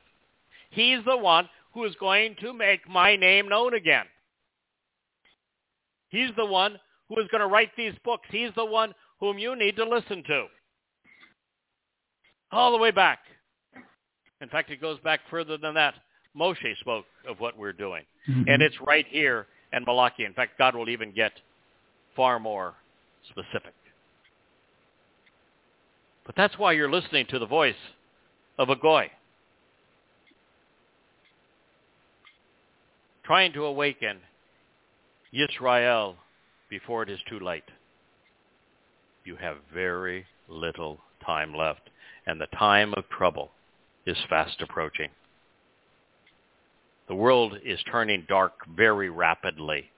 He's 0.71 0.99
the 1.05 1.17
one 1.17 1.47
who 1.73 1.85
is 1.85 1.95
going 1.99 2.35
to 2.41 2.53
make 2.53 2.87
my 2.89 3.15
name 3.15 3.47
known 3.47 3.73
again. 3.73 4.05
He's 6.09 6.31
the 6.37 6.45
one 6.45 6.79
who 7.09 7.19
is 7.19 7.27
going 7.29 7.41
to 7.41 7.47
write 7.47 7.71
these 7.77 7.93
books. 8.03 8.27
He's 8.29 8.51
the 8.55 8.65
one 8.65 8.93
whom 9.19 9.37
you 9.37 9.55
need 9.55 9.75
to 9.77 9.87
listen 9.87 10.23
to. 10.23 10.45
All 12.51 12.71
the 12.71 12.77
way 12.77 12.91
back. 12.91 13.19
In 14.41 14.49
fact, 14.49 14.69
it 14.69 14.81
goes 14.81 14.99
back 14.99 15.21
further 15.29 15.57
than 15.57 15.73
that. 15.75 15.95
Moshe 16.37 16.77
spoke 16.79 17.05
of 17.27 17.39
what 17.39 17.57
we're 17.57 17.73
doing. 17.73 18.03
Mm-hmm. 18.29 18.43
And 18.47 18.61
it's 18.61 18.75
right 18.85 19.05
here 19.09 19.47
in 19.73 19.83
Malachi. 19.83 20.25
In 20.25 20.33
fact, 20.33 20.57
God 20.57 20.75
will 20.75 20.89
even 20.89 21.11
get 21.11 21.31
far 22.15 22.39
more 22.39 22.73
specific. 23.29 23.73
But 26.25 26.35
that's 26.35 26.57
why 26.57 26.73
you're 26.73 26.91
listening 26.91 27.27
to 27.29 27.39
the 27.39 27.45
voice 27.45 27.75
of 28.57 28.69
a 28.69 28.75
goy. 28.75 29.11
Trying 33.23 33.53
to 33.53 33.65
awaken 33.65 34.17
Yisrael 35.33 36.15
before 36.69 37.03
it 37.03 37.09
is 37.09 37.19
too 37.29 37.39
late. 37.39 37.63
You 39.23 39.35
have 39.37 39.57
very 39.73 40.25
little 40.47 40.99
time 41.25 41.53
left, 41.55 41.89
and 42.27 42.39
the 42.39 42.47
time 42.57 42.93
of 42.95 43.09
trouble 43.09 43.49
is 44.05 44.17
fast 44.29 44.61
approaching. 44.61 45.09
The 47.07 47.15
world 47.15 47.57
is 47.63 47.79
turning 47.91 48.25
dark 48.27 48.53
very 48.75 49.09
rapidly, 49.09 49.91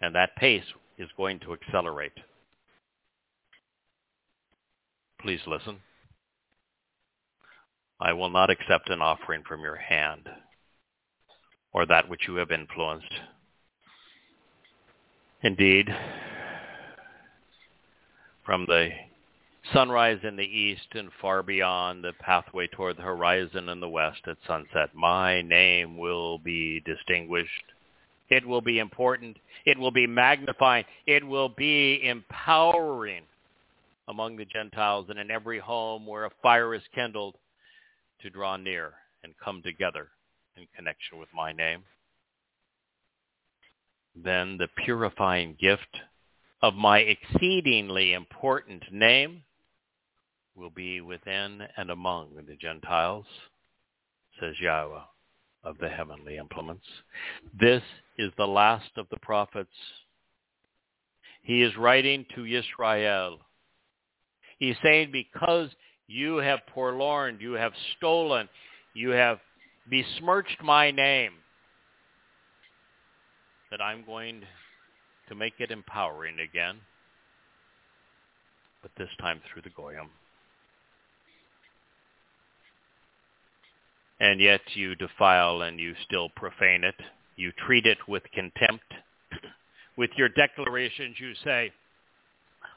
and 0.00 0.14
that 0.14 0.36
pace 0.36 0.64
is 0.98 1.08
going 1.16 1.40
to 1.40 1.52
accelerate. 1.52 2.12
Please 5.20 5.40
listen. 5.46 5.78
I 8.00 8.12
will 8.12 8.30
not 8.30 8.50
accept 8.50 8.90
an 8.90 9.00
offering 9.00 9.42
from 9.46 9.60
your 9.60 9.76
hand 9.76 10.28
or 11.72 11.86
that 11.86 12.08
which 12.08 12.26
you 12.26 12.36
have 12.36 12.50
influenced. 12.50 13.12
Indeed, 15.42 15.88
from 18.44 18.66
the 18.66 18.90
sunrise 19.72 20.18
in 20.24 20.36
the 20.36 20.42
east 20.42 20.86
and 20.92 21.10
far 21.20 21.42
beyond 21.42 22.02
the 22.04 22.12
pathway 22.20 22.66
toward 22.66 22.96
the 22.96 23.02
horizon 23.02 23.68
in 23.68 23.80
the 23.80 23.88
west 23.88 24.20
at 24.26 24.36
sunset, 24.46 24.90
my 24.94 25.42
name 25.42 25.96
will 25.96 26.38
be 26.38 26.80
distinguished. 26.80 27.64
It 28.28 28.46
will 28.46 28.60
be 28.60 28.78
important. 28.78 29.36
It 29.64 29.78
will 29.78 29.90
be 29.90 30.06
magnifying. 30.06 30.84
It 31.06 31.26
will 31.26 31.48
be 31.48 32.00
empowering 32.02 33.22
among 34.08 34.36
the 34.36 34.44
Gentiles 34.44 35.06
and 35.08 35.18
in 35.18 35.30
every 35.30 35.58
home 35.58 36.06
where 36.06 36.24
a 36.24 36.30
fire 36.42 36.74
is 36.74 36.82
kindled 36.94 37.36
to 38.20 38.30
draw 38.30 38.56
near 38.56 38.92
and 39.22 39.34
come 39.42 39.62
together 39.62 40.08
in 40.56 40.66
connection 40.74 41.18
with 41.18 41.28
my 41.34 41.52
name. 41.52 41.82
Then 44.16 44.58
the 44.58 44.68
purifying 44.84 45.56
gift 45.60 46.00
of 46.62 46.74
my 46.74 46.98
exceedingly 46.98 48.12
important 48.12 48.82
name 48.92 49.42
will 50.54 50.70
be 50.70 51.00
within 51.00 51.62
and 51.76 51.90
among 51.90 52.30
the 52.46 52.56
Gentiles, 52.56 53.26
says 54.40 54.54
Yahweh 54.60 55.00
of 55.64 55.78
the 55.78 55.88
heavenly 55.88 56.36
implements. 56.36 56.86
This 57.58 57.82
is 58.18 58.32
the 58.36 58.46
last 58.46 58.90
of 58.96 59.06
the 59.10 59.18
prophets. 59.18 59.70
He 61.42 61.62
is 61.62 61.76
writing 61.76 62.26
to 62.34 62.44
Israel. 62.44 63.38
He's 64.58 64.76
saying, 64.82 65.10
because 65.12 65.70
you 66.06 66.36
have 66.36 66.60
forlorn, 66.74 67.38
you 67.40 67.52
have 67.52 67.72
stolen, 67.96 68.48
you 68.94 69.10
have 69.10 69.38
besmirched 69.90 70.62
my 70.62 70.90
name, 70.90 71.32
that 73.70 73.80
I'm 73.80 74.04
going 74.04 74.42
to 75.28 75.34
make 75.34 75.54
it 75.58 75.70
empowering 75.70 76.40
again, 76.40 76.76
but 78.82 78.90
this 78.98 79.08
time 79.18 79.40
through 79.50 79.62
the 79.62 79.70
Goyim. 79.70 80.10
And 84.22 84.40
yet 84.40 84.60
you 84.74 84.94
defile 84.94 85.62
and 85.62 85.80
you 85.80 85.96
still 86.04 86.28
profane 86.36 86.84
it. 86.84 86.94
You 87.34 87.50
treat 87.66 87.86
it 87.86 87.98
with 88.06 88.22
contempt. 88.32 88.84
with 89.96 90.10
your 90.16 90.28
declarations 90.28 91.16
you 91.18 91.32
say, 91.42 91.72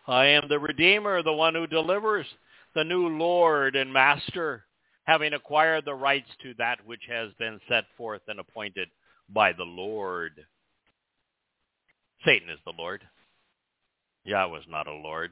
I 0.07 0.25
am 0.25 0.47
the 0.49 0.57
Redeemer, 0.57 1.21
the 1.21 1.31
one 1.31 1.53
who 1.53 1.67
delivers, 1.67 2.25
the 2.73 2.83
new 2.83 3.09
Lord 3.09 3.75
and 3.75 3.93
Master, 3.93 4.63
having 5.03 5.33
acquired 5.33 5.85
the 5.85 5.93
rights 5.93 6.29
to 6.41 6.55
that 6.57 6.79
which 6.83 7.03
has 7.07 7.29
been 7.37 7.61
set 7.69 7.83
forth 7.95 8.21
and 8.27 8.39
appointed 8.39 8.89
by 9.29 9.53
the 9.53 9.63
Lord. 9.63 10.31
Satan 12.25 12.49
is 12.49 12.59
the 12.65 12.73
Lord. 12.75 13.03
Yahweh 14.23 14.57
is 14.57 14.65
not 14.67 14.87
a 14.87 14.93
Lord. 14.93 15.31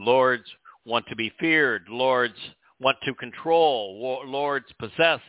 Lords 0.00 0.50
want 0.84 1.06
to 1.06 1.14
be 1.14 1.32
feared. 1.38 1.84
Lords 1.88 2.34
want 2.82 2.98
to 3.04 3.14
control. 3.14 4.22
Lords 4.26 4.66
possess. 4.78 5.20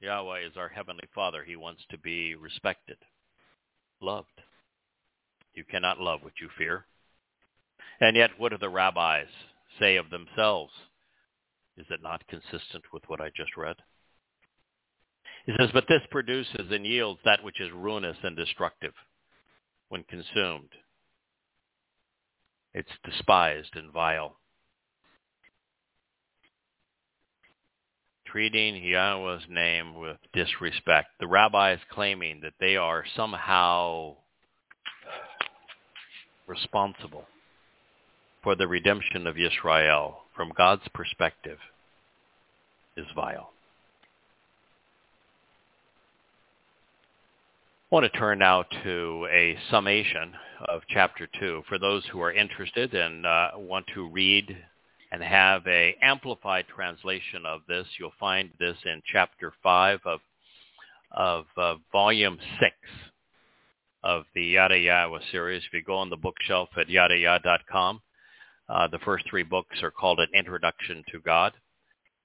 Yahweh 0.00 0.40
is 0.40 0.56
our 0.56 0.68
Heavenly 0.68 1.08
Father. 1.14 1.42
He 1.44 1.56
wants 1.56 1.82
to 1.90 1.98
be 1.98 2.34
respected, 2.34 2.98
loved. 4.00 4.28
You 5.54 5.64
cannot 5.64 6.00
love 6.00 6.20
what 6.22 6.34
you 6.40 6.48
fear. 6.58 6.86
And 8.00 8.16
yet, 8.16 8.30
what 8.38 8.50
do 8.50 8.58
the 8.58 8.68
rabbis 8.68 9.28
say 9.78 9.96
of 9.96 10.10
themselves? 10.10 10.72
Is 11.76 11.86
it 11.88 12.02
not 12.02 12.26
consistent 12.26 12.84
with 12.92 13.02
what 13.06 13.20
I 13.20 13.30
just 13.36 13.56
read? 13.56 13.76
He 15.46 15.52
says, 15.58 15.70
but 15.72 15.86
this 15.88 16.02
produces 16.10 16.70
and 16.70 16.86
yields 16.86 17.20
that 17.24 17.42
which 17.42 17.60
is 17.60 17.70
ruinous 17.72 18.16
and 18.22 18.36
destructive 18.36 18.94
when 19.88 20.04
consumed. 20.04 20.70
It's 22.74 22.90
despised 23.04 23.74
and 23.74 23.92
vile. 23.92 24.36
Treating 28.32 28.82
Yahweh's 28.82 29.42
name 29.50 29.94
with 29.94 30.16
disrespect. 30.32 31.08
The 31.20 31.26
rabbis 31.26 31.80
claiming 31.90 32.40
that 32.42 32.54
they 32.58 32.76
are 32.76 33.04
somehow 33.14 34.14
responsible 36.46 37.26
for 38.42 38.56
the 38.56 38.66
redemption 38.66 39.26
of 39.26 39.36
Israel 39.36 40.20
from 40.34 40.50
God's 40.56 40.88
perspective 40.94 41.58
is 42.96 43.04
vile. 43.14 43.50
I 47.90 47.94
want 47.94 48.10
to 48.10 48.18
turn 48.18 48.38
now 48.38 48.62
to 48.82 49.28
a 49.30 49.58
summation 49.70 50.32
of 50.70 50.80
chapter 50.88 51.28
2 51.38 51.64
for 51.68 51.78
those 51.78 52.06
who 52.10 52.22
are 52.22 52.32
interested 52.32 52.94
and 52.94 53.26
uh, 53.26 53.50
want 53.56 53.84
to 53.94 54.08
read 54.08 54.56
and 55.12 55.22
have 55.22 55.66
a 55.68 55.96
amplified 56.02 56.64
translation 56.74 57.46
of 57.46 57.60
this. 57.68 57.86
You'll 57.98 58.12
find 58.18 58.50
this 58.58 58.76
in 58.86 59.02
chapter 59.12 59.52
5 59.62 60.00
of, 60.06 60.20
of 61.12 61.44
uh, 61.56 61.74
volume 61.92 62.38
6 62.60 62.72
of 64.02 64.24
the 64.34 64.42
Yada 64.42 64.74
Yahowah 64.76 65.20
series. 65.30 65.62
If 65.66 65.74
you 65.74 65.82
go 65.84 65.96
on 65.96 66.10
the 66.10 66.16
bookshelf 66.16 66.70
at 66.76 66.88
yadayah.com, 66.88 68.00
Uh, 68.68 68.88
the 68.88 68.98
first 69.00 69.24
three 69.28 69.42
books 69.42 69.82
are 69.82 69.90
called 69.90 70.18
An 70.20 70.28
Introduction 70.34 71.04
to 71.12 71.20
God. 71.20 71.52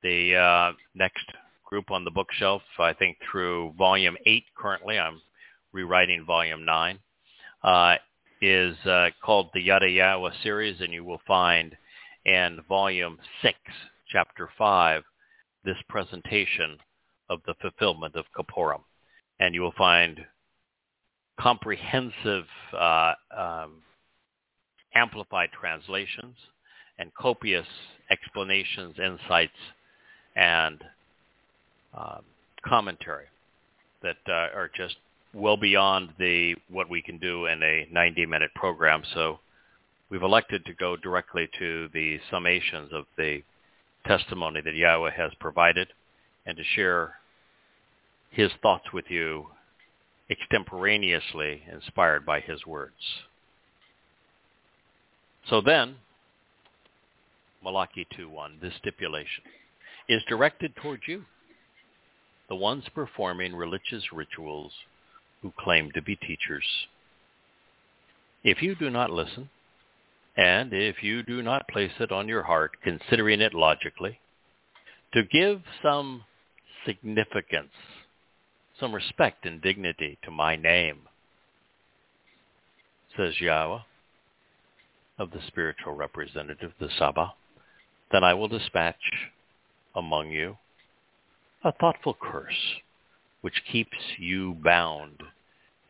The 0.01 0.35
uh, 0.35 0.73
next 0.95 1.25
group 1.65 1.91
on 1.91 2.05
the 2.05 2.11
bookshelf, 2.11 2.61
I 2.79 2.93
think 2.93 3.17
through 3.29 3.73
volume 3.77 4.15
8 4.25 4.43
currently, 4.55 4.97
I'm 4.97 5.21
rewriting 5.73 6.25
volume 6.25 6.63
9, 6.63 6.99
uh, 7.63 7.95
is 8.41 8.77
uh, 8.85 9.09
called 9.21 9.49
the 9.53 9.61
Yada 9.61 9.87
Yahowah 9.87 10.41
series, 10.43 10.79
and 10.79 10.93
you 10.93 11.03
will 11.03 11.21
find 11.27 11.75
in 12.27 12.59
volume 12.67 13.17
6, 13.41 13.57
chapter 14.11 14.49
5, 14.57 15.01
this 15.63 15.77
presentation 15.89 16.77
of 17.29 17.39
the 17.47 17.55
fulfillment 17.61 18.15
of 18.15 18.25
Kaporim. 18.37 18.81
And 19.39 19.55
you 19.55 19.61
will 19.61 19.73
find 19.77 20.19
comprehensive 21.39 22.45
uh, 22.77 23.13
um, 23.35 23.81
amplified 24.93 25.49
translations 25.59 26.35
and 26.99 27.13
copious 27.13 27.67
explanations, 28.11 28.95
insights, 28.99 29.51
and 30.35 30.83
um, 31.97 32.23
commentary 32.65 33.25
that 34.01 34.17
uh, 34.27 34.55
are 34.55 34.69
just 34.75 34.95
well 35.33 35.57
beyond 35.57 36.09
the 36.19 36.55
what 36.69 36.89
we 36.89 37.01
can 37.01 37.17
do 37.19 37.45
in 37.45 37.61
a 37.63 37.87
90-minute 37.93 38.51
program. 38.55 39.03
So 39.13 39.39
we've 40.09 40.23
elected 40.23 40.65
to 40.65 40.73
go 40.73 40.95
directly 40.95 41.49
to 41.59 41.89
the 41.93 42.19
summations 42.31 42.91
of 42.93 43.05
the 43.17 43.41
testimony 44.05 44.61
that 44.61 44.75
Yahweh 44.75 45.11
has 45.11 45.31
provided 45.39 45.89
and 46.45 46.57
to 46.57 46.63
share 46.63 47.15
his 48.31 48.51
thoughts 48.61 48.85
with 48.93 49.05
you 49.09 49.47
extemporaneously 50.29 51.63
inspired 51.71 52.25
by 52.25 52.39
his 52.39 52.65
words. 52.65 52.93
So 55.49 55.61
then, 55.61 55.95
Malachi 57.63 58.05
2.1, 58.17 58.61
this 58.61 58.73
stipulation 58.79 59.43
is 60.09 60.21
directed 60.27 60.75
towards 60.75 61.03
you, 61.07 61.23
the 62.49 62.55
ones 62.55 62.83
performing 62.93 63.55
religious 63.55 64.03
rituals 64.13 64.71
who 65.41 65.51
claim 65.57 65.91
to 65.91 66.01
be 66.01 66.15
teachers. 66.15 66.65
If 68.43 68.61
you 68.61 68.75
do 68.75 68.89
not 68.89 69.11
listen, 69.11 69.49
and 70.37 70.71
if 70.71 71.01
you 71.01 71.23
do 71.23 71.41
not 71.41 71.67
place 71.67 71.91
it 71.99 72.11
on 72.11 72.27
your 72.27 72.43
heart, 72.43 72.77
considering 72.83 73.41
it 73.41 73.55
logically, 73.55 74.19
to 75.13 75.23
give 75.23 75.61
some 75.81 76.23
significance, 76.85 77.73
some 78.79 78.93
respect 78.93 79.45
and 79.45 79.61
dignity 79.61 80.17
to 80.23 80.29
my 80.29 80.55
name, 80.55 80.99
says 83.17 83.41
Yahweh 83.41 83.79
of 85.17 85.31
the 85.31 85.39
spiritual 85.47 85.93
representative, 85.93 86.71
the 86.79 86.89
Saba, 86.99 87.33
then 88.11 88.23
I 88.23 88.35
will 88.35 88.47
dispatch 88.47 88.95
among 89.95 90.29
you 90.29 90.57
a 91.63 91.71
thoughtful 91.71 92.15
curse 92.21 92.53
which 93.41 93.63
keeps 93.71 93.97
you 94.19 94.55
bound 94.63 95.23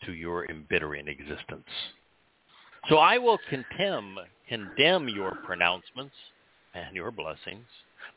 to 0.06 0.14
your 0.14 0.46
embittering 0.50 1.08
existence. 1.08 1.68
So 2.90 2.98
I 2.98 3.18
will 3.18 3.40
condemn, 3.50 4.18
condemn 4.48 5.10
your 5.10 5.36
pronouncements 5.46 6.16
and 6.74 6.96
your 6.96 7.12
blessings. 7.12 7.66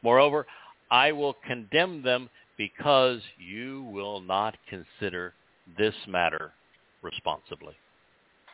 Moreover, 0.02 0.46
I 0.90 1.12
will 1.12 1.34
condemn 1.46 2.02
them 2.02 2.30
because 2.56 3.20
you 3.38 3.84
will 3.92 4.20
not 4.20 4.56
consider 4.68 5.34
this 5.78 5.94
matter 6.06 6.52
responsibly. 7.02 7.74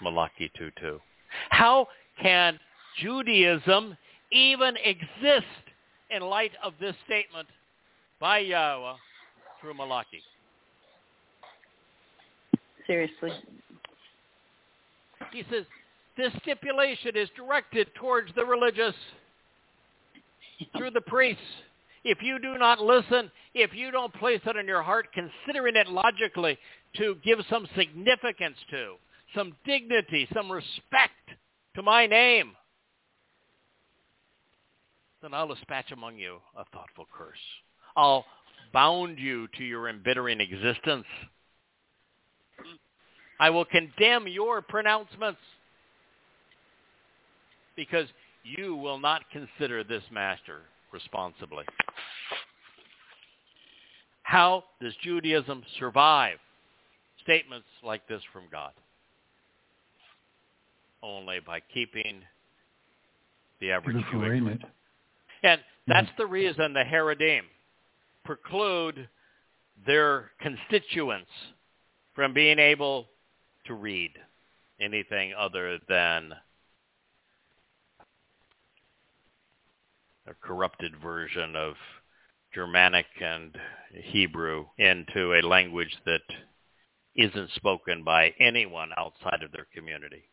Malachi 0.01 0.51
2.2. 0.61 1.01
How 1.51 1.89
can 2.21 2.59
Judaism 3.01 3.97
even 4.31 4.77
exist 4.77 5.47
in 6.11 6.23
light 6.23 6.53
of 6.63 6.75
this 6.81 6.95
statement 7.05 7.49
by 8.21 8.39
Yahweh 8.39 8.95
through 9.61 9.75
Malachi? 9.75 10.23
Seriously. 12.87 13.33
He 15.33 15.43
says, 15.51 15.65
this 16.17 16.33
stipulation 16.43 17.17
is 17.17 17.29
directed 17.37 17.89
towards 17.95 18.35
the 18.35 18.45
religious 18.45 18.95
through 20.77 20.91
the 20.91 21.01
priests. 21.03 21.43
If 22.05 22.23
you 22.23 22.39
do 22.39 22.57
not 22.57 22.81
listen, 22.81 23.31
if 23.55 23.75
you 23.75 23.91
don't 23.91 24.15
place 24.15 24.41
it 24.47 24.57
in 24.57 24.67
your 24.67 24.83
heart, 24.83 25.09
considering 25.13 25.77
it 25.77 25.89
logically 25.89 26.57
to 26.97 27.17
give 27.25 27.39
some 27.51 27.67
significance 27.77 28.57
to, 28.71 28.95
some 29.35 29.55
dignity, 29.67 30.29
some 30.33 30.51
respect 30.51 31.13
to 31.75 31.83
my 31.83 32.07
name, 32.07 32.53
then 35.21 35.35
I'll 35.35 35.49
dispatch 35.49 35.91
among 35.91 36.17
you 36.17 36.39
a 36.57 36.65
thoughtful 36.73 37.07
curse. 37.13 37.37
I'll 37.97 38.25
bound 38.73 39.19
you 39.19 39.49
to 39.59 39.65
your 39.65 39.89
embittering 39.89 40.41
existence. 40.41 41.07
I 43.39 43.51
will 43.51 43.65
condemn 43.65 44.29
your 44.29 44.63
pronouncements 44.63 45.41
because 47.77 48.07
you 48.43 48.77
will 48.77 48.99
not 48.99 49.23
consider 49.31 49.85
this 49.85 50.03
master 50.11 50.63
responsibly. 50.93 51.65
How 54.23 54.65
does 54.81 54.95
Judaism 55.03 55.63
survive 55.79 56.39
statements 57.23 57.67
like 57.85 58.07
this 58.09 58.23
from 58.33 58.45
God? 58.51 58.73
only 61.07 61.41
by 61.41 61.61
keeping 61.73 62.23
the 63.61 63.71
average 63.71 63.97
Jew 64.11 64.25
ignorant. 64.25 64.63
And 65.43 65.61
that's 65.87 66.09
the 66.19 66.27
reason 66.27 66.73
the 66.73 66.83
Haredim 66.85 67.43
preclude 68.25 69.09
their 69.87 70.31
constituents 70.41 71.31
from 72.15 72.35
being 72.35 72.59
able 72.59 73.07
to 73.67 73.75
read 73.75 74.13
anything 74.81 75.33
other 75.39 75.79
than 75.89 76.33
a 80.27 80.35
corrupted 80.47 80.93
version 81.03 81.55
of 81.57 81.75
Germanic 82.55 83.07
and 83.21 83.57
Hebrew 83.93 84.67
into 84.79 85.35
a 85.35 85.47
language 85.47 85.97
that 86.05 86.23
isn't 87.15 87.51
spoken 87.53 88.05
by 88.05 88.35
anyone 88.41 88.91
outside 88.97 89.43
of 89.43 89.53
their 89.53 89.67
community. 89.75 90.29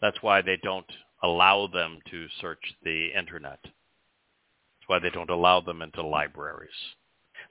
That's 0.00 0.22
why 0.22 0.42
they 0.42 0.58
don't 0.62 0.90
allow 1.22 1.66
them 1.66 1.98
to 2.10 2.26
search 2.40 2.60
the 2.82 3.08
internet. 3.16 3.58
That's 3.62 4.88
why 4.88 4.98
they 4.98 5.10
don't 5.10 5.30
allow 5.30 5.60
them 5.60 5.82
into 5.82 6.06
libraries. 6.06 6.70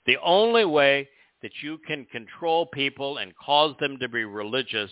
The 0.05 0.17
only 0.23 0.65
way 0.65 1.09
that 1.41 1.51
you 1.61 1.79
can 1.79 2.05
control 2.05 2.67
people 2.67 3.17
and 3.17 3.35
cause 3.35 3.75
them 3.79 3.97
to 3.99 4.07
be 4.07 4.23
religious 4.23 4.91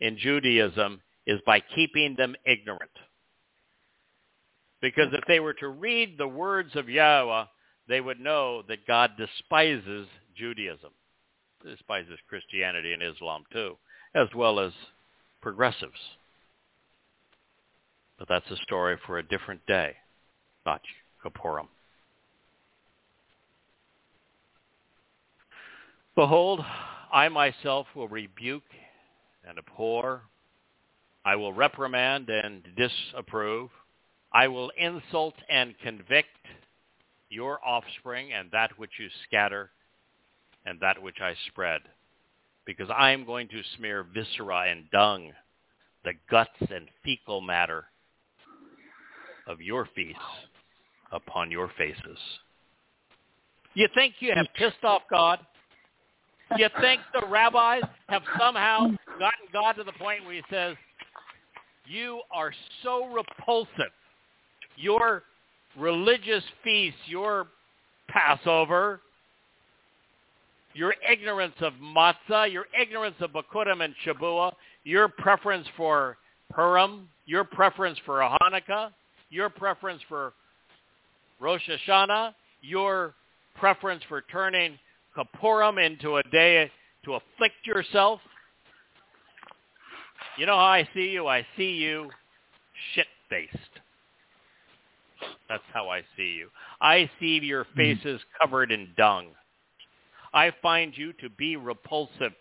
in 0.00 0.18
Judaism 0.18 1.00
is 1.26 1.40
by 1.46 1.60
keeping 1.60 2.16
them 2.16 2.34
ignorant. 2.44 2.90
Because 4.80 5.08
if 5.12 5.24
they 5.28 5.40
were 5.40 5.54
to 5.54 5.68
read 5.68 6.16
the 6.16 6.28
words 6.28 6.74
of 6.74 6.88
Yahweh, 6.88 7.44
they 7.88 8.00
would 8.00 8.20
know 8.20 8.62
that 8.68 8.86
God 8.86 9.12
despises 9.18 10.06
Judaism. 10.36 10.90
Despises 11.64 12.18
Christianity 12.28 12.92
and 12.92 13.02
Islam 13.02 13.44
too, 13.52 13.76
as 14.14 14.28
well 14.34 14.58
as 14.60 14.72
progressives. 15.42 15.92
But 18.18 18.28
that's 18.28 18.50
a 18.50 18.56
story 18.62 18.96
for 19.06 19.18
a 19.18 19.22
different 19.22 19.66
day, 19.66 19.94
not 20.64 20.80
Kippurim. 21.24 21.68
Behold, 26.14 26.60
I 27.12 27.28
myself 27.28 27.86
will 27.94 28.08
rebuke 28.08 28.62
and 29.46 29.58
abhor. 29.58 30.22
I 31.24 31.36
will 31.36 31.52
reprimand 31.52 32.28
and 32.28 32.62
disapprove. 32.76 33.70
I 34.32 34.48
will 34.48 34.70
insult 34.78 35.34
and 35.48 35.74
convict 35.82 36.28
your 37.28 37.58
offspring 37.64 38.32
and 38.32 38.50
that 38.52 38.78
which 38.78 38.90
you 38.98 39.08
scatter 39.26 39.70
and 40.66 40.78
that 40.80 41.02
which 41.02 41.20
I 41.20 41.34
spread. 41.48 41.80
Because 42.66 42.88
I 42.94 43.10
am 43.10 43.24
going 43.24 43.48
to 43.48 43.62
smear 43.76 44.04
viscera 44.14 44.70
and 44.70 44.90
dung, 44.90 45.32
the 46.04 46.12
guts 46.30 46.50
and 46.60 46.88
fecal 47.04 47.40
matter 47.40 47.86
of 49.46 49.60
your 49.60 49.88
feasts 49.94 50.20
upon 51.10 51.50
your 51.50 51.70
faces. 51.76 52.18
You 53.74 53.88
think 53.94 54.14
you 54.20 54.32
have 54.34 54.46
pissed 54.54 54.84
off 54.84 55.02
God? 55.10 55.40
You 56.56 56.68
think 56.80 57.00
the 57.12 57.26
rabbis 57.28 57.82
have 58.08 58.22
somehow 58.38 58.88
gotten 59.18 59.46
God 59.52 59.72
to 59.74 59.84
the 59.84 59.92
point 59.92 60.24
where 60.24 60.34
he 60.34 60.42
says, 60.50 60.76
you 61.86 62.20
are 62.32 62.52
so 62.82 63.06
repulsive. 63.06 63.92
Your 64.80 65.22
religious 65.78 66.42
feasts, 66.64 66.98
your 67.06 67.46
Passover, 68.08 69.00
your 70.74 70.94
ignorance 71.10 71.54
of 71.60 71.72
matzah, 71.74 72.50
your 72.50 72.66
ignorance 72.80 73.16
of 73.20 73.30
Bakurim 73.30 73.84
and 73.84 73.94
Shabua, 74.04 74.52
your 74.84 75.08
preference 75.08 75.66
for 75.76 76.16
Purim, 76.52 77.08
your 77.26 77.44
preference 77.44 77.98
for 78.04 78.20
Hanukkah, 78.20 78.90
your 79.30 79.48
preference 79.50 80.00
for 80.08 80.32
Rosh 81.40 81.68
Hashanah, 81.68 82.34
your 82.62 83.14
preference 83.56 84.02
for 84.08 84.22
turning 84.32 84.78
Kippurim 85.16 85.84
into 85.84 86.16
a 86.16 86.22
day 86.24 86.70
to 87.04 87.14
afflict 87.14 87.66
yourself. 87.66 88.20
You 90.38 90.46
know 90.46 90.56
how 90.56 90.58
I 90.58 90.88
see 90.94 91.10
you? 91.10 91.26
I 91.26 91.46
see 91.56 91.72
you 91.72 92.10
shit-faced. 92.94 93.69
That's 95.50 95.64
how 95.74 95.88
I 95.88 96.02
see 96.16 96.36
you. 96.38 96.48
I 96.80 97.10
see 97.18 97.40
your 97.42 97.64
mm-hmm. 97.64 97.76
faces 97.76 98.20
covered 98.40 98.70
in 98.70 98.88
dung. 98.96 99.26
I 100.32 100.52
find 100.62 100.96
you 100.96 101.12
to 101.14 101.28
be 101.28 101.56
repulsive. 101.56 102.32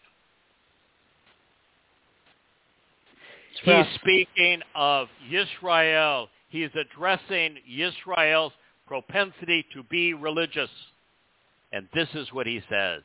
He's 3.63 3.85
speaking 3.95 4.61
of 4.75 5.07
Israel. 5.27 6.29
He's 6.49 6.69
addressing 6.79 7.57
Israel's 7.67 8.53
propensity 8.87 9.65
to 9.73 9.81
be 9.83 10.13
religious. 10.13 10.69
And 11.73 11.87
this 11.93 12.07
is 12.13 12.31
what 12.31 12.45
he 12.45 12.61
says. 12.69 13.01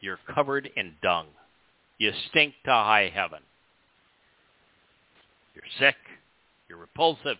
You're 0.00 0.20
covered 0.34 0.68
in 0.76 0.92
dung. 1.02 1.26
You 1.98 2.12
stink 2.28 2.54
to 2.66 2.70
high 2.70 3.10
heaven. 3.12 3.40
You're 5.54 5.64
sick. 5.78 5.96
You're 6.70 6.78
repulsive. 6.78 7.36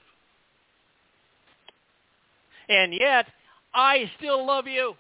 And 2.68 2.93
yet, 2.93 3.26
I 3.72 4.11
still 4.18 4.45
love 4.45 4.66
you. 4.66 4.95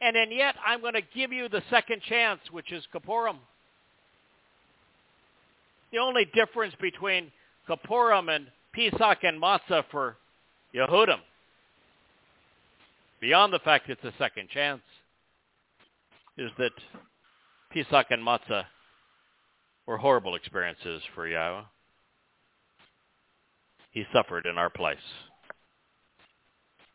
And 0.00 0.14
then 0.14 0.30
yet, 0.30 0.54
I'm 0.64 0.80
going 0.80 0.94
to 0.94 1.02
give 1.02 1.32
you 1.32 1.48
the 1.48 1.62
second 1.68 2.00
chance, 2.02 2.40
which 2.52 2.70
is 2.70 2.84
Kippurim. 2.94 3.38
The 5.90 5.98
only 5.98 6.26
difference 6.32 6.74
between 6.80 7.32
Kippurim 7.68 8.32
and 8.34 8.46
Pesach 8.72 9.24
and 9.24 9.42
Matzah 9.42 9.82
for 9.90 10.16
Yehudim, 10.72 11.18
beyond 13.20 13.52
the 13.52 13.58
fact 13.58 13.88
it's 13.88 14.04
a 14.04 14.12
second 14.16 14.48
chance, 14.50 14.82
is 16.36 16.52
that 16.58 16.70
Pesach 17.72 18.06
and 18.10 18.22
Matzah 18.22 18.66
were 19.86 19.96
horrible 19.96 20.36
experiences 20.36 21.02
for 21.16 21.26
Yahweh. 21.26 21.62
He 23.98 24.04
suffered 24.12 24.46
in 24.46 24.58
our 24.58 24.70
place. 24.70 24.96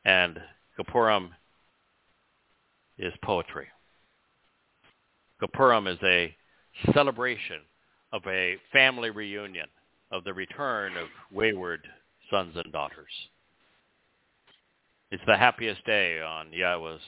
And 0.06 0.40
Kippurim 0.80 1.32
is 2.98 3.12
poetry. 3.22 3.68
Kippurim 5.42 5.92
is 5.92 6.00
a 6.02 6.34
celebration 6.94 7.60
of 8.14 8.22
a 8.26 8.56
family 8.72 9.10
reunion, 9.10 9.68
of 10.14 10.24
the 10.24 10.34
return 10.34 10.96
of 10.96 11.10
wayward 11.30 11.82
sons 12.32 12.56
and 12.56 12.72
daughters. 12.72 13.12
It's 15.12 15.24
the 15.28 15.36
happiest 15.36 15.86
day 15.86 16.22
on 16.22 16.54
Yahweh's 16.54 17.02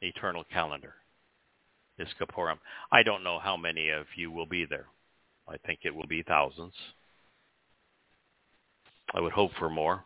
eternal 0.00 0.44
calendar, 0.44 0.94
is 1.98 2.06
Kippurim. 2.20 2.58
I 2.92 3.02
don't 3.02 3.24
know 3.24 3.40
how 3.40 3.56
many 3.56 3.88
of 3.88 4.06
you 4.14 4.30
will 4.30 4.46
be 4.46 4.64
there. 4.64 4.86
I 5.48 5.56
think 5.66 5.80
it 5.82 5.92
will 5.92 6.06
be 6.06 6.22
thousands. 6.22 6.74
I 9.14 9.20
would 9.20 9.32
hope 9.32 9.52
for 9.58 9.68
more, 9.68 10.04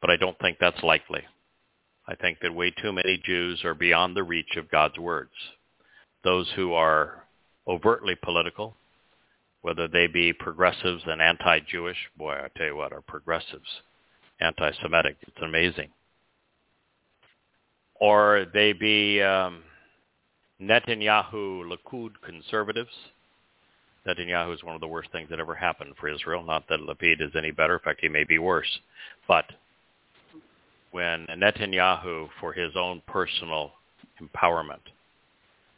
but 0.00 0.10
I 0.10 0.16
don't 0.16 0.38
think 0.38 0.58
that's 0.60 0.82
likely. 0.82 1.22
I 2.06 2.14
think 2.16 2.38
that 2.40 2.54
way 2.54 2.70
too 2.70 2.92
many 2.92 3.20
Jews 3.24 3.64
are 3.64 3.74
beyond 3.74 4.16
the 4.16 4.22
reach 4.22 4.56
of 4.56 4.70
God's 4.70 4.98
words. 4.98 5.30
Those 6.24 6.50
who 6.56 6.72
are 6.72 7.24
overtly 7.66 8.16
political, 8.22 8.74
whether 9.62 9.88
they 9.88 10.06
be 10.06 10.32
progressives 10.32 11.02
and 11.06 11.22
anti-Jewish, 11.22 11.96
boy, 12.16 12.32
I 12.32 12.48
tell 12.56 12.66
you 12.66 12.76
what, 12.76 12.92
are 12.92 13.02
progressives 13.02 13.82
anti-Semitic. 14.40 15.16
It's 15.22 15.42
amazing. 15.42 15.90
Or 18.00 18.46
they 18.52 18.72
be 18.72 19.22
um, 19.22 19.62
Netanyahu 20.60 21.70
Likud 21.70 22.12
conservatives. 22.24 22.90
Netanyahu 24.06 24.54
is 24.54 24.64
one 24.64 24.74
of 24.74 24.80
the 24.80 24.88
worst 24.88 25.12
things 25.12 25.28
that 25.30 25.40
ever 25.40 25.54
happened 25.54 25.94
for 26.00 26.08
Israel. 26.08 26.42
Not 26.42 26.66
that 26.68 26.80
Lapid 26.80 27.20
is 27.20 27.32
any 27.36 27.50
better. 27.50 27.74
In 27.74 27.80
fact, 27.80 28.00
he 28.00 28.08
may 28.08 28.24
be 28.24 28.38
worse. 28.38 28.80
But 29.28 29.44
when 30.90 31.26
Netanyahu, 31.26 32.28
for 32.40 32.52
his 32.52 32.72
own 32.76 33.02
personal 33.06 33.72
empowerment, 34.20 34.80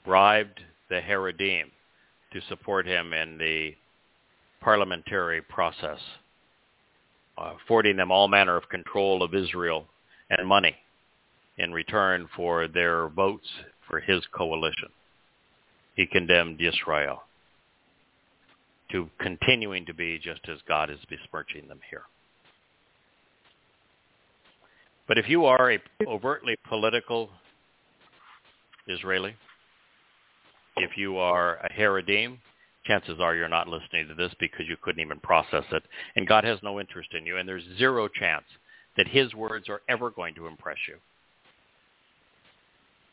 bribed 0.04 0.60
the 0.88 1.00
Haredim 1.00 1.64
to 2.32 2.40
support 2.48 2.86
him 2.86 3.12
in 3.12 3.38
the 3.38 3.74
parliamentary 4.60 5.42
process, 5.42 5.98
uh, 7.36 7.54
affording 7.62 7.96
them 7.96 8.12
all 8.12 8.28
manner 8.28 8.56
of 8.56 8.68
control 8.68 9.22
of 9.22 9.34
Israel 9.34 9.86
and 10.30 10.46
money 10.46 10.76
in 11.58 11.72
return 11.72 12.28
for 12.36 12.68
their 12.68 13.08
votes 13.08 13.48
for 13.88 14.00
his 14.00 14.22
coalition. 14.32 14.88
He 15.96 16.06
condemned 16.06 16.60
Israel 16.60 17.22
to 18.92 19.08
continuing 19.18 19.86
to 19.86 19.94
be 19.94 20.18
just 20.18 20.40
as 20.48 20.58
God 20.68 20.90
is 20.90 20.98
besmirching 21.08 21.68
them 21.68 21.80
here. 21.90 22.02
But 25.08 25.18
if 25.18 25.28
you 25.28 25.44
are 25.46 25.72
a 25.72 25.78
overtly 26.06 26.56
political 26.68 27.30
Israeli, 28.86 29.34
if 30.76 30.96
you 30.96 31.18
are 31.18 31.56
a 31.56 31.68
Haredim, 31.72 32.38
chances 32.84 33.20
are 33.20 33.34
you're 33.34 33.48
not 33.48 33.68
listening 33.68 34.08
to 34.08 34.14
this 34.14 34.32
because 34.40 34.66
you 34.68 34.76
couldn't 34.80 35.04
even 35.04 35.20
process 35.20 35.64
it. 35.72 35.82
And 36.16 36.26
God 36.26 36.44
has 36.44 36.58
no 36.62 36.80
interest 36.80 37.10
in 37.12 37.26
you. 37.26 37.36
And 37.36 37.48
there's 37.48 37.64
zero 37.78 38.08
chance 38.08 38.44
that 38.96 39.08
his 39.08 39.34
words 39.34 39.68
are 39.68 39.82
ever 39.88 40.10
going 40.10 40.34
to 40.34 40.46
impress 40.46 40.78
you. 40.88 40.96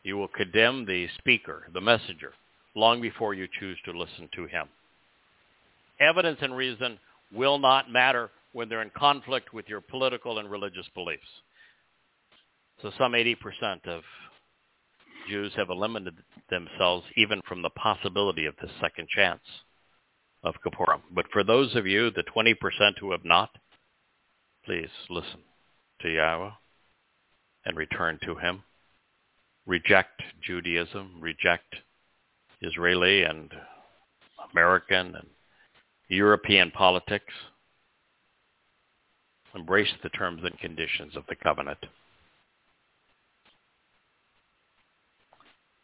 You 0.03 0.17
will 0.17 0.27
condemn 0.27 0.85
the 0.85 1.07
speaker, 1.17 1.63
the 1.73 1.81
messenger, 1.81 2.33
long 2.75 3.01
before 3.01 3.33
you 3.33 3.47
choose 3.59 3.77
to 3.85 3.91
listen 3.91 4.29
to 4.35 4.45
him. 4.45 4.67
Evidence 5.99 6.39
and 6.41 6.55
reason 6.55 6.97
will 7.33 7.59
not 7.59 7.91
matter 7.91 8.29
when 8.53 8.69
they're 8.69 8.81
in 8.81 8.91
conflict 8.95 9.53
with 9.53 9.67
your 9.67 9.81
political 9.81 10.39
and 10.39 10.49
religious 10.49 10.87
beliefs. 10.95 11.21
So 12.81 12.91
some 12.97 13.11
80% 13.11 13.35
of 13.87 14.01
Jews 15.29 15.51
have 15.55 15.69
eliminated 15.69 16.15
themselves 16.49 17.05
even 17.17 17.41
from 17.47 17.61
the 17.61 17.69
possibility 17.71 18.45
of 18.45 18.55
the 18.61 18.69
second 18.81 19.07
chance 19.09 19.41
of 20.43 20.55
Kippurim. 20.65 21.01
But 21.11 21.25
for 21.31 21.43
those 21.43 21.75
of 21.75 21.85
you, 21.85 22.09
the 22.11 22.23
20% 22.35 22.55
who 22.99 23.11
have 23.11 23.25
not, 23.25 23.49
please 24.65 24.89
listen 25.09 25.41
to 26.01 26.09
Yahweh 26.09 26.51
and 27.65 27.77
return 27.77 28.19
to 28.23 28.35
him. 28.35 28.63
Reject 29.65 30.21
Judaism, 30.41 31.19
reject 31.19 31.75
Israeli 32.61 33.23
and 33.23 33.51
American 34.51 35.15
and 35.15 35.27
European 36.09 36.71
politics. 36.71 37.33
Embrace 39.53 39.93
the 40.01 40.09
terms 40.09 40.41
and 40.43 40.57
conditions 40.59 41.15
of 41.15 41.23
the 41.29 41.35
covenant. 41.35 41.85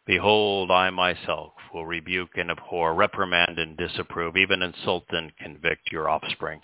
Behold, 0.04 0.70
I 0.72 0.90
myself 0.90 1.52
will 1.72 1.86
rebuke 1.86 2.36
and 2.36 2.50
abhor, 2.50 2.94
reprimand 2.94 3.58
and 3.58 3.76
disapprove, 3.76 4.36
even 4.36 4.62
insult 4.62 5.04
and 5.10 5.36
convict 5.36 5.92
your 5.92 6.08
offspring, 6.08 6.60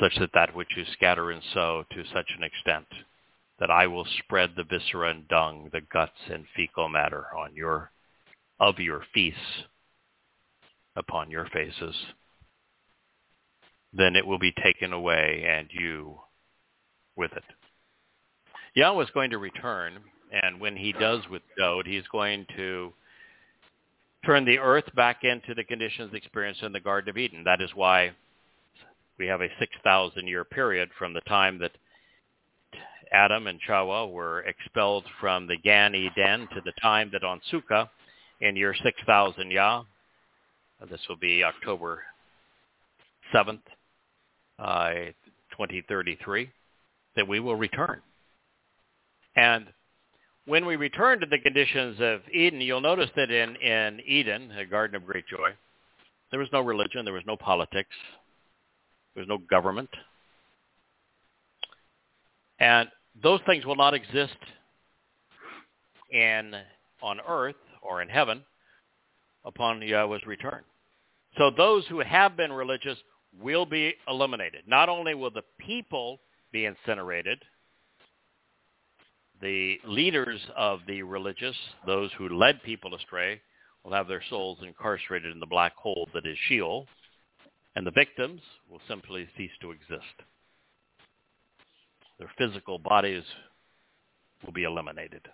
such 0.00 0.16
that 0.18 0.30
that 0.34 0.54
which 0.54 0.76
you 0.76 0.84
scatter 0.92 1.30
and 1.30 1.42
sow 1.54 1.84
to 1.92 2.04
such 2.12 2.32
an 2.36 2.42
extent 2.42 2.86
that 3.60 3.70
I 3.70 3.86
will 3.86 4.06
spread 4.18 4.50
the 4.56 4.64
viscera 4.64 5.10
and 5.10 5.28
dung, 5.28 5.70
the 5.72 5.80
guts 5.80 6.18
and 6.28 6.44
fecal 6.56 6.88
matter 6.88 7.26
on 7.36 7.54
your 7.54 7.92
of 8.58 8.78
your 8.78 9.02
feasts 9.12 9.64
upon 10.96 11.30
your 11.30 11.46
faces. 11.46 11.94
Then 13.92 14.16
it 14.16 14.26
will 14.26 14.38
be 14.38 14.52
taken 14.62 14.92
away 14.92 15.44
and 15.48 15.68
you 15.70 16.18
with 17.16 17.32
it. 17.32 17.44
Yahweh 18.74 19.04
is 19.04 19.10
going 19.10 19.30
to 19.30 19.38
return 19.38 20.00
and 20.30 20.60
when 20.60 20.76
he 20.76 20.92
does 20.92 21.20
with 21.30 21.42
Dode, 21.56 21.86
he's 21.86 22.06
going 22.10 22.46
to 22.56 22.92
turn 24.24 24.44
the 24.44 24.58
earth 24.58 24.92
back 24.94 25.22
into 25.22 25.54
the 25.54 25.64
conditions 25.64 26.12
experienced 26.12 26.62
in 26.62 26.72
the 26.72 26.80
Garden 26.80 27.10
of 27.10 27.16
Eden. 27.16 27.44
That 27.44 27.60
is 27.60 27.70
why 27.74 28.12
we 29.18 29.26
have 29.26 29.40
a 29.40 29.48
6,000 29.58 30.26
year 30.26 30.44
period 30.44 30.90
from 30.98 31.14
the 31.14 31.20
time 31.22 31.58
that 31.60 31.72
Adam 33.12 33.46
and 33.46 33.60
Chava 33.66 34.10
were 34.10 34.40
expelled 34.40 35.04
from 35.20 35.46
the 35.46 35.56
Gan 35.56 35.94
Eden 35.94 36.48
to 36.54 36.60
the 36.64 36.72
time 36.82 37.10
that 37.12 37.22
on 37.22 37.40
Sukkah 37.52 37.88
in 38.40 38.56
year 38.56 38.74
6,000 38.82 39.50
Yah, 39.50 39.84
this 40.84 41.00
will 41.08 41.16
be 41.16 41.42
October 41.42 42.02
7th, 43.32 43.60
uh, 44.58 44.90
2033, 45.52 46.50
that 47.16 47.26
we 47.26 47.40
will 47.40 47.56
return. 47.56 48.00
And 49.36 49.66
when 50.46 50.66
we 50.66 50.76
return 50.76 51.20
to 51.20 51.26
the 51.26 51.38
conditions 51.38 51.96
of 52.00 52.20
Eden, 52.32 52.60
you'll 52.60 52.80
notice 52.80 53.10
that 53.16 53.30
in, 53.30 53.56
in 53.56 54.00
Eden, 54.06 54.52
a 54.52 54.64
Garden 54.64 54.96
of 54.96 55.06
Great 55.06 55.26
Joy, 55.26 55.50
there 56.30 56.40
was 56.40 56.48
no 56.52 56.60
religion, 56.60 57.04
there 57.04 57.14
was 57.14 57.24
no 57.26 57.36
politics, 57.36 57.96
there 59.14 59.22
was 59.22 59.28
no 59.28 59.38
government. 59.38 59.90
And 62.58 62.88
those 63.22 63.40
things 63.46 63.64
will 63.64 63.76
not 63.76 63.94
exist 63.94 64.36
in 66.10 66.54
on 67.02 67.20
earth 67.28 67.56
or 67.82 68.02
in 68.02 68.08
heaven 68.08 68.42
upon 69.46 69.80
Yahweh's 69.80 70.22
uh, 70.26 70.28
return. 70.28 70.62
So 71.38 71.50
those 71.56 71.86
who 71.86 72.00
have 72.00 72.36
been 72.36 72.52
religious 72.52 72.98
will 73.40 73.64
be 73.66 73.94
eliminated. 74.08 74.62
Not 74.66 74.88
only 74.88 75.14
will 75.14 75.30
the 75.30 75.44
people 75.58 76.18
be 76.52 76.64
incinerated, 76.64 77.42
the 79.40 79.78
leaders 79.84 80.40
of 80.56 80.80
the 80.86 81.02
religious, 81.02 81.56
those 81.86 82.10
who 82.16 82.28
led 82.28 82.62
people 82.62 82.94
astray, 82.94 83.40
will 83.84 83.92
have 83.92 84.08
their 84.08 84.22
souls 84.28 84.58
incarcerated 84.62 85.32
in 85.32 85.40
the 85.40 85.46
black 85.46 85.74
hole 85.76 86.08
that 86.14 86.26
is 86.26 86.36
Sheol, 86.48 86.86
and 87.76 87.86
the 87.86 87.92
victims 87.92 88.40
will 88.70 88.80
simply 88.88 89.28
cease 89.36 89.50
to 89.60 89.70
exist. 89.70 90.22
Their 92.18 92.30
physical 92.38 92.78
bodies 92.78 93.22
will 94.44 94.52
be 94.52 94.64
eliminated. 94.64 95.28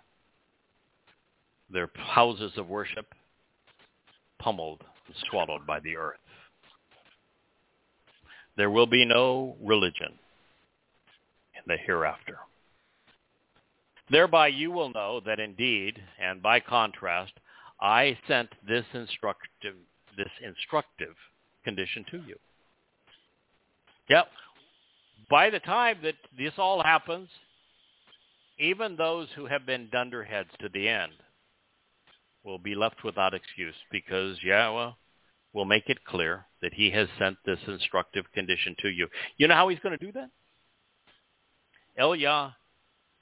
Their 1.71 1.89
houses 1.95 2.51
of 2.57 2.67
worship 2.67 3.07
pummeled 4.43 4.81
and 5.07 5.15
swallowed 5.29 5.65
by 5.65 5.79
the 5.79 5.95
earth. 5.95 6.19
There 8.57 8.69
will 8.69 8.85
be 8.85 9.05
no 9.05 9.55
religion 9.61 10.13
in 11.55 11.63
the 11.67 11.77
hereafter. 11.77 12.37
Thereby 14.09 14.49
you 14.49 14.69
will 14.69 14.91
know 14.91 15.21
that 15.25 15.39
indeed, 15.39 16.01
and 16.21 16.41
by 16.41 16.59
contrast, 16.59 17.33
I 17.81 18.17
sent 18.27 18.49
this 18.67 18.85
instructive, 18.93 19.75
this 20.17 20.29
instructive 20.45 21.15
condition 21.63 22.05
to 22.11 22.17
you. 22.17 22.35
Yep. 24.09 24.27
By 25.29 25.49
the 25.49 25.59
time 25.59 25.97
that 26.03 26.15
this 26.37 26.53
all 26.57 26.83
happens, 26.83 27.29
even 28.59 28.95
those 28.95 29.29
who 29.35 29.45
have 29.47 29.65
been 29.65 29.89
dunderheads 29.91 30.49
to 30.59 30.69
the 30.73 30.87
end 30.87 31.13
will 32.43 32.57
be 32.57 32.75
left 32.75 33.03
without 33.03 33.33
excuse 33.33 33.75
because 33.91 34.37
Yahweh 34.43 34.91
will 35.53 35.65
make 35.65 35.87
it 35.87 36.03
clear 36.05 36.45
that 36.61 36.73
he 36.73 36.89
has 36.91 37.07
sent 37.19 37.37
this 37.45 37.59
instructive 37.67 38.25
condition 38.33 38.75
to 38.79 38.89
you. 38.89 39.07
You 39.37 39.47
know 39.47 39.55
how 39.55 39.69
he's 39.69 39.79
going 39.79 39.97
to 39.97 40.05
do 40.05 40.11
that? 40.13 40.29
Elia 41.97 42.55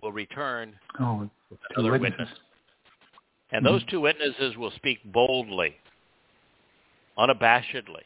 will 0.01 0.11
return 0.13 0.75
Oh, 0.99 1.29
with 1.49 1.59
another 1.75 1.91
witnesses. 1.91 2.19
witness. 2.19 2.39
And 3.51 3.65
those 3.65 3.81
mm-hmm. 3.81 3.91
two 3.91 4.01
witnesses 4.01 4.55
will 4.55 4.71
speak 4.77 4.99
boldly, 5.03 5.75
unabashedly, 7.17 8.03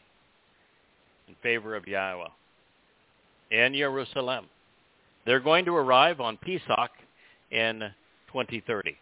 in 1.28 1.34
favor 1.42 1.76
of 1.76 1.86
Yahweh 1.86 2.28
in 3.50 3.74
Jerusalem. 3.74 4.46
They're 5.24 5.40
going 5.40 5.64
to 5.66 5.76
arrive 5.76 6.20
on 6.20 6.36
Pesach 6.36 6.90
in 7.50 7.80
2030. 8.28 8.96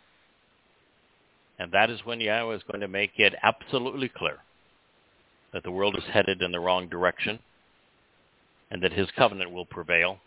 And 1.58 1.70
that 1.72 1.90
is 1.90 2.04
when 2.04 2.20
Yahweh 2.20 2.56
is 2.56 2.62
going 2.70 2.80
to 2.80 2.88
make 2.88 3.12
it 3.18 3.34
absolutely 3.42 4.08
clear 4.08 4.38
that 5.52 5.62
the 5.62 5.70
world 5.70 5.96
is 5.96 6.04
headed 6.12 6.42
in 6.42 6.50
the 6.50 6.60
wrong 6.60 6.88
direction 6.88 7.38
and 8.70 8.82
that 8.82 8.92
his 8.92 9.08
covenant 9.16 9.52
will 9.52 9.66
prevail. 9.66 10.18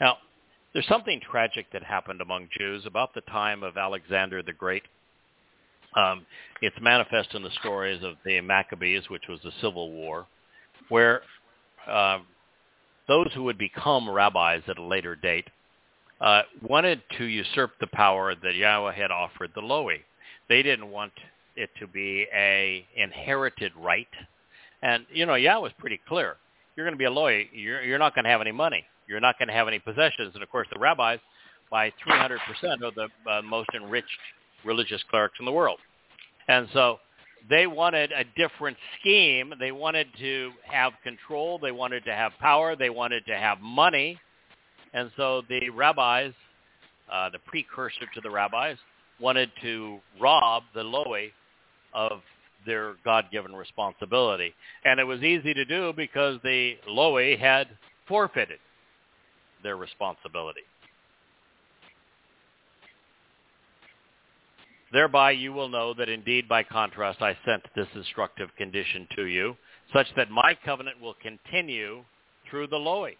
Now, 0.00 0.18
there's 0.72 0.86
something 0.86 1.20
tragic 1.20 1.66
that 1.72 1.82
happened 1.82 2.20
among 2.20 2.48
Jews 2.56 2.84
about 2.86 3.14
the 3.14 3.20
time 3.22 3.64
of 3.64 3.76
Alexander 3.76 4.42
the 4.42 4.52
Great. 4.52 4.84
Um, 5.96 6.24
it's 6.62 6.76
manifest 6.80 7.34
in 7.34 7.42
the 7.42 7.50
stories 7.58 8.04
of 8.04 8.14
the 8.24 8.40
Maccabees, 8.40 9.08
which 9.08 9.24
was 9.28 9.40
the 9.42 9.50
civil 9.60 9.90
war, 9.90 10.26
where 10.88 11.22
uh, 11.90 12.18
those 13.08 13.28
who 13.34 13.42
would 13.44 13.58
become 13.58 14.08
rabbis 14.08 14.62
at 14.68 14.78
a 14.78 14.82
later 14.82 15.16
date 15.16 15.48
uh, 16.20 16.42
wanted 16.62 17.00
to 17.18 17.24
usurp 17.24 17.72
the 17.80 17.86
power 17.88 18.34
that 18.34 18.54
Yahweh 18.54 18.92
had 18.92 19.10
offered 19.10 19.50
the 19.54 19.60
Loi. 19.60 20.02
They 20.48 20.62
didn't 20.62 20.90
want 20.90 21.12
it 21.56 21.70
to 21.80 21.86
be 21.86 22.26
a 22.34 22.86
inherited 22.96 23.72
right. 23.76 24.08
And, 24.82 25.06
you 25.12 25.26
know, 25.26 25.34
Yahweh 25.34 25.62
was 25.62 25.72
pretty 25.78 26.00
clear. 26.08 26.36
You're 26.76 26.86
going 26.86 26.94
to 26.94 26.98
be 26.98 27.04
a 27.04 27.10
Loi. 27.10 27.48
You're, 27.52 27.82
you're 27.82 27.98
not 27.98 28.14
going 28.14 28.24
to 28.24 28.30
have 28.30 28.40
any 28.40 28.52
money. 28.52 28.84
You're 29.08 29.20
not 29.20 29.38
going 29.38 29.48
to 29.48 29.54
have 29.54 29.68
any 29.68 29.78
possessions. 29.78 30.32
And, 30.34 30.42
of 30.42 30.50
course, 30.50 30.68
the 30.72 30.78
rabbis, 30.78 31.18
by 31.70 31.92
300%, 32.06 32.38
are 32.82 32.90
the 32.94 33.08
uh, 33.30 33.42
most 33.42 33.68
enriched 33.74 34.08
religious 34.64 35.02
clerics 35.10 35.36
in 35.40 35.46
the 35.46 35.52
world. 35.52 35.78
And 36.48 36.68
so 36.72 36.98
they 37.48 37.66
wanted 37.66 38.12
a 38.12 38.24
different 38.36 38.76
scheme. 39.00 39.54
They 39.58 39.72
wanted 39.72 40.08
to 40.18 40.52
have 40.64 40.92
control. 41.02 41.58
They 41.58 41.72
wanted 41.72 42.04
to 42.04 42.14
have 42.14 42.32
power. 42.40 42.76
They 42.76 42.90
wanted 42.90 43.26
to 43.26 43.34
have 43.34 43.60
money. 43.60 44.18
And 44.94 45.10
so 45.16 45.42
the 45.48 45.70
rabbis, 45.70 46.32
uh, 47.12 47.30
the 47.30 47.38
precursor 47.40 48.06
to 48.14 48.20
the 48.20 48.30
rabbis, 48.30 48.76
wanted 49.20 49.50
to 49.62 49.98
rob 50.20 50.62
the 50.74 50.82
Loi 50.82 51.32
of 51.92 52.20
their 52.66 52.94
God-given 53.04 53.54
responsibility. 53.54 54.54
And 54.84 55.00
it 55.00 55.04
was 55.04 55.22
easy 55.22 55.54
to 55.54 55.64
do 55.64 55.92
because 55.96 56.38
the 56.42 56.76
Loi 56.86 57.36
had 57.36 57.68
forfeited 58.06 58.58
their 59.62 59.76
responsibility. 59.76 60.62
Thereby 64.92 65.32
you 65.32 65.52
will 65.52 65.68
know 65.68 65.92
that 65.94 66.08
indeed 66.08 66.48
by 66.48 66.62
contrast 66.62 67.20
I 67.20 67.36
sent 67.44 67.62
this 67.76 67.88
instructive 67.94 68.48
condition 68.56 69.06
to 69.16 69.26
you, 69.26 69.56
such 69.92 70.06
that 70.16 70.30
my 70.30 70.56
covenant 70.64 71.00
will 71.00 71.14
continue 71.22 72.04
through 72.48 72.68
the 72.68 72.76
Loi 72.76 73.14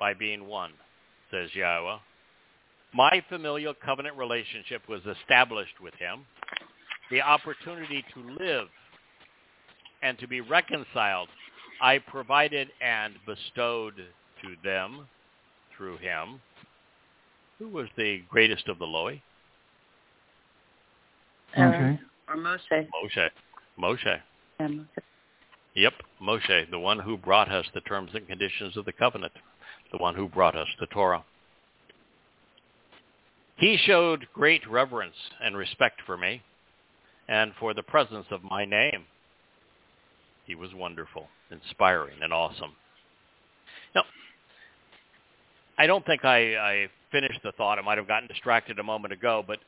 by 0.00 0.14
being 0.14 0.46
one, 0.46 0.72
says 1.30 1.50
Yahweh. 1.54 1.98
My 2.94 3.22
familial 3.28 3.74
covenant 3.74 4.16
relationship 4.16 4.82
was 4.88 5.02
established 5.20 5.80
with 5.82 5.94
him. 5.94 6.24
The 7.10 7.22
opportunity 7.22 8.04
to 8.14 8.44
live 8.44 8.68
and 10.02 10.18
to 10.18 10.28
be 10.28 10.40
reconciled 10.40 11.28
I 11.80 11.98
provided 11.98 12.68
and 12.80 13.14
bestowed 13.26 13.96
to 13.96 14.48
them 14.64 15.06
through 15.76 15.98
him. 15.98 16.40
Who 17.58 17.68
was 17.68 17.88
the 17.96 18.22
greatest 18.28 18.68
of 18.68 18.78
the 18.78 18.84
Loi? 18.84 19.22
Uh, 21.56 21.62
okay. 21.62 22.00
Or 22.28 22.34
uh, 22.34 22.36
Moshe. 22.36 22.88
Moshe. 23.04 23.30
Moshe. 23.80 24.20
Yeah, 24.60 24.66
Moshe. 24.66 24.86
Yep, 25.74 25.94
Moshe, 26.20 26.70
the 26.70 26.78
one 26.78 26.98
who 26.98 27.16
brought 27.16 27.50
us 27.50 27.66
the 27.74 27.80
terms 27.82 28.10
and 28.14 28.26
conditions 28.26 28.76
of 28.76 28.84
the 28.84 28.92
covenant, 28.92 29.32
the 29.92 29.98
one 29.98 30.14
who 30.14 30.28
brought 30.28 30.56
us 30.56 30.68
the 30.80 30.86
Torah. 30.86 31.24
He 33.56 33.76
showed 33.76 34.28
great 34.32 34.68
reverence 34.68 35.16
and 35.42 35.56
respect 35.56 36.00
for 36.06 36.16
me 36.16 36.42
and 37.28 37.52
for 37.58 37.74
the 37.74 37.82
presence 37.82 38.26
of 38.30 38.42
my 38.44 38.64
name. 38.64 39.04
He 40.46 40.54
was 40.54 40.70
wonderful, 40.74 41.28
inspiring, 41.50 42.16
and 42.22 42.32
awesome. 42.32 42.72
Now, 43.94 44.04
I 45.76 45.86
don't 45.86 46.06
think 46.06 46.24
I, 46.24 46.56
I 46.56 46.88
finished 47.10 47.40
the 47.42 47.52
thought. 47.52 47.78
I 47.78 47.82
might 47.82 47.98
have 47.98 48.08
gotten 48.08 48.28
distracted 48.28 48.78
a 48.78 48.82
moment 48.82 49.12
ago, 49.12 49.44
but 49.46 49.58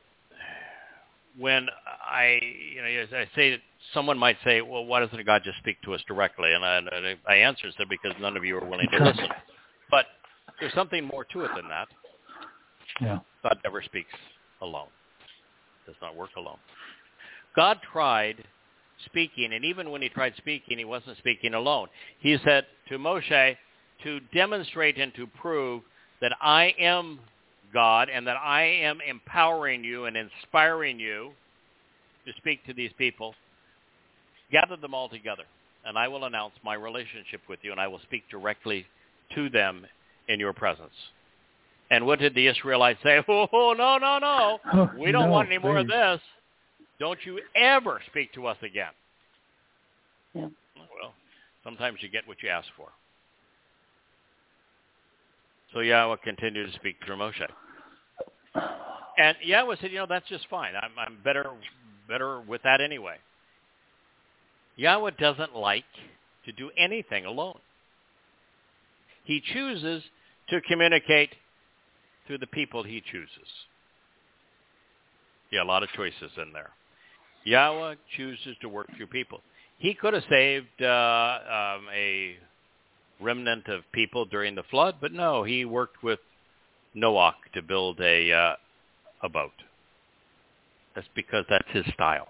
when 1.38 1.66
I, 1.88 2.38
you 2.74 2.82
know, 2.82 2.88
as 2.88 3.08
I 3.12 3.28
say, 3.36 3.50
that 3.50 3.60
someone 3.92 4.18
might 4.18 4.36
say, 4.44 4.60
well, 4.60 4.84
why 4.84 5.00
doesn't 5.00 5.24
God 5.26 5.42
just 5.44 5.58
speak 5.58 5.80
to 5.82 5.94
us 5.94 6.00
directly? 6.06 6.52
And 6.52 6.64
I, 6.64 6.76
and 6.78 7.18
I 7.28 7.36
it 7.78 7.88
because 7.88 8.12
none 8.20 8.36
of 8.36 8.44
you 8.44 8.56
are 8.56 8.64
willing 8.64 8.88
to 8.92 9.04
listen. 9.04 9.28
But 9.90 10.06
there's 10.60 10.74
something 10.74 11.04
more 11.04 11.24
to 11.32 11.40
it 11.42 11.50
than 11.54 11.68
that. 11.68 11.88
Yeah. 13.00 13.18
God 13.42 13.58
never 13.64 13.82
speaks 13.82 14.12
alone. 14.60 14.88
Does 15.86 15.96
not 16.02 16.16
work 16.16 16.30
alone. 16.36 16.58
God 17.56 17.78
tried 17.92 18.44
speaking, 19.06 19.52
and 19.54 19.64
even 19.64 19.90
when 19.90 20.02
he 20.02 20.08
tried 20.08 20.34
speaking, 20.36 20.78
he 20.78 20.84
wasn't 20.84 21.16
speaking 21.18 21.54
alone. 21.54 21.88
He 22.20 22.36
said 22.44 22.66
to 22.88 22.98
Moshe 22.98 23.56
to 24.04 24.20
demonstrate 24.32 24.98
and 24.98 25.14
to 25.14 25.26
prove 25.26 25.82
that 26.20 26.32
I 26.40 26.74
am 26.78 27.18
God 27.72 28.08
and 28.10 28.26
that 28.26 28.36
I 28.36 28.62
am 28.62 28.98
empowering 29.08 29.84
you 29.84 30.04
and 30.04 30.16
inspiring 30.16 30.98
you 30.98 31.32
to 32.26 32.32
speak 32.36 32.64
to 32.66 32.74
these 32.74 32.90
people. 32.98 33.34
Gather 34.52 34.76
them 34.76 34.94
all 34.94 35.08
together, 35.08 35.44
and 35.84 35.96
I 35.96 36.08
will 36.08 36.24
announce 36.24 36.54
my 36.64 36.74
relationship 36.74 37.40
with 37.48 37.60
you, 37.62 37.72
and 37.72 37.80
I 37.80 37.88
will 37.88 38.00
speak 38.00 38.24
directly 38.30 38.86
to 39.34 39.48
them 39.50 39.86
in 40.28 40.40
your 40.40 40.52
presence. 40.52 40.92
And 41.90 42.06
what 42.06 42.20
did 42.20 42.34
the 42.34 42.46
Israelites 42.46 43.00
say? 43.02 43.20
Oh, 43.28 43.48
oh, 43.52 43.74
no, 43.76 43.98
no, 43.98 44.18
no. 44.18 44.58
Oh, 44.72 44.90
We 44.98 45.12
don't 45.12 45.26
no, 45.26 45.32
want 45.32 45.48
any 45.48 45.58
more 45.58 45.78
of 45.78 45.88
this. 45.88 46.20
Don't 46.98 47.18
you 47.24 47.40
ever 47.56 48.00
speak 48.06 48.32
to 48.34 48.46
us 48.46 48.58
again. 48.62 48.92
Yeah. 50.34 50.48
Well, 50.76 51.14
sometimes 51.64 51.98
you 52.00 52.08
get 52.08 52.28
what 52.28 52.42
you 52.42 52.48
ask 52.48 52.68
for. 52.76 52.88
So 55.72 55.80
Yahweh 55.80 56.16
continued 56.22 56.70
to 56.70 56.76
speak 56.78 56.96
through 57.04 57.16
Moshe. 57.16 57.46
And 59.18 59.36
Yahweh 59.42 59.76
said, 59.80 59.90
you 59.92 59.98
know, 59.98 60.06
that's 60.08 60.28
just 60.28 60.46
fine. 60.48 60.74
I'm, 60.74 60.92
I'm 60.98 61.18
better, 61.24 61.46
better 62.08 62.40
with 62.40 62.62
that 62.62 62.80
anyway. 62.80 63.16
Yahweh 64.76 65.12
doesn't 65.18 65.54
like 65.54 65.84
to 66.44 66.52
do 66.52 66.70
anything 66.76 67.24
alone. 67.24 67.58
He 69.30 69.40
chooses 69.54 70.02
to 70.48 70.60
communicate 70.62 71.30
through 72.26 72.38
the 72.38 72.48
people 72.48 72.82
he 72.82 73.00
chooses. 73.12 73.48
Yeah, 75.52 75.62
a 75.62 75.64
lot 75.64 75.84
of 75.84 75.88
choices 75.90 76.32
in 76.36 76.52
there. 76.52 76.70
Yahweh 77.44 77.94
chooses 78.16 78.56
to 78.60 78.68
work 78.68 78.88
through 78.96 79.06
people. 79.06 79.40
He 79.78 79.94
could 79.94 80.14
have 80.14 80.24
saved 80.28 80.82
uh, 80.82 80.84
um, 80.84 81.86
a 81.94 82.38
remnant 83.20 83.68
of 83.68 83.82
people 83.92 84.24
during 84.24 84.56
the 84.56 84.64
flood, 84.64 84.96
but 85.00 85.12
no, 85.12 85.44
he 85.44 85.64
worked 85.64 86.02
with 86.02 86.18
Noah 86.94 87.36
to 87.54 87.62
build 87.62 88.00
a 88.00 88.32
uh, 88.32 88.56
a 89.22 89.28
boat. 89.28 89.52
That's 90.96 91.06
because 91.14 91.44
that's 91.48 91.70
his 91.70 91.84
style. 91.94 92.26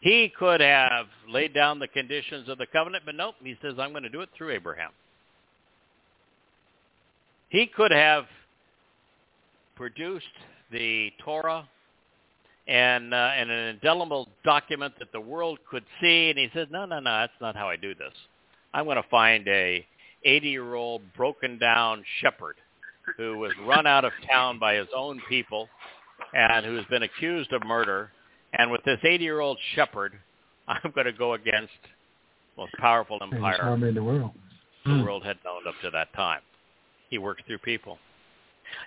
He 0.00 0.30
could 0.38 0.60
have 0.60 1.06
laid 1.26 1.54
down 1.54 1.78
the 1.78 1.88
conditions 1.88 2.50
of 2.50 2.58
the 2.58 2.66
covenant, 2.66 3.04
but 3.06 3.14
nope, 3.14 3.36
he 3.42 3.56
says, 3.62 3.76
I'm 3.78 3.92
going 3.92 4.02
to 4.02 4.10
do 4.10 4.20
it 4.20 4.28
through 4.36 4.50
Abraham. 4.50 4.90
He 7.48 7.66
could 7.66 7.92
have 7.92 8.26
produced 9.76 10.26
the 10.70 11.10
Torah 11.24 11.68
and, 12.66 13.14
uh, 13.14 13.30
and 13.36 13.50
an 13.50 13.68
indelible 13.68 14.28
document 14.44 14.94
that 14.98 15.12
the 15.12 15.20
world 15.20 15.58
could 15.70 15.84
see, 16.00 16.30
and 16.30 16.38
he 16.38 16.50
says, 16.52 16.68
no, 16.70 16.84
no, 16.84 17.00
no, 17.00 17.10
that's 17.10 17.32
not 17.40 17.56
how 17.56 17.68
I 17.68 17.76
do 17.76 17.94
this. 17.94 18.12
I'm 18.74 18.84
going 18.84 18.96
to 18.96 19.08
find 19.08 19.48
a 19.48 19.86
80-year-old 20.26 21.00
broken 21.16 21.58
down 21.58 22.04
shepherd 22.20 22.56
who 23.16 23.38
was 23.38 23.52
run 23.66 23.86
out 23.86 24.04
of 24.04 24.12
town 24.30 24.58
by 24.58 24.74
his 24.74 24.88
own 24.94 25.22
people 25.28 25.68
and 26.34 26.66
who's 26.66 26.84
been 26.90 27.04
accused 27.04 27.52
of 27.52 27.64
murder. 27.64 28.10
And 28.52 28.70
with 28.70 28.82
this 28.84 28.98
80-year-old 29.02 29.58
shepherd, 29.74 30.12
I'm 30.68 30.92
going 30.94 31.06
to 31.06 31.12
go 31.12 31.32
against 31.32 31.72
the 31.82 32.62
most 32.62 32.72
powerful 32.78 33.18
empire 33.22 33.74
in 33.74 33.94
the 33.94 34.02
world. 34.02 34.32
the 34.84 34.90
mm. 34.90 35.04
world 35.04 35.24
had 35.24 35.38
known 35.44 35.66
up 35.66 35.74
to 35.82 35.90
that 35.90 36.12
time. 36.14 36.40
He 37.10 37.18
works 37.18 37.42
through 37.46 37.58
people. 37.58 37.98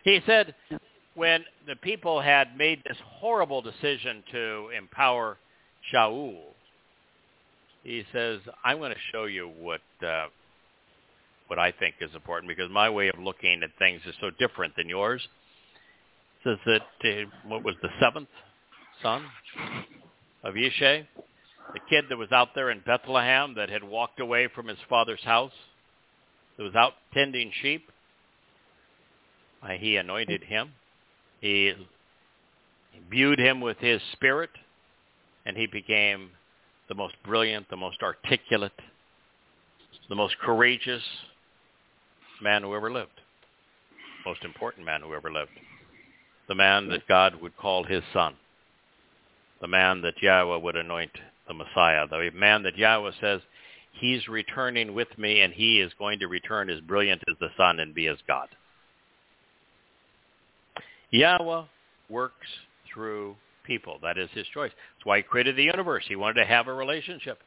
He 0.03 0.21
said 0.25 0.53
when 1.15 1.43
the 1.67 1.75
people 1.75 2.21
had 2.21 2.55
made 2.57 2.81
this 2.85 2.97
horrible 3.05 3.61
decision 3.61 4.23
to 4.31 4.69
empower 4.77 5.37
Shaul, 5.93 6.37
he 7.83 8.03
says, 8.13 8.39
I'm 8.63 8.77
going 8.77 8.91
to 8.91 8.99
show 9.11 9.25
you 9.25 9.51
what 9.59 9.81
uh, 10.05 10.27
what 11.47 11.59
I 11.59 11.71
think 11.71 11.95
is 11.99 12.11
important 12.15 12.47
because 12.47 12.71
my 12.71 12.89
way 12.89 13.09
of 13.09 13.19
looking 13.19 13.61
at 13.63 13.71
things 13.77 14.01
is 14.05 14.15
so 14.21 14.29
different 14.39 14.75
than 14.77 14.87
yours. 14.87 15.21
Says 16.43 16.57
that 16.65 16.81
uh, 17.03 17.29
what 17.47 17.63
was 17.63 17.75
the 17.81 17.89
seventh 17.99 18.29
son 19.01 19.25
of 20.43 20.53
Yishai, 20.53 21.05
the 21.73 21.79
kid 21.89 22.05
that 22.09 22.17
was 22.17 22.31
out 22.31 22.49
there 22.55 22.69
in 22.71 22.81
Bethlehem 22.85 23.55
that 23.55 23.69
had 23.69 23.83
walked 23.83 24.19
away 24.19 24.47
from 24.55 24.67
his 24.67 24.77
father's 24.89 25.23
house, 25.23 25.51
that 26.57 26.63
was 26.63 26.75
out 26.75 26.93
tending 27.13 27.51
sheep. 27.61 27.91
Uh, 29.63 29.69
he 29.69 29.97
anointed 29.97 30.43
him. 30.43 30.71
He 31.39 31.73
imbued 32.97 33.39
him 33.39 33.61
with 33.61 33.77
his 33.77 34.01
spirit, 34.13 34.49
and 35.45 35.57
he 35.57 35.67
became 35.67 36.31
the 36.87 36.95
most 36.95 37.15
brilliant, 37.23 37.69
the 37.69 37.77
most 37.77 38.01
articulate, 38.01 38.79
the 40.09 40.15
most 40.15 40.37
courageous, 40.39 41.03
man 42.41 42.63
who 42.63 42.75
ever 42.75 42.91
lived, 42.91 43.21
most 44.25 44.43
important 44.43 44.85
man 44.85 45.01
who 45.01 45.13
ever 45.13 45.31
lived, 45.31 45.51
the 46.47 46.55
man 46.55 46.89
that 46.89 47.07
God 47.07 47.41
would 47.41 47.55
call 47.55 47.83
his 47.83 48.03
son, 48.13 48.35
the 49.61 49.67
man 49.67 50.01
that 50.01 50.21
Yahweh 50.21 50.57
would 50.57 50.75
anoint 50.75 51.11
the 51.47 51.53
Messiah, 51.53 52.07
the 52.07 52.31
man 52.33 52.63
that 52.63 52.77
Yahweh 52.77 53.11
says, 53.21 53.41
he's 53.93 54.27
returning 54.27 54.93
with 54.93 55.17
me 55.17 55.41
and 55.41 55.53
he 55.53 55.79
is 55.79 55.91
going 55.99 56.19
to 56.19 56.27
return 56.27 56.69
as 56.69 56.79
brilliant 56.81 57.21
as 57.29 57.35
the 57.39 57.49
sun 57.57 57.79
and 57.79 57.93
be 57.93 58.07
as 58.07 58.17
God. 58.27 58.47
Yahweh 61.11 61.63
works 62.09 62.47
through 62.91 63.35
people. 63.65 63.99
That 64.01 64.17
is 64.17 64.29
his 64.33 64.45
choice. 64.53 64.71
That's 64.71 65.05
why 65.05 65.17
he 65.17 65.23
created 65.23 65.55
the 65.55 65.63
universe. 65.63 66.03
He 66.07 66.15
wanted 66.15 66.41
to 66.41 66.45
have 66.45 66.67
a 66.67 66.73
relationship. 66.73 67.39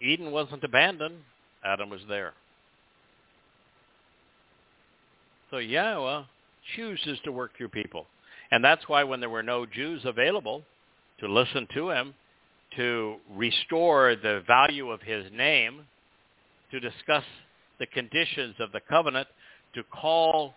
Eden 0.00 0.30
wasn't 0.30 0.64
abandoned. 0.64 1.18
Adam 1.64 1.90
was 1.90 2.00
there. 2.08 2.34
So 5.50 5.58
Yahweh 5.58 6.22
chooses 6.76 7.18
to 7.24 7.32
work 7.32 7.52
through 7.56 7.68
people. 7.68 8.06
And 8.50 8.64
that's 8.64 8.88
why 8.88 9.04
when 9.04 9.20
there 9.20 9.30
were 9.30 9.42
no 9.42 9.66
Jews 9.66 10.02
available 10.04 10.62
to 11.20 11.28
listen 11.28 11.66
to 11.74 11.90
him, 11.90 12.14
to 12.76 13.16
restore 13.32 14.16
the 14.16 14.42
value 14.46 14.90
of 14.90 15.00
his 15.00 15.26
name, 15.32 15.82
to 16.70 16.80
discuss 16.80 17.24
the 17.78 17.86
conditions 17.86 18.56
of 18.58 18.72
the 18.72 18.80
covenant, 18.88 19.28
to 19.74 19.82
call 19.84 20.54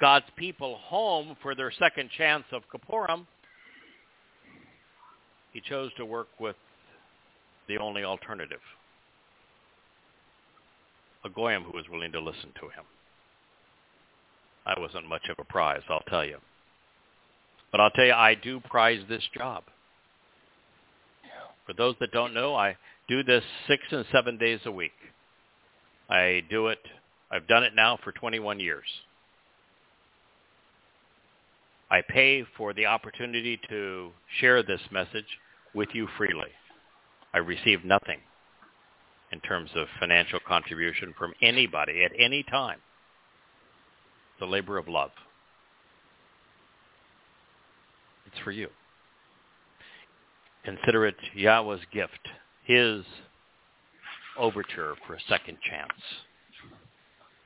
God's 0.00 0.26
people 0.36 0.78
home 0.78 1.36
for 1.42 1.54
their 1.54 1.70
second 1.78 2.10
chance 2.16 2.44
of 2.52 2.62
Kippurim, 2.72 3.26
he 5.52 5.60
chose 5.60 5.90
to 5.96 6.06
work 6.06 6.28
with 6.38 6.56
the 7.68 7.76
only 7.76 8.02
alternative, 8.04 8.60
a 11.24 11.28
Goyim 11.28 11.62
who 11.62 11.76
was 11.76 11.88
willing 11.90 12.12
to 12.12 12.20
listen 12.20 12.50
to 12.60 12.66
him. 12.66 12.84
I 14.64 14.78
wasn't 14.78 15.08
much 15.08 15.28
of 15.28 15.36
a 15.38 15.44
prize, 15.44 15.82
I'll 15.88 16.02
tell 16.08 16.24
you. 16.24 16.38
But 17.70 17.80
I'll 17.80 17.90
tell 17.90 18.04
you, 18.04 18.12
I 18.12 18.34
do 18.34 18.60
prize 18.60 19.00
this 19.08 19.22
job. 19.36 19.64
For 21.66 21.74
those 21.74 21.94
that 22.00 22.10
don't 22.10 22.34
know, 22.34 22.54
I 22.56 22.76
do 23.08 23.22
this 23.22 23.44
six 23.68 23.82
and 23.90 24.04
seven 24.10 24.38
days 24.38 24.60
a 24.64 24.72
week. 24.72 24.92
I 26.08 26.42
do 26.50 26.68
it, 26.68 26.80
I've 27.30 27.46
done 27.46 27.62
it 27.62 27.72
now 27.76 27.98
for 28.02 28.12
21 28.12 28.58
years. 28.58 28.84
I 31.90 32.02
pay 32.08 32.44
for 32.56 32.72
the 32.72 32.86
opportunity 32.86 33.58
to 33.68 34.10
share 34.40 34.62
this 34.62 34.80
message 34.92 35.26
with 35.74 35.88
you 35.92 36.06
freely. 36.16 36.50
I 37.34 37.38
receive 37.38 37.84
nothing 37.84 38.20
in 39.32 39.40
terms 39.40 39.70
of 39.74 39.86
financial 39.98 40.40
contribution 40.46 41.14
from 41.18 41.32
anybody 41.42 42.04
at 42.04 42.12
any 42.18 42.42
time 42.44 42.78
the 44.38 44.46
labor 44.46 44.78
of 44.78 44.88
love. 44.88 45.10
It's 48.26 48.38
for 48.42 48.50
you. 48.52 48.68
Consider 50.64 51.06
it 51.06 51.16
Yahweh's 51.34 51.80
gift, 51.92 52.28
his 52.64 53.04
overture 54.38 54.94
for 55.06 55.14
a 55.14 55.20
second 55.28 55.58
chance. 55.68 56.00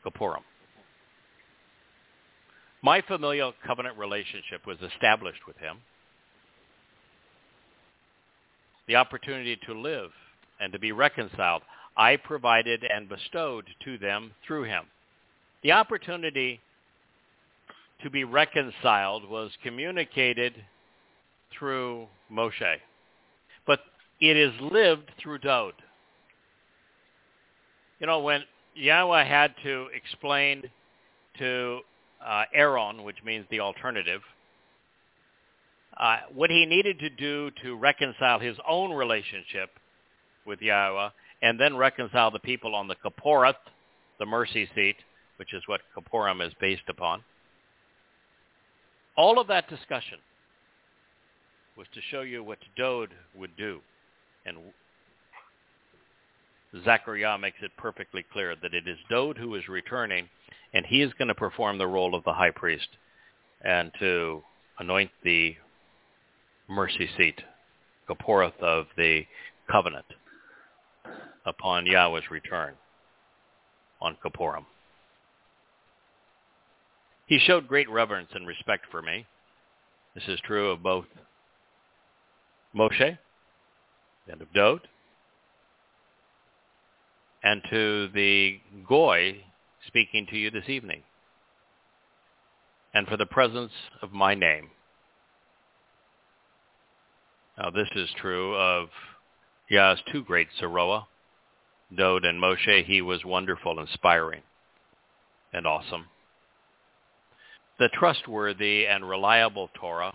Kippurim. 0.04 0.42
My 2.84 3.00
familial 3.00 3.54
covenant 3.66 3.96
relationship 3.96 4.66
was 4.66 4.76
established 4.82 5.46
with 5.46 5.56
him. 5.56 5.78
The 8.86 8.96
opportunity 8.96 9.58
to 9.64 9.72
live 9.72 10.10
and 10.60 10.70
to 10.74 10.78
be 10.78 10.92
reconciled, 10.92 11.62
I 11.96 12.16
provided 12.16 12.84
and 12.84 13.08
bestowed 13.08 13.64
to 13.86 13.96
them 13.96 14.32
through 14.46 14.64
him. 14.64 14.84
The 15.62 15.72
opportunity 15.72 16.60
to 18.02 18.10
be 18.10 18.24
reconciled 18.24 19.30
was 19.30 19.50
communicated 19.62 20.52
through 21.58 22.06
Moshe. 22.30 22.76
But 23.66 23.80
it 24.20 24.36
is 24.36 24.52
lived 24.60 25.10
through 25.18 25.38
Dode. 25.38 25.72
You 27.98 28.08
know, 28.08 28.20
when 28.20 28.42
Yahweh 28.74 29.24
had 29.24 29.54
to 29.62 29.86
explain 29.94 30.64
to 31.38 31.80
uh, 32.24 32.44
Aaron, 32.54 33.02
which 33.02 33.22
means 33.24 33.46
the 33.50 33.60
alternative, 33.60 34.20
uh, 35.96 36.18
what 36.32 36.50
he 36.50 36.66
needed 36.66 36.98
to 36.98 37.10
do 37.10 37.50
to 37.62 37.76
reconcile 37.76 38.38
his 38.38 38.56
own 38.68 38.92
relationship 38.92 39.70
with 40.46 40.60
Yahweh 40.60 41.10
and 41.42 41.60
then 41.60 41.76
reconcile 41.76 42.30
the 42.30 42.38
people 42.38 42.74
on 42.74 42.88
the 42.88 42.96
Kipporeth, 42.96 43.54
the 44.18 44.26
mercy 44.26 44.68
seat, 44.74 44.96
which 45.36 45.52
is 45.52 45.62
what 45.66 45.80
Kippurim 45.96 46.44
is 46.44 46.52
based 46.60 46.88
upon, 46.88 47.22
all 49.16 49.38
of 49.38 49.46
that 49.48 49.68
discussion 49.68 50.18
was 51.76 51.86
to 51.94 52.00
show 52.10 52.22
you 52.22 52.42
what 52.42 52.58
Dode 52.76 53.10
would 53.34 53.56
do. 53.56 53.80
And 54.46 54.56
Zechariah 56.84 57.38
makes 57.38 57.58
it 57.62 57.70
perfectly 57.76 58.24
clear 58.32 58.54
that 58.60 58.74
it 58.74 58.88
is 58.88 58.98
Dode 59.10 59.38
who 59.38 59.54
is 59.54 59.68
returning, 59.68 60.28
and 60.74 60.84
he 60.84 61.00
is 61.00 61.12
going 61.16 61.28
to 61.28 61.34
perform 61.34 61.78
the 61.78 61.86
role 61.86 62.14
of 62.14 62.24
the 62.24 62.32
high 62.32 62.50
priest 62.50 62.88
and 63.64 63.92
to 64.00 64.42
anoint 64.80 65.10
the 65.22 65.54
mercy 66.68 67.08
seat, 67.16 67.40
the 68.08 68.14
porth 68.16 68.60
of 68.60 68.86
the 68.96 69.22
covenant 69.70 70.04
upon 71.46 71.86
Yahweh's 71.86 72.30
return 72.30 72.74
on 74.02 74.16
Kippurim. 74.22 74.66
He 77.26 77.38
showed 77.38 77.68
great 77.68 77.88
reverence 77.88 78.30
and 78.34 78.46
respect 78.46 78.86
for 78.90 79.00
me. 79.00 79.26
This 80.14 80.24
is 80.28 80.38
true 80.44 80.70
of 80.70 80.82
both 80.82 81.06
Moshe 82.76 83.18
and 84.28 84.42
of 84.42 84.52
Dode, 84.52 84.88
and 87.42 87.62
to 87.70 88.08
the 88.14 88.58
Goy 88.88 89.44
speaking 89.86 90.26
to 90.26 90.36
you 90.36 90.50
this 90.50 90.68
evening, 90.68 91.02
and 92.92 93.06
for 93.06 93.16
the 93.16 93.26
presence 93.26 93.72
of 94.02 94.12
my 94.12 94.34
name. 94.34 94.70
Now 97.58 97.70
this 97.70 97.88
is 97.94 98.08
true 98.20 98.56
of 98.56 98.88
Yah's 99.68 100.00
two 100.10 100.22
great 100.22 100.48
Zeroah, 100.58 101.06
Dode 101.96 102.24
and 102.24 102.40
Moshe. 102.40 102.84
He 102.84 103.00
was 103.02 103.24
wonderful, 103.24 103.78
inspiring, 103.78 104.42
and 105.52 105.66
awesome. 105.66 106.06
The 107.78 107.88
trustworthy 107.92 108.86
and 108.86 109.08
reliable 109.08 109.68
Torah 109.74 110.14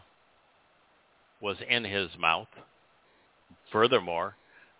was 1.42 1.58
in 1.70 1.84
his 1.84 2.10
mouth. 2.18 2.48
Furthermore, 3.72 4.36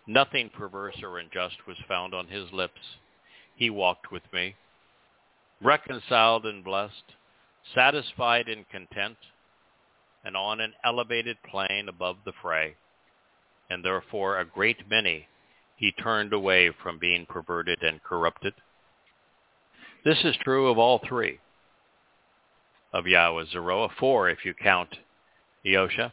nothing 0.06 0.50
perverse 0.50 0.96
or 1.02 1.18
unjust 1.18 1.66
was 1.66 1.76
found 1.86 2.14
on 2.14 2.28
his 2.28 2.52
lips. 2.52 2.80
He 3.54 3.70
walked 3.70 4.10
with 4.10 4.22
me, 4.32 4.56
reconciled 5.62 6.46
and 6.46 6.64
blessed, 6.64 7.14
satisfied 7.74 8.48
and 8.48 8.68
content, 8.68 9.16
and 10.24 10.36
on 10.36 10.60
an 10.60 10.72
elevated 10.84 11.36
plane 11.48 11.88
above 11.88 12.16
the 12.24 12.32
fray. 12.42 12.74
And 13.68 13.84
therefore 13.84 14.38
a 14.38 14.44
great 14.44 14.88
many 14.88 15.26
he 15.76 15.92
turned 15.92 16.32
away 16.32 16.70
from 16.82 16.98
being 16.98 17.24
perverted 17.26 17.82
and 17.82 18.02
corrupted. 18.02 18.54
This 20.04 20.18
is 20.24 20.36
true 20.42 20.68
of 20.68 20.78
all 20.78 21.00
three 21.06 21.38
of 22.92 23.06
Yahweh 23.06 23.44
Zeroah, 23.52 23.88
four 23.98 24.28
if 24.28 24.44
you 24.44 24.52
count 24.54 24.88
Yosha. 25.64 26.12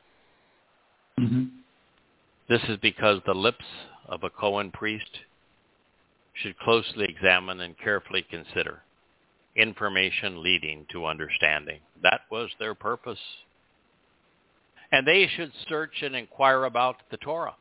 Mm-hmm. 1.19 1.45
This 2.47 2.61
is 2.69 2.77
because 2.77 3.21
the 3.25 3.33
lips 3.33 3.65
of 4.07 4.23
a 4.23 4.29
Cohen 4.29 4.71
priest 4.71 5.19
should 6.33 6.57
closely 6.59 7.05
examine 7.09 7.61
and 7.61 7.77
carefully 7.77 8.25
consider 8.29 8.83
information 9.57 10.43
leading 10.43 10.85
to 10.91 11.05
understanding. 11.05 11.79
That 12.03 12.21
was 12.31 12.49
their 12.59 12.75
purpose. 12.75 13.19
And 14.91 15.05
they 15.05 15.27
should 15.27 15.51
search 15.67 16.01
and 16.01 16.15
inquire 16.15 16.63
about 16.63 16.97
the 17.11 17.17
Torah 17.17 17.55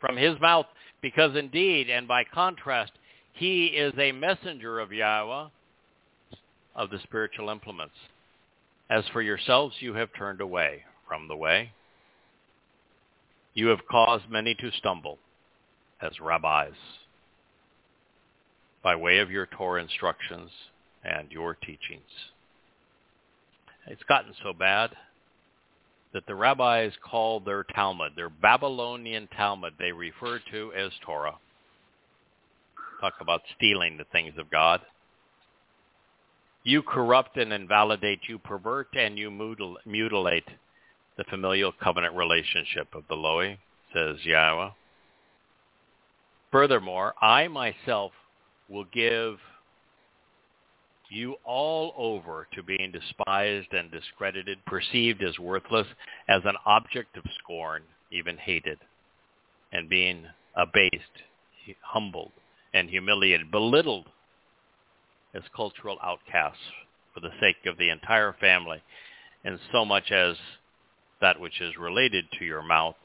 from 0.00 0.16
his 0.16 0.40
mouth, 0.40 0.66
because 1.00 1.36
indeed, 1.36 1.88
and 1.88 2.08
by 2.08 2.24
contrast, 2.24 2.92
he 3.32 3.66
is 3.66 3.94
a 3.96 4.10
messenger 4.12 4.80
of 4.80 4.92
Yahweh 4.92 5.48
of 6.74 6.90
the 6.90 6.98
spiritual 7.04 7.50
implements. 7.50 7.94
As 8.90 9.04
for 9.12 9.22
yourselves, 9.22 9.76
you 9.78 9.94
have 9.94 10.08
turned 10.18 10.40
away 10.40 10.82
from 11.06 11.28
the 11.28 11.36
way. 11.36 11.72
You 13.54 13.68
have 13.68 13.86
caused 13.88 14.28
many 14.28 14.54
to 14.56 14.72
stumble 14.72 15.18
as 16.00 16.18
rabbis 16.20 16.72
by 18.82 18.96
way 18.96 19.18
of 19.18 19.30
your 19.30 19.46
Torah 19.46 19.82
instructions 19.82 20.50
and 21.04 21.30
your 21.30 21.54
teachings. 21.54 22.02
It's 23.86 24.02
gotten 24.04 24.32
so 24.42 24.52
bad 24.52 24.90
that 26.12 26.26
the 26.26 26.34
rabbis 26.34 26.92
call 27.02 27.40
their 27.40 27.64
Talmud, 27.64 28.12
their 28.16 28.28
Babylonian 28.28 29.28
Talmud, 29.36 29.74
they 29.78 29.92
refer 29.92 30.40
to 30.50 30.72
as 30.74 30.92
Torah. 31.04 31.34
Talk 33.00 33.14
about 33.20 33.40
stealing 33.56 33.96
the 33.96 34.04
things 34.12 34.34
of 34.38 34.50
God. 34.50 34.80
You 36.64 36.82
corrupt 36.82 37.36
and 37.38 37.52
invalidate, 37.52 38.20
you 38.28 38.38
pervert 38.38 38.88
and 38.94 39.18
you 39.18 39.30
mutilate 39.84 40.44
the 41.18 41.24
familial 41.24 41.72
covenant 41.82 42.14
relationship 42.14 42.94
of 42.94 43.02
the 43.08 43.16
Loi, 43.16 43.58
says 43.92 44.16
Yahweh. 44.24 44.70
Furthermore, 46.52 47.14
I 47.20 47.48
myself 47.48 48.12
will 48.72 48.86
give 48.92 49.36
you 51.10 51.36
all 51.44 51.92
over 51.96 52.48
to 52.54 52.62
being 52.62 52.90
despised 52.90 53.72
and 53.72 53.90
discredited, 53.90 54.64
perceived 54.66 55.22
as 55.22 55.38
worthless, 55.38 55.86
as 56.28 56.40
an 56.46 56.56
object 56.64 57.16
of 57.18 57.24
scorn, 57.38 57.82
even 58.10 58.36
hated, 58.38 58.78
and 59.72 59.90
being 59.90 60.24
abased, 60.56 61.22
humbled, 61.82 62.32
and 62.72 62.88
humiliated, 62.88 63.50
belittled 63.50 64.06
as 65.34 65.42
cultural 65.54 65.98
outcasts 66.02 66.58
for 67.12 67.20
the 67.20 67.30
sake 67.40 67.66
of 67.66 67.76
the 67.76 67.90
entire 67.90 68.34
family, 68.40 68.82
and 69.44 69.58
so 69.70 69.84
much 69.84 70.10
as 70.10 70.36
that 71.20 71.38
which 71.38 71.60
is 71.60 71.76
related 71.76 72.24
to 72.38 72.44
your 72.46 72.62
mouth 72.62 72.96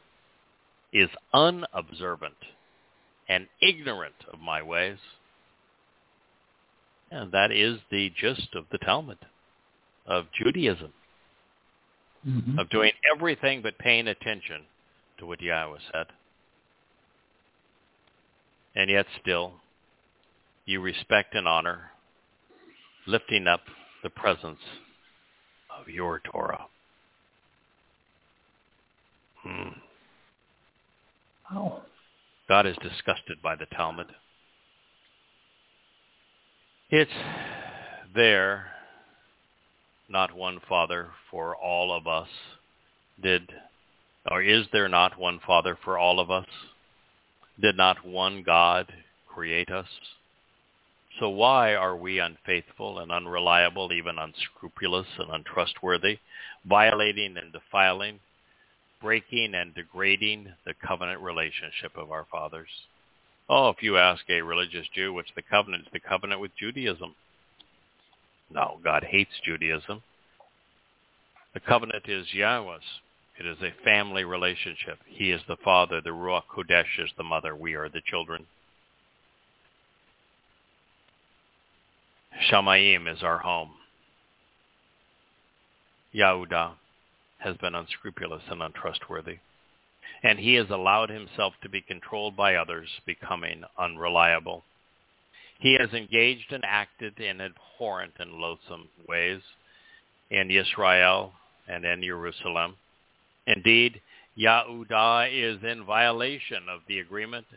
is 0.93 1.09
unobservant 1.33 2.33
and 3.27 3.47
ignorant 3.61 4.15
of 4.31 4.39
my 4.39 4.61
ways. 4.61 4.97
And 7.11 7.31
that 7.31 7.51
is 7.51 7.79
the 7.89 8.11
gist 8.19 8.49
of 8.53 8.65
the 8.71 8.77
Talmud, 8.79 9.19
of 10.05 10.25
Judaism, 10.37 10.93
Mm-hmm. 12.27 12.59
of 12.59 12.69
doing 12.69 12.91
everything 13.15 13.61
but 13.61 13.77
paying 13.77 14.07
attention 14.07 14.63
to 15.17 15.25
what 15.25 15.39
Yahweh 15.39 15.77
said. 15.93 16.07
And 18.75 18.89
yet 18.89 19.05
still, 19.21 19.53
you 20.65 20.81
respect 20.81 21.35
and 21.35 21.47
honor, 21.47 21.91
lifting 23.05 23.47
up 23.47 23.61
the 24.03 24.09
presence 24.09 24.59
of 25.79 25.87
your 25.87 26.19
Torah. 26.19 26.65
Hmm. 29.43 29.69
Wow. 31.51 31.81
God 32.49 32.65
is 32.65 32.75
disgusted 32.81 33.41
by 33.41 33.55
the 33.55 33.67
Talmud. 33.67 34.07
It's 36.89 37.11
there, 38.15 38.67
not 40.07 40.33
one 40.33 40.61
Father 40.69 41.07
for 41.29 41.53
all 41.53 41.91
of 41.91 42.07
us. 42.07 42.29
Did, 43.21 43.51
or 44.31 44.41
is 44.41 44.67
there 44.71 44.87
not 44.87 45.19
one 45.19 45.41
Father 45.45 45.77
for 45.83 45.97
all 45.97 46.21
of 46.21 46.31
us? 46.31 46.45
Did 47.59 47.75
not 47.75 48.05
one 48.05 48.41
God 48.41 48.93
create 49.27 49.69
us? 49.69 49.87
So 51.19 51.27
why 51.27 51.75
are 51.75 51.97
we 51.97 52.19
unfaithful 52.19 52.99
and 52.99 53.11
unreliable, 53.11 53.91
even 53.91 54.17
unscrupulous 54.17 55.07
and 55.19 55.29
untrustworthy, 55.29 56.19
violating 56.65 57.35
and 57.35 57.51
defiling, 57.51 58.21
breaking 59.01 59.55
and 59.55 59.75
degrading 59.75 60.53
the 60.65 60.73
covenant 60.87 61.19
relationship 61.19 61.97
of 61.97 62.11
our 62.11 62.25
fathers? 62.31 62.69
Oh, 63.49 63.69
if 63.69 63.81
you 63.81 63.97
ask 63.97 64.23
a 64.29 64.41
religious 64.41 64.87
Jew 64.93 65.13
what's 65.13 65.31
the 65.35 65.41
covenant, 65.41 65.83
it's 65.85 65.93
the 65.93 65.99
covenant 65.99 66.41
with 66.41 66.51
Judaism. 66.57 67.15
No, 68.51 68.79
God 68.83 69.05
hates 69.05 69.31
Judaism. 69.43 70.01
The 71.53 71.59
covenant 71.61 72.03
is 72.07 72.33
Yahweh's. 72.33 72.81
It 73.39 73.45
is 73.45 73.57
a 73.61 73.83
family 73.83 74.23
relationship. 74.23 74.99
He 75.05 75.31
is 75.31 75.41
the 75.47 75.57
father. 75.63 76.01
The 76.01 76.09
Ruach 76.09 76.43
Kodesh 76.53 76.99
is 76.99 77.11
the 77.17 77.23
mother. 77.23 77.55
We 77.55 77.75
are 77.75 77.87
the 77.87 78.01
children. 78.05 78.45
Shamayim 82.49 83.11
is 83.11 83.23
our 83.23 83.37
home. 83.37 83.71
Yahudah 86.13 86.73
has 87.39 87.55
been 87.57 87.75
unscrupulous 87.75 88.43
and 88.49 88.61
untrustworthy 88.61 89.37
and 90.23 90.39
he 90.39 90.55
has 90.55 90.69
allowed 90.69 91.09
himself 91.09 91.53
to 91.61 91.69
be 91.69 91.81
controlled 91.81 92.35
by 92.35 92.55
others, 92.55 92.89
becoming 93.05 93.63
unreliable. 93.77 94.63
He 95.59 95.77
has 95.79 95.91
engaged 95.93 96.51
and 96.51 96.63
acted 96.65 97.19
in 97.19 97.41
abhorrent 97.41 98.13
and 98.19 98.33
loathsome 98.33 98.89
ways 99.07 99.41
in 100.29 100.51
Israel 100.51 101.33
and 101.67 101.83
in 101.85 102.01
Jerusalem. 102.03 102.75
Indeed, 103.47 104.01
Yahudah 104.35 105.29
is 105.31 105.63
in 105.63 105.83
violation 105.83 106.69
of 106.69 106.81
the 106.87 106.99
agreement 106.99 107.47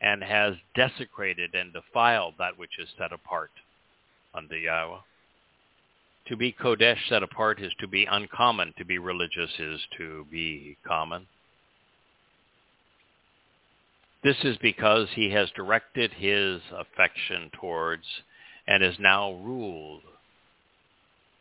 and 0.00 0.22
has 0.22 0.54
desecrated 0.74 1.54
and 1.54 1.72
defiled 1.72 2.34
that 2.38 2.58
which 2.58 2.78
is 2.78 2.88
set 2.98 3.12
apart 3.12 3.50
unto 4.34 4.56
Yahweh. 4.56 4.98
To 6.28 6.36
be 6.36 6.52
Kodesh 6.52 7.08
set 7.08 7.22
apart 7.22 7.60
is 7.60 7.72
to 7.80 7.86
be 7.86 8.06
uncommon. 8.06 8.72
To 8.78 8.84
be 8.84 8.98
religious 8.98 9.50
is 9.58 9.80
to 9.98 10.26
be 10.30 10.76
common. 10.86 11.26
This 14.24 14.36
is 14.42 14.56
because 14.62 15.08
he 15.14 15.30
has 15.32 15.50
directed 15.54 16.10
his 16.14 16.62
affection 16.74 17.50
towards 17.60 18.04
and 18.66 18.82
is 18.82 18.96
now 18.98 19.34
ruled 19.34 20.00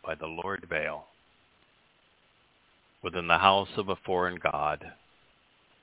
by 0.05 0.15
the 0.15 0.27
Lord 0.27 0.67
Baal 0.69 1.07
within 3.01 3.27
the 3.27 3.37
house 3.37 3.69
of 3.77 3.87
a 3.87 3.95
foreign 4.05 4.37
god, 4.51 4.83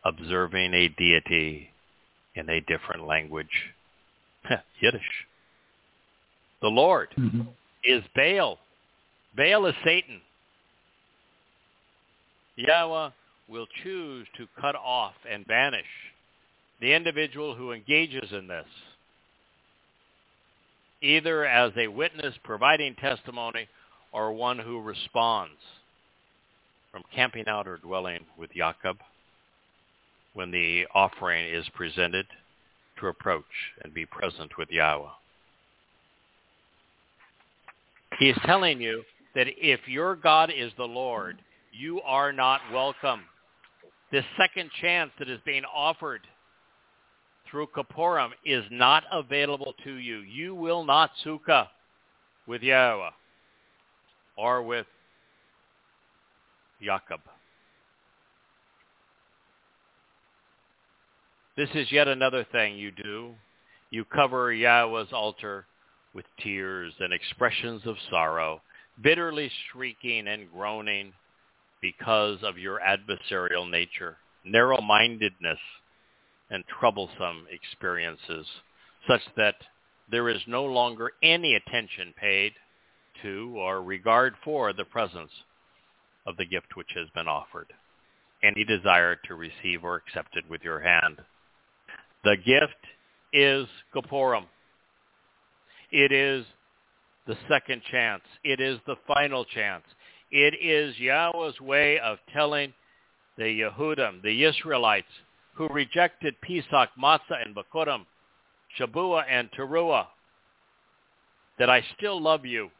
observing 0.04 0.74
a 0.74 0.88
deity 0.88 1.70
in 2.34 2.50
a 2.50 2.60
different 2.60 3.06
language. 3.06 3.72
Yiddish. 4.80 5.00
The 6.60 6.68
Lord 6.68 7.08
Mm-hmm. 7.18 7.42
is 7.82 8.02
Baal 8.14 8.58
Baal 9.34 9.64
is 9.64 9.74
Satan. 9.84 10.20
Yahweh 12.56 13.10
will 13.48 13.66
choose 13.82 14.26
to 14.36 14.46
cut 14.60 14.76
off 14.76 15.14
and 15.30 15.46
banish 15.46 15.86
the 16.80 16.92
individual 16.94 17.54
who 17.54 17.72
engages 17.72 18.32
in 18.32 18.46
this, 18.46 18.66
either 21.02 21.44
as 21.44 21.72
a 21.76 21.88
witness 21.88 22.34
providing 22.42 22.94
testimony 22.96 23.68
or 24.12 24.32
one 24.32 24.58
who 24.58 24.80
responds 24.80 25.60
from 26.90 27.02
camping 27.14 27.46
out 27.46 27.68
or 27.68 27.76
dwelling 27.76 28.24
with 28.38 28.50
Jacob 28.52 28.96
when 30.34 30.50
the 30.50 30.86
offering 30.94 31.52
is 31.52 31.64
presented 31.74 32.26
to 32.98 33.06
approach 33.06 33.44
and 33.82 33.94
be 33.94 34.06
present 34.06 34.50
with 34.58 34.70
Yahweh. 34.70 35.08
He 38.18 38.28
is 38.30 38.38
telling 38.44 38.80
you 38.80 39.02
that 39.34 39.46
if 39.56 39.80
your 39.86 40.16
God 40.16 40.50
is 40.54 40.72
the 40.76 40.84
Lord, 40.84 41.38
you 41.72 42.00
are 42.02 42.32
not 42.32 42.60
welcome. 42.72 43.20
This 44.12 44.24
second 44.36 44.70
chance 44.80 45.10
that 45.18 45.30
is 45.30 45.38
being 45.46 45.62
offered 45.64 46.20
through 47.50 47.68
Kippurim 47.68 48.30
is 48.44 48.64
not 48.70 49.04
available 49.12 49.74
to 49.84 49.94
you. 49.94 50.18
You 50.18 50.54
will 50.54 50.84
not 50.84 51.10
sukkah 51.24 51.68
with 52.46 52.62
Yahweh 52.62 53.10
or 54.36 54.62
with 54.62 54.86
Jacob. 56.80 57.20
This 61.56 61.68
is 61.74 61.92
yet 61.92 62.08
another 62.08 62.46
thing 62.52 62.76
you 62.76 62.90
do. 62.90 63.34
You 63.90 64.04
cover 64.04 64.52
Yahweh's 64.52 65.12
altar 65.12 65.66
with 66.14 66.24
tears 66.42 66.92
and 67.00 67.12
expressions 67.12 67.82
of 67.84 67.96
sorrow, 68.08 68.62
bitterly 69.02 69.50
shrieking 69.70 70.28
and 70.28 70.50
groaning 70.52 71.12
because 71.82 72.38
of 72.42 72.56
your 72.58 72.80
adversarial 72.80 73.68
nature, 73.68 74.16
narrow-mindedness, 74.44 75.58
and 76.50 76.64
troublesome 76.80 77.46
experiences, 77.50 78.46
such 79.08 79.22
that 79.36 79.56
there 80.10 80.28
is 80.28 80.40
no 80.46 80.64
longer 80.64 81.12
any 81.22 81.54
attention 81.54 82.12
paid 82.20 82.52
to 83.22 83.54
or 83.56 83.82
regard 83.82 84.34
for 84.44 84.72
the 84.72 84.84
presence 84.84 85.30
of 86.26 86.36
the 86.36 86.46
gift 86.46 86.76
which 86.76 86.90
has 86.94 87.08
been 87.14 87.28
offered, 87.28 87.72
any 88.42 88.64
desire 88.64 89.16
to 89.26 89.34
receive 89.34 89.84
or 89.84 89.96
accept 89.96 90.36
it 90.36 90.44
with 90.48 90.62
your 90.62 90.80
hand. 90.80 91.18
The 92.24 92.36
gift 92.36 92.86
is 93.32 93.66
Kippurim. 93.94 94.44
It 95.92 96.12
is 96.12 96.44
the 97.26 97.36
second 97.48 97.82
chance. 97.90 98.22
It 98.44 98.60
is 98.60 98.78
the 98.86 98.96
final 99.06 99.44
chance. 99.44 99.84
It 100.30 100.54
is 100.60 100.98
Yahweh's 100.98 101.60
way 101.60 101.98
of 101.98 102.18
telling 102.32 102.72
the 103.36 103.44
Yehudim, 103.44 104.22
the 104.22 104.44
Israelites, 104.44 105.08
who 105.60 105.68
rejected 105.68 106.40
Pesach, 106.40 106.88
Matzah, 106.98 107.44
and 107.44 107.54
Bakurim, 107.54 108.06
Shabua, 108.78 109.24
and 109.28 109.50
Teruah, 109.52 110.06
that 111.58 111.68
I 111.68 111.84
still 111.98 112.18
love 112.18 112.46
you. 112.46 112.70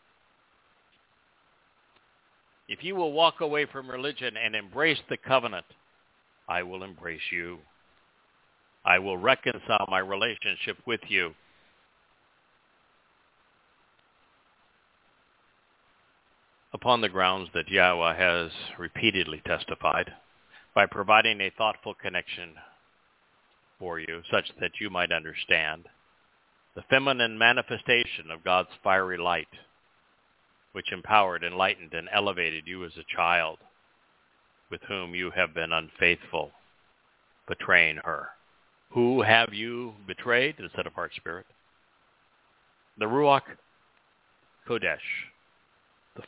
If 2.70 2.82
you 2.82 2.97
will 2.97 3.12
walk 3.12 3.43
away 3.43 3.66
from 3.66 3.90
religion 3.90 4.35
and 4.43 4.57
embrace 4.57 4.97
the 5.11 5.19
covenant, 5.19 5.66
I 6.48 6.62
will 6.62 6.82
embrace 6.82 7.20
you. 7.31 7.59
I 8.86 8.98
will 8.98 9.19
reconcile 9.19 9.85
my 9.90 9.98
relationship 9.98 10.78
with 10.86 11.01
you. 11.09 11.35
Upon 16.73 17.02
the 17.02 17.11
grounds 17.11 17.51
that 17.52 17.69
Yahweh 17.69 18.16
has 18.16 18.51
repeatedly 18.78 19.43
testified 19.47 20.15
by 20.75 20.87
providing 20.87 21.41
a 21.41 21.53
thoughtful 21.57 21.95
connection 21.95 22.55
for 23.79 23.99
you 23.99 24.23
such 24.31 24.47
that 24.61 24.73
you 24.81 24.91
might 24.91 25.13
understand 25.13 25.87
the 26.75 26.83
feminine 26.89 27.37
manifestation 27.37 28.31
of 28.31 28.45
God's 28.45 28.69
fiery 28.83 29.19
light 29.19 29.49
which 30.73 30.93
empowered, 30.93 31.43
enlightened, 31.43 31.95
and 31.95 32.09
elevated 32.13 32.65
you 32.67 32.85
as 32.85 32.93
a 32.97 33.17
child 33.17 33.59
with 34.71 34.81
whom 34.87 35.15
you 35.15 35.33
have 35.35 35.53
been 35.53 35.73
unfaithful, 35.73 36.53
betraying 37.49 37.97
her. 38.05 38.29
Who 38.93 39.23
have 39.23 39.53
you 39.53 39.95
betrayed? 40.07 40.57
The 40.59 40.69
set 40.77 40.87
apart 40.87 41.13
spirit. 41.17 41.47
The 42.99 43.07
Ruach 43.07 43.43
Kodesh, 44.69 44.99
the 46.17 46.23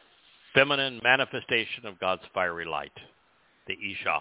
feminine 0.54 1.00
manifestation 1.04 1.86
of 1.86 2.00
God's 2.00 2.22
fiery 2.34 2.64
light, 2.64 2.92
the 3.66 3.74
Isha. 3.74 4.20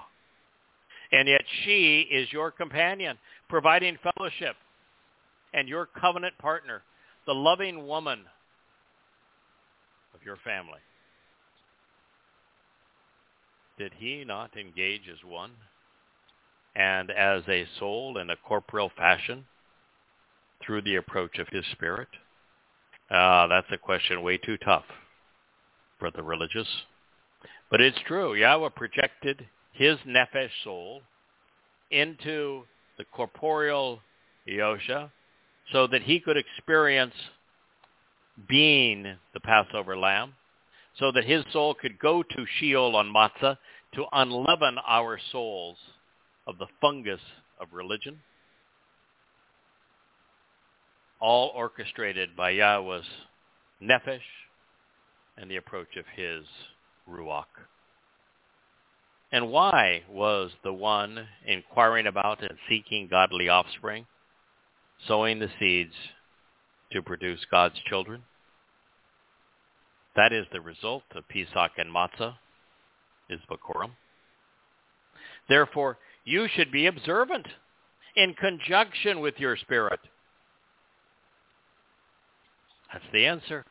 And 1.11 1.27
yet 1.27 1.43
she 1.63 2.01
is 2.01 2.31
your 2.31 2.51
companion, 2.51 3.18
providing 3.49 3.97
fellowship, 4.15 4.55
and 5.53 5.68
your 5.68 5.88
covenant 5.99 6.38
partner, 6.38 6.84
the 7.26 7.34
loving 7.34 7.85
woman 7.85 8.19
of 10.13 10.23
your 10.23 10.38
family. 10.38 10.80
Did 13.77 13.93
he 13.97 14.23
not 14.26 14.55
engage 14.55 15.09
as 15.11 15.18
one 15.26 15.51
and 16.76 17.11
as 17.11 17.43
a 17.47 17.65
soul 17.80 18.18
in 18.18 18.30
a 18.30 18.35
corporeal 18.35 18.91
fashion 18.95 19.45
through 20.63 20.84
the 20.84 20.95
approach 20.95 21.39
of 21.39 21.47
his 21.49 21.65
spirit? 21.72 22.07
Uh, 23.09 23.47
that's 23.47 23.68
a 23.72 23.77
question 23.77 24.22
way 24.22 24.38
too 24.38 24.57
tough 24.57 24.85
for 25.99 26.11
the 26.11 26.23
religious. 26.23 26.68
But 27.72 27.80
it's 27.80 27.99
true. 28.06 28.35
Yahweh 28.35 28.69
projected 28.76 29.48
his 29.72 29.98
nephesh 30.06 30.52
soul 30.64 31.02
into 31.89 32.64
the 32.98 33.06
corporeal 33.06 34.02
Yosha 34.45 35.10
so 35.72 35.88
that 35.88 36.02
he 36.02 36.19
could 36.19 36.35
experience 36.35 37.14
being 38.49 39.15
the 39.34 39.39
Passover 39.39 39.98
lamb, 39.98 40.34
so 40.99 41.11
that 41.14 41.23
his 41.23 41.45
soul 41.53 41.73
could 41.73 41.98
go 41.98 42.22
to 42.22 42.45
Sheol 42.60 42.95
on 42.95 43.11
Matzah 43.11 43.57
to 43.95 44.06
unleaven 44.11 44.77
our 44.85 45.18
souls 45.31 45.77
of 46.48 46.57
the 46.57 46.68
fungus 46.81 47.22
of 47.60 47.68
religion, 47.72 48.19
all 51.22 51.52
orchestrated 51.56 52.35
by 52.35 52.49
Yahweh's 52.52 53.06
Nefesh 53.81 54.19
and 55.38 55.49
the 55.49 55.57
approach 55.57 55.95
of 55.95 56.06
his 56.15 56.43
Ruach. 57.11 57.45
And 59.31 59.49
why 59.49 60.03
was 60.09 60.51
the 60.63 60.73
one 60.73 61.27
inquiring 61.45 62.07
about 62.07 62.41
and 62.41 62.57
seeking 62.67 63.07
godly 63.09 63.49
offspring, 63.49 64.05
sowing 65.07 65.39
the 65.39 65.49
seeds 65.59 65.93
to 66.91 67.01
produce 67.01 67.39
God's 67.49 67.79
children. 67.88 68.23
That 70.15 70.33
is 70.33 70.45
the 70.51 70.61
result 70.61 71.03
of 71.15 71.27
Pesach 71.29 71.71
and 71.77 71.93
Matzah, 71.93 72.35
is 73.29 73.39
Bakurim. 73.49 73.91
Therefore, 75.47 75.97
you 76.25 76.47
should 76.53 76.71
be 76.71 76.88
observant 76.88 77.47
in 78.15 78.33
conjunction 78.33 79.21
with 79.21 79.35
your 79.39 79.55
spirit. 79.55 79.99
That's 82.91 83.05
the 83.13 83.25
answer. 83.25 83.65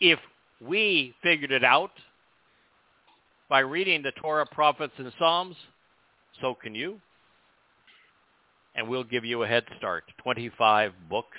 If 0.00 0.20
we 0.60 1.14
figured 1.22 1.50
it 1.50 1.64
out 1.64 1.90
by 3.48 3.60
reading 3.60 4.02
the 4.02 4.12
Torah, 4.12 4.46
prophets, 4.46 4.92
and 4.98 5.12
Psalms, 5.18 5.56
so 6.40 6.54
can 6.54 6.74
you. 6.74 7.00
And 8.74 8.88
we'll 8.88 9.04
give 9.04 9.24
you 9.24 9.42
a 9.42 9.48
head 9.48 9.64
start. 9.76 10.04
25 10.22 10.92
books 11.08 11.38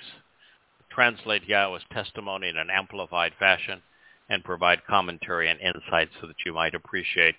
translate 0.90 1.48
Yahweh's 1.48 1.82
testimony 1.92 2.48
in 2.48 2.56
an 2.56 2.68
amplified 2.70 3.32
fashion, 3.38 3.80
and 4.28 4.44
provide 4.44 4.84
commentary 4.88 5.48
and 5.50 5.60
insight 5.60 6.08
so 6.20 6.26
that 6.26 6.36
you 6.46 6.52
might 6.52 6.74
appreciate 6.74 7.34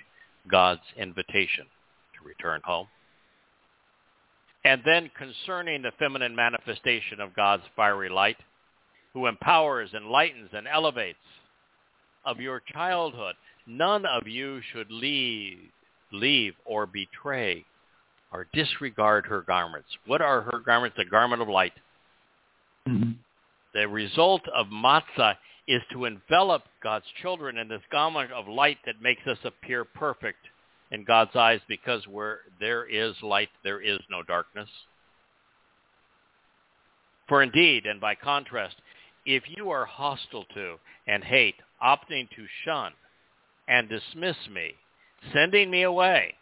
God's 0.50 0.82
invitation 0.98 1.66
to 2.18 2.28
return 2.28 2.62
home. 2.64 2.88
And 4.66 4.82
then 4.86 5.10
concerning 5.18 5.82
the 5.82 5.92
feminine 5.98 6.36
manifestation 6.36 7.20
of 7.20 7.36
God's 7.36 7.64
fiery 7.76 8.10
light, 8.10 8.38
who 9.14 9.28
empowers, 9.28 9.92
enlightens, 9.94 10.50
and 10.54 10.68
elevates 10.68 11.18
of 12.26 12.40
your 12.40 12.62
childhood, 12.74 13.36
none 13.68 14.06
of 14.06 14.28
you 14.28 14.62
should 14.72 14.92
leave, 14.92 15.58
leave 16.12 16.54
or 16.66 16.86
betray 16.86 17.66
or 18.32 18.48
disregard 18.54 19.26
her 19.26 19.42
garments. 19.42 19.90
What 20.06 20.22
are 20.22 20.42
her 20.42 20.60
garments? 20.60 20.98
The 20.98 21.06
garment 21.06 21.42
of 21.42 21.50
light. 21.50 21.74
Mm-hmm. 22.88 23.12
The 23.74 23.88
result 23.88 24.42
of 24.56 24.68
matzah 24.68 25.36
is 25.68 25.82
to 25.92 26.06
envelop 26.06 26.64
God's 26.84 27.06
children 27.22 27.58
in 27.58 27.68
this 27.68 27.82
garment 27.92 28.32
of 28.32 28.48
light 28.48 28.78
that 28.86 29.02
makes 29.02 29.26
us 29.28 29.38
appear 29.44 29.86
perfect 29.86 30.40
in 30.92 31.04
God's 31.04 31.36
eyes 31.36 31.62
because 31.68 32.06
where 32.08 32.40
there 32.60 32.86
is 32.86 33.16
light, 33.22 33.50
there 33.64 33.82
is 33.82 34.00
no 34.10 34.24
darkness. 34.24 34.70
For 37.30 37.42
indeed, 37.42 37.86
and 37.86 38.02
by 38.02 38.16
contrast, 38.16 38.76
if 39.26 39.44
you 39.48 39.70
are 39.70 39.86
hostile 39.86 40.46
to 40.54 40.76
and 41.08 41.24
hate 41.24 41.56
opting 41.82 42.30
to 42.32 42.46
shun 42.66 42.92
and 43.68 43.90
dismiss 43.90 44.36
me, 44.52 44.76
sending 45.34 45.70
me 45.70 45.84
away, 45.84 46.36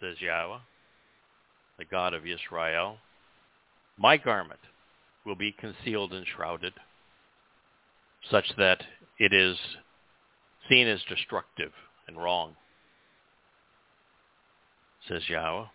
says 0.00 0.16
Yahweh, 0.20 0.58
the 1.78 1.84
God 1.84 2.14
of 2.14 2.26
Israel, 2.26 2.98
my 3.98 4.16
garment 4.16 4.60
will 5.24 5.34
be 5.34 5.52
concealed 5.52 6.12
and 6.12 6.26
shrouded, 6.26 6.72
such 8.30 8.46
that 8.56 8.82
it 9.18 9.32
is 9.32 9.56
seen 10.68 10.86
as 10.86 11.00
destructive 11.08 11.72
and 12.06 12.16
wrong, 12.16 12.56
says 15.08 15.28
Yahweh. 15.28 15.66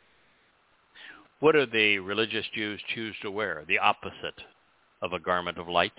What 1.39 1.51
do 1.51 1.65
the 1.65 1.99
religious 1.99 2.45
Jews 2.55 2.81
choose 2.93 3.15
to 3.21 3.29
wear? 3.29 3.63
The 3.67 3.79
opposite 3.79 4.41
of 5.01 5.13
a 5.13 5.19
garment 5.19 5.57
of 5.57 5.67
light. 5.67 5.91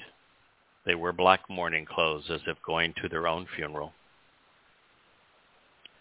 They 0.84 0.94
wear 0.94 1.12
black 1.12 1.42
mourning 1.48 1.84
clothes 1.84 2.24
as 2.30 2.40
if 2.46 2.56
going 2.66 2.94
to 3.02 3.08
their 3.08 3.28
own 3.28 3.46
funeral. 3.54 3.92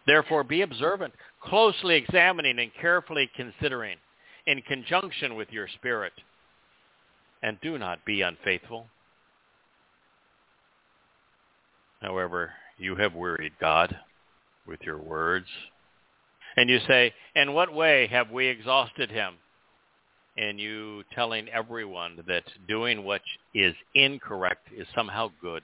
Therefore, 0.06 0.44
be 0.44 0.61
observant, 0.61 1.14
closely 1.41 1.95
examining 1.95 2.60
and 2.60 2.72
carefully 2.80 3.30
considering 3.36 3.98
in 4.45 4.61
conjunction 4.61 5.36
with 5.36 5.52
your 5.52 5.68
spirit, 5.68 6.14
and 7.41 7.60
do 7.61 7.77
not 7.77 8.06
be 8.06 8.22
unfaithful. 8.22 8.88
However, 12.02 12.53
you 12.77 12.95
have 12.95 13.15
wearied 13.15 13.53
God 13.60 13.98
with 14.68 14.82
your 14.82 14.98
words. 14.98 15.48
And 16.57 16.69
you 16.69 16.80
say, 16.88 17.14
in 17.36 17.53
what 17.53 17.73
way 17.73 18.07
have 18.07 18.30
we 18.30 18.48
exhausted 18.48 19.10
him? 19.10 19.36
And 20.38 20.60
you 20.60 21.03
telling 21.14 21.48
everyone 21.49 22.23
that 22.27 22.44
doing 22.68 23.03
what 23.03 23.22
is 23.53 23.73
incorrect 23.94 24.68
is 24.76 24.88
somehow 24.94 25.32
good 25.41 25.64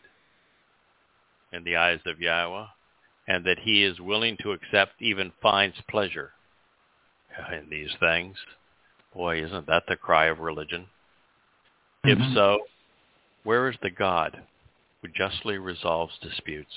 in 1.52 1.64
the 1.64 1.76
eyes 1.76 2.00
of 2.06 2.22
Yahweh, 2.22 2.66
and 3.32 3.46
that 3.46 3.60
he 3.60 3.82
is 3.82 3.98
willing 4.02 4.36
to 4.42 4.52
accept, 4.52 5.02
even 5.02 5.32
finds 5.42 5.78
pleasure 5.90 6.32
in 7.54 7.70
these 7.70 7.92
things. 7.98 8.36
Boy, 9.14 9.42
isn't 9.42 9.68
that 9.68 9.84
the 9.88 9.96
cry 9.96 10.26
of 10.26 10.40
religion? 10.40 10.88
Mm-hmm. 12.06 12.22
If 12.22 12.34
so, 12.36 12.60
where 13.46 13.70
is 13.70 13.78
the 13.82 13.90
God 13.90 14.42
who 15.02 15.08
justly 15.08 15.58
resolves 15.58 16.12
disputes, 16.22 16.74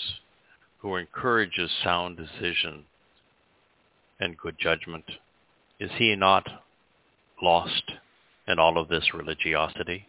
who 0.79 0.95
encourages 0.95 1.73
sound 1.83 2.17
decision 2.17 2.85
and 4.21 4.39
good 4.39 4.55
judgment? 4.57 5.05
Is 5.81 5.91
he 5.97 6.15
not 6.15 6.47
lost 7.43 7.83
in 8.47 8.61
all 8.61 8.79
of 8.79 8.87
this 8.87 9.13
religiosity? 9.13 10.07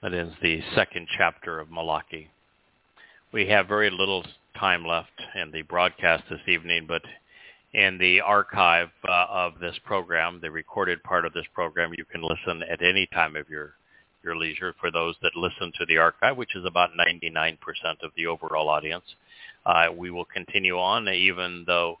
That 0.00 0.14
ends 0.14 0.36
the 0.40 0.60
second 0.76 1.08
chapter 1.18 1.58
of 1.58 1.72
Malachi. 1.72 2.30
We 3.32 3.48
have 3.48 3.66
very 3.66 3.90
little 3.90 4.24
time 4.58 4.84
left 4.84 5.20
in 5.34 5.50
the 5.50 5.62
broadcast 5.62 6.24
this 6.30 6.40
evening, 6.48 6.86
but 6.86 7.02
in 7.72 7.98
the 7.98 8.20
archive 8.20 8.88
uh, 9.08 9.26
of 9.28 9.58
this 9.58 9.76
program, 9.84 10.38
the 10.40 10.50
recorded 10.50 11.02
part 11.02 11.24
of 11.24 11.32
this 11.32 11.46
program, 11.52 11.92
you 11.96 12.04
can 12.04 12.22
listen 12.22 12.62
at 12.70 12.82
any 12.82 13.06
time 13.12 13.36
of 13.36 13.48
your 13.48 13.74
your 14.22 14.36
leisure. 14.36 14.74
For 14.80 14.90
those 14.90 15.16
that 15.22 15.36
listen 15.36 15.72
to 15.78 15.86
the 15.86 15.98
archive, 15.98 16.36
which 16.36 16.56
is 16.56 16.64
about 16.64 16.90
99% 16.98 17.58
of 18.02 18.10
the 18.16 18.26
overall 18.26 18.70
audience, 18.70 19.04
uh, 19.66 19.88
we 19.94 20.10
will 20.10 20.24
continue 20.24 20.78
on 20.78 21.08
even 21.08 21.64
though 21.66 21.98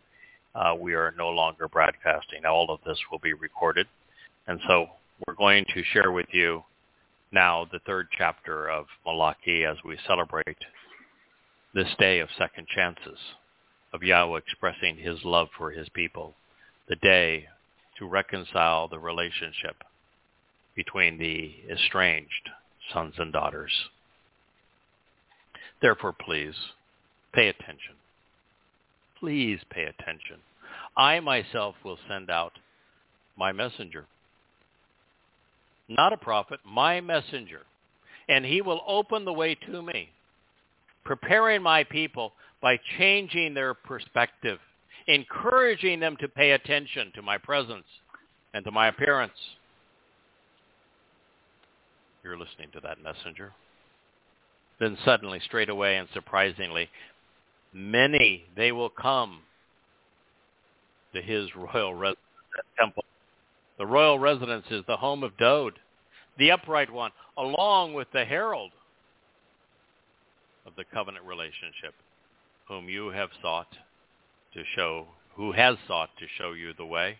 uh, 0.54 0.74
we 0.78 0.94
are 0.94 1.12
no 1.18 1.28
longer 1.30 1.68
broadcasting. 1.68 2.46
All 2.46 2.70
of 2.70 2.80
this 2.86 2.98
will 3.10 3.18
be 3.18 3.34
recorded, 3.34 3.86
and 4.46 4.60
so 4.66 4.86
we're 5.26 5.34
going 5.34 5.64
to 5.74 5.82
share 5.92 6.12
with 6.12 6.26
you 6.32 6.62
now 7.32 7.66
the 7.72 7.80
third 7.80 8.06
chapter 8.16 8.70
of 8.70 8.86
Malachi 9.04 9.64
as 9.64 9.76
we 9.84 9.98
celebrate 10.06 10.56
this 11.74 11.88
day 11.98 12.20
of 12.20 12.28
second 12.38 12.68
chances 12.68 13.18
of 13.92 14.02
Yahweh 14.02 14.38
expressing 14.38 14.96
his 14.96 15.18
love 15.24 15.48
for 15.58 15.70
his 15.70 15.88
people, 15.88 16.34
the 16.88 16.96
day 16.96 17.46
to 17.98 18.06
reconcile 18.06 18.88
the 18.88 18.98
relationship 18.98 19.76
between 20.76 21.18
the 21.18 21.54
estranged 21.70 22.50
sons 22.92 23.14
and 23.18 23.32
daughters. 23.32 23.72
Therefore, 25.80 26.12
please, 26.12 26.54
pay 27.32 27.48
attention. 27.48 27.94
Please 29.18 29.60
pay 29.70 29.84
attention. 29.84 30.38
I 30.96 31.20
myself 31.20 31.74
will 31.84 31.98
send 32.08 32.30
out 32.30 32.52
my 33.36 33.52
messenger. 33.52 34.06
Not 35.88 36.12
a 36.12 36.16
prophet, 36.16 36.60
my 36.64 37.00
messenger. 37.00 37.62
And 38.28 38.44
he 38.44 38.62
will 38.62 38.82
open 38.86 39.24
the 39.24 39.32
way 39.32 39.54
to 39.54 39.82
me, 39.82 40.10
preparing 41.04 41.62
my 41.62 41.84
people 41.84 42.32
by 42.60 42.78
changing 42.98 43.54
their 43.54 43.74
perspective, 43.74 44.58
encouraging 45.06 46.00
them 46.00 46.16
to 46.20 46.28
pay 46.28 46.52
attention 46.52 47.12
to 47.14 47.22
my 47.22 47.38
presence 47.38 47.84
and 48.54 48.64
to 48.64 48.70
my 48.70 48.88
appearance. 48.88 49.32
You're 52.22 52.38
listening 52.38 52.68
to 52.72 52.80
that 52.80 53.02
messenger. 53.02 53.52
Then 54.80 54.96
suddenly, 55.04 55.40
straight 55.44 55.68
away 55.68 55.98
and 55.98 56.08
surprisingly, 56.14 56.88
many, 57.72 58.44
they 58.56 58.72
will 58.72 58.88
come 58.88 59.40
to 61.12 61.20
his 61.20 61.48
royal 61.54 61.94
residence 61.94 62.18
temple. 62.78 63.04
The 63.78 63.86
royal 63.86 64.18
residence 64.18 64.66
is 64.70 64.82
the 64.86 64.96
home 64.96 65.22
of 65.22 65.36
Dode, 65.36 65.78
the 66.38 66.50
upright 66.50 66.90
one, 66.90 67.10
along 67.36 67.94
with 67.94 68.08
the 68.12 68.24
herald 68.24 68.70
of 70.66 70.72
the 70.76 70.84
covenant 70.92 71.24
relationship 71.24 71.94
whom 72.68 72.88
you 72.88 73.08
have 73.08 73.30
sought 73.42 73.68
to 74.54 74.62
show, 74.74 75.06
who 75.34 75.52
has 75.52 75.76
sought 75.86 76.10
to 76.18 76.26
show 76.38 76.52
you 76.52 76.72
the 76.76 76.86
way, 76.86 77.18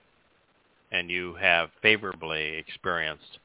and 0.91 1.11
you 1.11 1.35
have 1.35 1.71
favorably 1.83 2.57
experienced, 2.57 3.39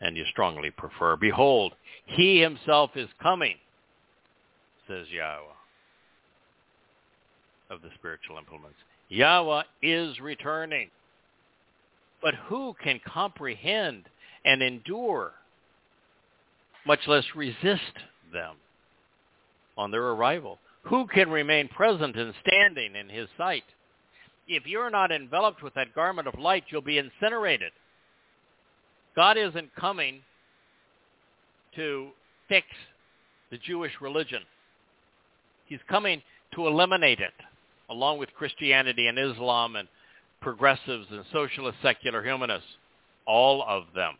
and 0.00 0.16
you 0.16 0.24
strongly 0.30 0.70
prefer. 0.70 1.16
Behold, 1.16 1.74
he 2.06 2.40
himself 2.40 2.90
is 2.94 3.08
coming, 3.20 3.56
says 4.86 5.06
Yahweh 5.10 5.52
of 7.70 7.82
the 7.82 7.90
spiritual 7.98 8.38
implements. 8.38 8.78
Yahweh 9.08 9.62
is 9.82 10.18
returning. 10.20 10.88
But 12.22 12.34
who 12.46 12.74
can 12.82 13.00
comprehend 13.06 14.04
and 14.44 14.62
endure, 14.62 15.32
much 16.86 17.00
less 17.06 17.24
resist 17.34 17.92
them 18.32 18.56
on 19.78 19.90
their 19.90 20.08
arrival? 20.08 20.58
Who 20.82 21.06
can 21.06 21.30
remain 21.30 21.68
present 21.68 22.16
and 22.16 22.34
standing 22.46 22.94
in 22.96 23.08
his 23.08 23.28
sight? 23.38 23.64
If 24.46 24.66
you're 24.66 24.90
not 24.90 25.12
enveloped 25.12 25.62
with 25.62 25.74
that 25.74 25.94
garment 25.94 26.28
of 26.28 26.38
light, 26.38 26.64
you'll 26.68 26.82
be 26.82 26.98
incinerated. 26.98 27.72
God 29.14 29.36
isn't 29.36 29.74
coming 29.76 30.20
to 31.76 32.08
fix 32.48 32.66
the 33.50 33.58
Jewish 33.58 33.92
religion. 34.00 34.42
He's 35.66 35.80
coming 35.88 36.22
to 36.54 36.66
eliminate 36.66 37.20
it, 37.20 37.34
along 37.90 38.18
with 38.18 38.32
Christianity 38.34 39.06
and 39.06 39.18
Islam 39.18 39.76
and 39.76 39.88
progressives 40.40 41.06
and 41.10 41.24
socialist 41.32 41.78
secular 41.82 42.22
humanists, 42.22 42.68
all 43.26 43.64
of 43.68 43.84
them. 43.94 44.14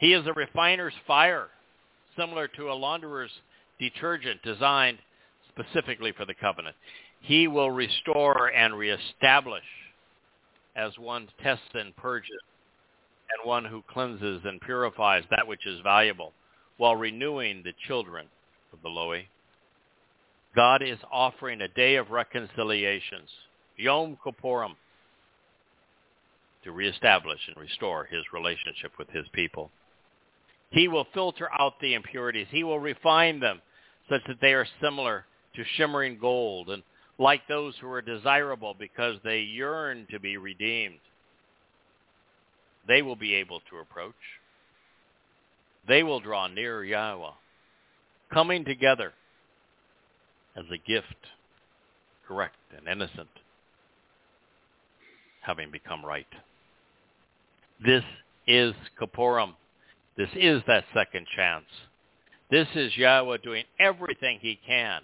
He 0.00 0.14
is 0.14 0.26
a 0.26 0.32
refiner's 0.32 0.94
fire 1.06 1.48
similar 2.16 2.48
to 2.48 2.70
a 2.70 2.74
launderer's 2.74 3.30
detergent 3.78 4.42
designed 4.42 4.98
specifically 5.50 6.12
for 6.12 6.24
the 6.24 6.34
covenant. 6.34 6.74
He 7.20 7.46
will 7.46 7.70
restore 7.70 8.48
and 8.48 8.74
reestablish 8.74 9.64
as 10.74 10.98
one 10.98 11.28
tests 11.42 11.64
and 11.74 11.94
purges, 11.96 12.30
and 13.30 13.46
one 13.46 13.66
who 13.66 13.82
cleanses 13.92 14.40
and 14.44 14.58
purifies 14.62 15.24
that 15.30 15.46
which 15.46 15.66
is 15.66 15.80
valuable, 15.82 16.32
while 16.78 16.96
renewing 16.96 17.62
the 17.62 17.74
children 17.86 18.26
of 18.72 18.80
the 18.82 18.88
Loi. 18.88 19.26
God 20.56 20.82
is 20.82 20.98
offering 21.12 21.60
a 21.60 21.68
day 21.68 21.96
of 21.96 22.10
reconciliations, 22.10 23.28
Yom 23.76 24.16
Kippurim, 24.24 24.76
to 26.64 26.72
reestablish 26.72 27.40
and 27.48 27.56
restore 27.58 28.04
his 28.04 28.22
relationship 28.32 28.92
with 28.98 29.10
his 29.10 29.26
people. 29.32 29.70
He 30.70 30.88
will 30.88 31.06
filter 31.12 31.48
out 31.52 31.80
the 31.80 31.94
impurities. 31.94 32.46
He 32.50 32.64
will 32.64 32.78
refine 32.78 33.40
them 33.40 33.60
such 34.08 34.22
that 34.26 34.40
they 34.40 34.52
are 34.52 34.66
similar 34.80 35.24
to 35.56 35.64
shimmering 35.76 36.18
gold 36.20 36.70
and 36.70 36.82
like 37.18 37.46
those 37.48 37.74
who 37.80 37.90
are 37.90 38.00
desirable 38.02 38.74
because 38.78 39.16
they 39.24 39.40
yearn 39.40 40.06
to 40.10 40.18
be 40.18 40.36
redeemed. 40.36 41.00
They 42.88 43.02
will 43.02 43.16
be 43.16 43.34
able 43.34 43.60
to 43.70 43.78
approach. 43.78 44.14
They 45.86 46.02
will 46.02 46.20
draw 46.20 46.46
near 46.46 46.84
Yahweh, 46.84 47.32
coming 48.32 48.64
together 48.64 49.12
as 50.56 50.64
a 50.72 50.78
gift, 50.88 51.06
correct 52.26 52.56
and 52.76 52.86
innocent, 52.88 53.28
having 55.42 55.70
become 55.70 56.04
right. 56.04 56.26
This 57.84 58.04
is 58.46 58.74
Kippurim 59.00 59.54
This 60.20 60.28
is 60.36 60.60
that 60.66 60.84
second 60.92 61.26
chance. 61.34 61.64
This 62.50 62.68
is 62.74 62.94
Yahweh 62.94 63.38
doing 63.42 63.64
everything 63.78 64.38
he 64.38 64.60
can 64.66 65.00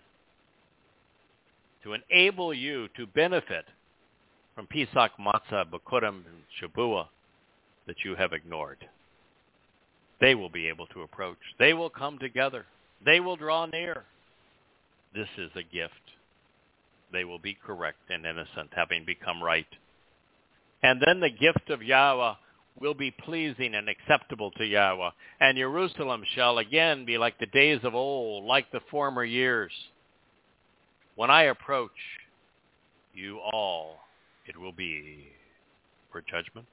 to 1.83 1.95
enable 1.95 2.53
you 2.53 2.89
to 2.99 3.07
benefit 3.07 3.65
from 4.55 4.67
Pesach, 4.67 5.13
Matzah, 5.19 5.65
Bikurim, 5.71 6.23
and 6.27 6.43
Shabuah 6.61 7.07
that 7.87 7.97
you 8.05 8.15
have 8.15 8.35
ignored. 8.35 8.77
They 10.21 10.35
will 10.35 10.51
be 10.51 10.69
able 10.69 10.87
to 10.89 11.01
approach. 11.01 11.39
They 11.59 11.73
will 11.73 11.89
come 11.89 12.19
together. 12.19 12.67
They 13.03 13.19
will 13.19 13.37
draw 13.37 13.65
near. 13.65 14.05
This 15.15 15.29
is 15.39 15.51
a 15.55 15.63
gift. 15.63 15.95
They 17.11 17.25
will 17.25 17.39
be 17.39 17.57
correct 17.67 18.11
and 18.11 18.27
innocent, 18.27 18.69
having 18.77 19.07
become 19.07 19.43
right. 19.43 19.65
And 20.83 21.03
then 21.07 21.21
the 21.21 21.31
gift 21.31 21.71
of 21.71 21.83
Yahweh 21.83 22.35
will 22.81 22.95
be 22.95 23.11
pleasing 23.11 23.75
and 23.75 23.89
acceptable 23.89 24.51
to 24.53 24.65
Yahweh. 24.65 25.11
And 25.41 25.57
Jerusalem 25.57 26.23
shall 26.35 26.59
again 26.59 27.05
be 27.05 27.19
like 27.19 27.39
the 27.39 27.47
days 27.47 27.81
of 27.83 27.95
old, 27.95 28.45
like 28.45 28.71
the 28.71 28.81
former 28.91 29.25
years. 29.25 29.73
When 31.15 31.31
I 31.31 31.45
approach 31.45 31.91
you 33.15 33.39
all, 33.39 33.97
it 34.47 34.59
will 34.59 34.73
be 34.73 35.29
for 36.13 36.21
judgment. 36.21 36.67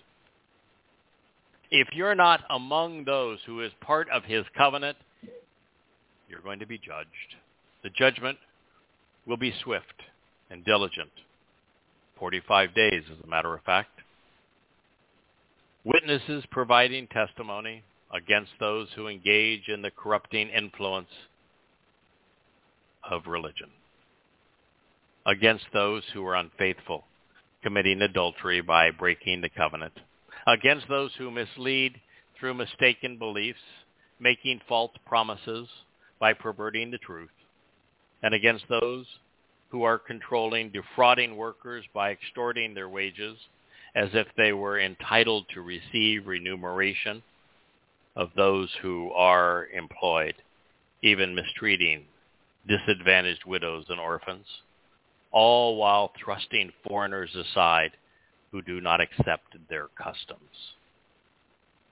If 1.71 1.87
you're 1.93 2.15
not 2.15 2.41
among 2.49 3.05
those 3.05 3.39
who 3.45 3.61
is 3.61 3.71
part 3.81 4.07
of 4.09 4.23
his 4.25 4.45
covenant, 4.55 4.97
you're 6.29 6.41
going 6.41 6.59
to 6.59 6.67
be 6.67 6.77
judged. 6.77 7.07
The 7.83 7.89
judgment 7.89 8.37
will 9.25 9.37
be 9.37 9.53
swift 9.63 10.03
and 10.49 10.63
diligent. 10.65 11.09
45 12.19 12.75
days, 12.75 13.03
as 13.11 13.17
a 13.23 13.27
matter 13.27 13.53
of 13.53 13.63
fact. 13.63 14.02
Witnesses 15.85 16.45
providing 16.49 17.07
testimony 17.07 17.83
against 18.13 18.51
those 18.57 18.87
who 18.95 19.09
engage 19.09 19.67
in 19.67 19.81
the 19.81 19.91
corrupting 19.91 20.47
influence 20.47 21.09
of 23.09 23.27
religion. 23.27 23.69
Against 25.25 25.65
those 25.73 26.03
who 26.13 26.25
are 26.25 26.35
unfaithful, 26.35 27.03
committing 27.63 28.01
adultery 28.01 28.61
by 28.61 28.91
breaking 28.91 29.41
the 29.41 29.49
covenant. 29.49 29.93
Against 30.47 30.87
those 30.87 31.11
who 31.17 31.29
mislead 31.29 31.99
through 32.39 32.53
mistaken 32.53 33.17
beliefs, 33.17 33.59
making 34.21 34.61
false 34.69 34.91
promises 35.05 35.67
by 36.17 36.31
perverting 36.31 36.91
the 36.91 36.97
truth. 36.97 37.29
And 38.21 38.33
against 38.33 38.65
those 38.69 39.05
who 39.69 39.83
are 39.83 39.99
controlling, 39.99 40.69
defrauding 40.69 41.35
workers 41.35 41.83
by 41.93 42.11
extorting 42.11 42.73
their 42.73 42.87
wages 42.87 43.37
as 43.95 44.09
if 44.13 44.27
they 44.37 44.53
were 44.53 44.79
entitled 44.79 45.45
to 45.53 45.61
receive 45.61 46.25
remuneration 46.25 47.21
of 48.15 48.29
those 48.35 48.69
who 48.81 49.11
are 49.11 49.67
employed, 49.73 50.35
even 51.01 51.35
mistreating 51.35 52.03
disadvantaged 52.67 53.45
widows 53.45 53.85
and 53.89 53.99
orphans, 53.99 54.45
all 55.31 55.75
while 55.75 56.11
thrusting 56.23 56.71
foreigners 56.87 57.35
aside 57.35 57.91
who 58.51 58.61
do 58.61 58.79
not 58.79 59.01
accept 59.01 59.55
their 59.69 59.87
customs, 60.01 60.39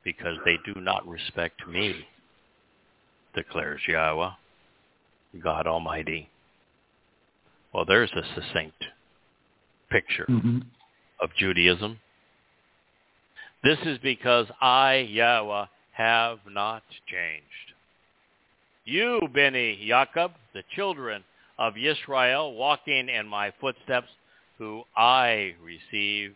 because 0.04 0.38
they 0.46 0.58
do 0.66 0.80
not 0.80 1.08
respect 1.08 1.68
me, 1.68 2.06
declares 3.36 3.82
Yahweh, 3.88 4.30
God 5.44 5.68
Almighty. 5.68 6.30
Well, 7.74 7.86
there's 7.86 8.12
a 8.12 8.24
succinct 8.36 8.84
picture 9.90 10.26
Mm-hmm. 10.30 10.60
Of 11.22 11.30
Judaism. 11.38 12.00
This 13.64 13.78
is 13.86 13.98
because 14.00 14.48
I, 14.60 15.08
Yahweh, 15.10 15.66
have 15.94 16.40
not 16.50 16.84
changed. 17.08 17.46
You, 18.86 19.22
Beni 19.34 19.86
Jacob, 19.88 20.32
the 20.54 20.64
children 20.76 21.24
of 21.60 21.78
Israel, 21.78 22.56
walking 22.56 23.08
in 23.08 23.28
my 23.28 23.54
footsteps, 23.62 24.10
who 24.58 24.84
I 24.96 25.54
receive 25.64 26.34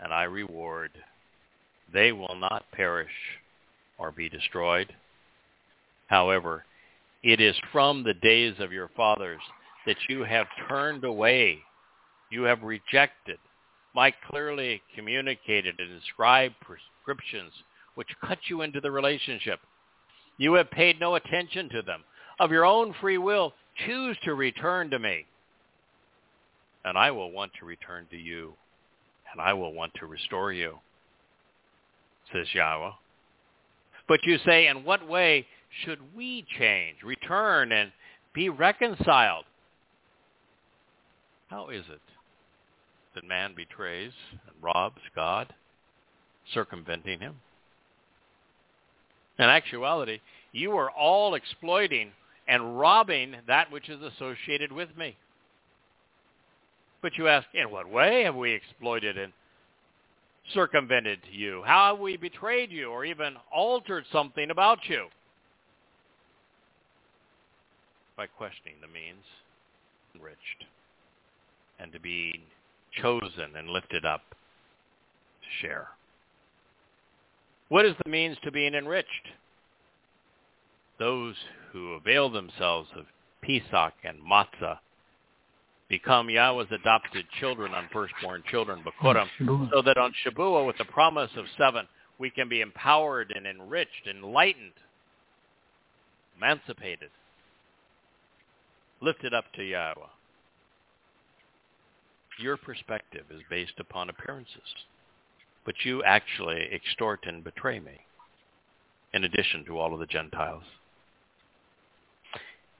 and 0.00 0.12
I 0.12 0.24
reward. 0.24 0.90
They 1.92 2.12
will 2.12 2.36
not 2.36 2.64
perish 2.72 3.12
or 3.98 4.10
be 4.10 4.28
destroyed. 4.28 4.92
However, 6.08 6.64
it 7.22 7.40
is 7.40 7.54
from 7.70 8.02
the 8.02 8.14
days 8.14 8.54
of 8.58 8.72
your 8.72 8.90
fathers 8.96 9.40
that 9.86 9.96
you 10.08 10.24
have 10.24 10.46
turned 10.68 11.04
away. 11.04 11.58
You 12.32 12.44
have 12.44 12.62
rejected 12.62 13.36
my 13.94 14.10
clearly 14.10 14.80
communicated 14.94 15.78
and 15.78 15.92
inscribed 15.92 16.54
prescriptions 16.62 17.52
which 17.94 18.08
cut 18.24 18.38
you 18.48 18.62
into 18.62 18.80
the 18.80 18.90
relationship. 18.90 19.60
You 20.38 20.54
have 20.54 20.70
paid 20.70 20.98
no 20.98 21.16
attention 21.16 21.68
to 21.68 21.82
them. 21.82 22.04
Of 22.40 22.50
your 22.50 22.64
own 22.64 22.94
free 23.02 23.18
will, 23.18 23.52
choose 23.84 24.16
to 24.24 24.32
return 24.32 24.88
to 24.88 24.98
me. 24.98 25.26
And 26.86 26.96
I 26.96 27.10
will 27.10 27.30
want 27.30 27.52
to 27.60 27.66
return 27.66 28.06
to 28.10 28.16
you. 28.16 28.54
And 29.30 29.38
I 29.38 29.52
will 29.52 29.74
want 29.74 29.92
to 30.00 30.06
restore 30.06 30.54
you, 30.54 30.78
says 32.32 32.46
Yahweh. 32.54 32.92
But 34.08 34.24
you 34.24 34.38
say, 34.46 34.68
in 34.68 34.84
what 34.84 35.06
way 35.06 35.46
should 35.84 35.98
we 36.16 36.46
change, 36.58 37.02
return, 37.04 37.72
and 37.72 37.92
be 38.32 38.48
reconciled? 38.48 39.44
How 41.48 41.68
is 41.68 41.84
it 41.90 42.00
that 43.14 43.26
man 43.26 43.54
betrays 43.54 44.12
and 44.30 44.54
robs 44.62 45.00
God, 45.14 45.52
circumventing 46.52 47.20
him? 47.20 47.36
In 49.38 49.46
actuality, 49.46 50.20
you 50.52 50.72
are 50.76 50.90
all 50.90 51.34
exploiting 51.34 52.12
and 52.46 52.78
robbing 52.78 53.36
that 53.46 53.70
which 53.70 53.88
is 53.88 54.00
associated 54.02 54.72
with 54.72 54.96
me. 54.96 55.16
But 57.00 57.16
you 57.18 57.28
ask, 57.28 57.46
in 57.54 57.70
what 57.70 57.88
way 57.88 58.22
have 58.24 58.36
we 58.36 58.52
exploited 58.52 59.18
and 59.18 59.32
circumvented 60.54 61.20
you? 61.30 61.62
How 61.64 61.92
have 61.92 62.00
we 62.00 62.16
betrayed 62.16 62.70
you 62.70 62.90
or 62.90 63.04
even 63.04 63.34
altered 63.52 64.04
something 64.12 64.50
about 64.50 64.78
you? 64.88 65.06
By 68.16 68.26
questioning 68.26 68.74
the 68.80 68.88
means, 68.88 69.24
enriched, 70.14 70.66
and 71.78 71.92
to 71.92 71.98
be 71.98 72.42
chosen 73.00 73.56
and 73.56 73.68
lifted 73.68 74.04
up 74.04 74.22
to 74.30 75.66
share. 75.66 75.88
What 77.68 77.86
is 77.86 77.94
the 78.04 78.10
means 78.10 78.36
to 78.44 78.50
being 78.50 78.74
enriched? 78.74 79.28
Those 80.98 81.34
who 81.72 81.92
avail 81.92 82.30
themselves 82.30 82.88
of 82.96 83.06
Pesach 83.42 83.94
and 84.04 84.18
Matzah 84.20 84.78
become 85.88 86.30
Yahweh's 86.30 86.70
adopted 86.70 87.26
children 87.40 87.74
on 87.74 87.88
firstborn 87.92 88.42
children, 88.50 88.82
Shabbat. 89.38 89.70
so 89.72 89.82
that 89.82 89.98
on 89.98 90.12
Shabuah 90.24 90.66
with 90.66 90.78
the 90.78 90.84
promise 90.84 91.30
of 91.36 91.44
seven, 91.58 91.86
we 92.18 92.30
can 92.30 92.48
be 92.48 92.60
empowered 92.60 93.32
and 93.34 93.46
enriched, 93.46 94.06
enlightened, 94.08 94.72
emancipated, 96.36 97.10
lifted 99.00 99.34
up 99.34 99.44
to 99.54 99.62
Yahweh. 99.62 100.06
Your 102.38 102.56
perspective 102.56 103.24
is 103.30 103.42
based 103.50 103.78
upon 103.78 104.08
appearances, 104.08 104.74
but 105.64 105.74
you 105.84 106.02
actually 106.02 106.68
extort 106.72 107.20
and 107.26 107.44
betray 107.44 107.78
me, 107.78 108.00
in 109.12 109.24
addition 109.24 109.64
to 109.66 109.78
all 109.78 109.92
of 109.92 110.00
the 110.00 110.06
Gentiles. 110.06 110.64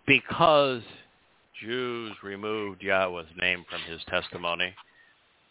Because 0.07 0.83
Jews 1.61 2.13
removed 2.23 2.83
Yahweh's 2.83 3.27
name 3.37 3.65
from 3.71 3.81
his 3.83 4.03
testimony, 4.09 4.75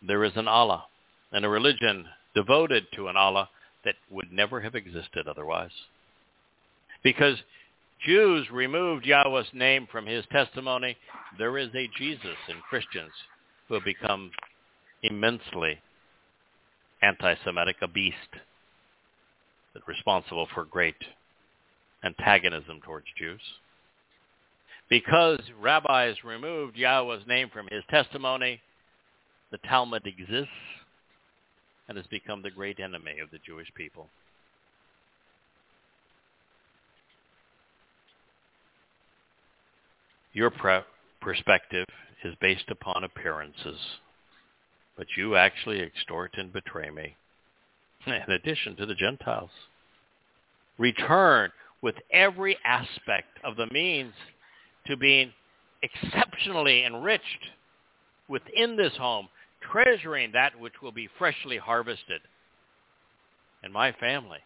there 0.05 0.23
is 0.23 0.35
an 0.35 0.47
Allah 0.47 0.85
and 1.31 1.45
a 1.45 1.49
religion 1.49 2.05
devoted 2.35 2.85
to 2.95 3.07
an 3.07 3.15
Allah 3.15 3.49
that 3.85 3.95
would 4.09 4.31
never 4.31 4.59
have 4.61 4.75
existed 4.75 5.27
otherwise. 5.27 5.71
Because 7.03 7.37
Jews 8.05 8.49
removed 8.51 9.05
Yahweh's 9.05 9.53
name 9.53 9.87
from 9.91 10.05
his 10.05 10.25
testimony, 10.31 10.97
there 11.37 11.57
is 11.57 11.69
a 11.75 11.89
Jesus 11.97 12.37
in 12.49 12.57
Christians 12.67 13.11
who 13.71 13.75
have 13.75 13.85
become 13.85 14.29
immensely 15.01 15.79
anti-Semitic, 17.01 17.77
a 17.81 17.87
beast 17.87 18.17
responsible 19.87 20.45
for 20.53 20.65
great 20.65 20.97
antagonism 22.03 22.81
towards 22.83 23.05
Jews. 23.17 23.39
Because 24.89 25.39
rabbis 25.57 26.17
removed 26.25 26.75
Yahweh's 26.75 27.25
name 27.25 27.49
from 27.49 27.69
his 27.71 27.81
testimony, 27.89 28.59
the 29.51 29.57
Talmud 29.59 30.05
exists 30.05 30.49
and 31.87 31.95
has 31.97 32.07
become 32.07 32.41
the 32.41 32.51
great 32.51 32.81
enemy 32.81 33.19
of 33.23 33.31
the 33.31 33.39
Jewish 33.45 33.73
people. 33.73 34.09
Your 40.33 40.49
pre- 40.49 40.81
perspective 41.21 41.85
is 42.23 42.35
based 42.41 42.69
upon 42.69 43.03
appearances, 43.03 43.79
but 44.97 45.07
you 45.17 45.35
actually 45.35 45.81
extort 45.81 46.31
and 46.37 46.53
betray 46.53 46.89
me, 46.89 47.15
in 48.05 48.31
addition 48.31 48.75
to 48.75 48.85
the 48.85 48.95
Gentiles. 48.95 49.49
return 50.77 51.51
with 51.81 51.95
every 52.11 52.57
aspect 52.63 53.39
of 53.43 53.55
the 53.55 53.67
means 53.71 54.13
to 54.87 54.95
being 54.95 55.31
exceptionally 55.83 56.85
enriched 56.85 57.49
within 58.27 58.75
this 58.77 58.95
home, 58.97 59.27
treasuring 59.71 60.31
that 60.31 60.57
which 60.59 60.81
will 60.81 60.91
be 60.91 61.09
freshly 61.17 61.57
harvested 61.57 62.21
and 63.63 63.73
my 63.73 63.91
family. 63.93 64.39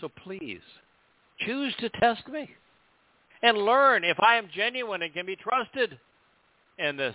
So 0.00 0.08
please, 0.08 0.60
choose 1.40 1.74
to 1.80 1.88
test 1.90 2.28
me 2.28 2.50
and 3.42 3.58
learn 3.58 4.04
if 4.04 4.18
I 4.20 4.36
am 4.36 4.48
genuine 4.54 5.02
and 5.02 5.12
can 5.12 5.26
be 5.26 5.36
trusted 5.36 5.98
in 6.78 6.96
this, 6.96 7.14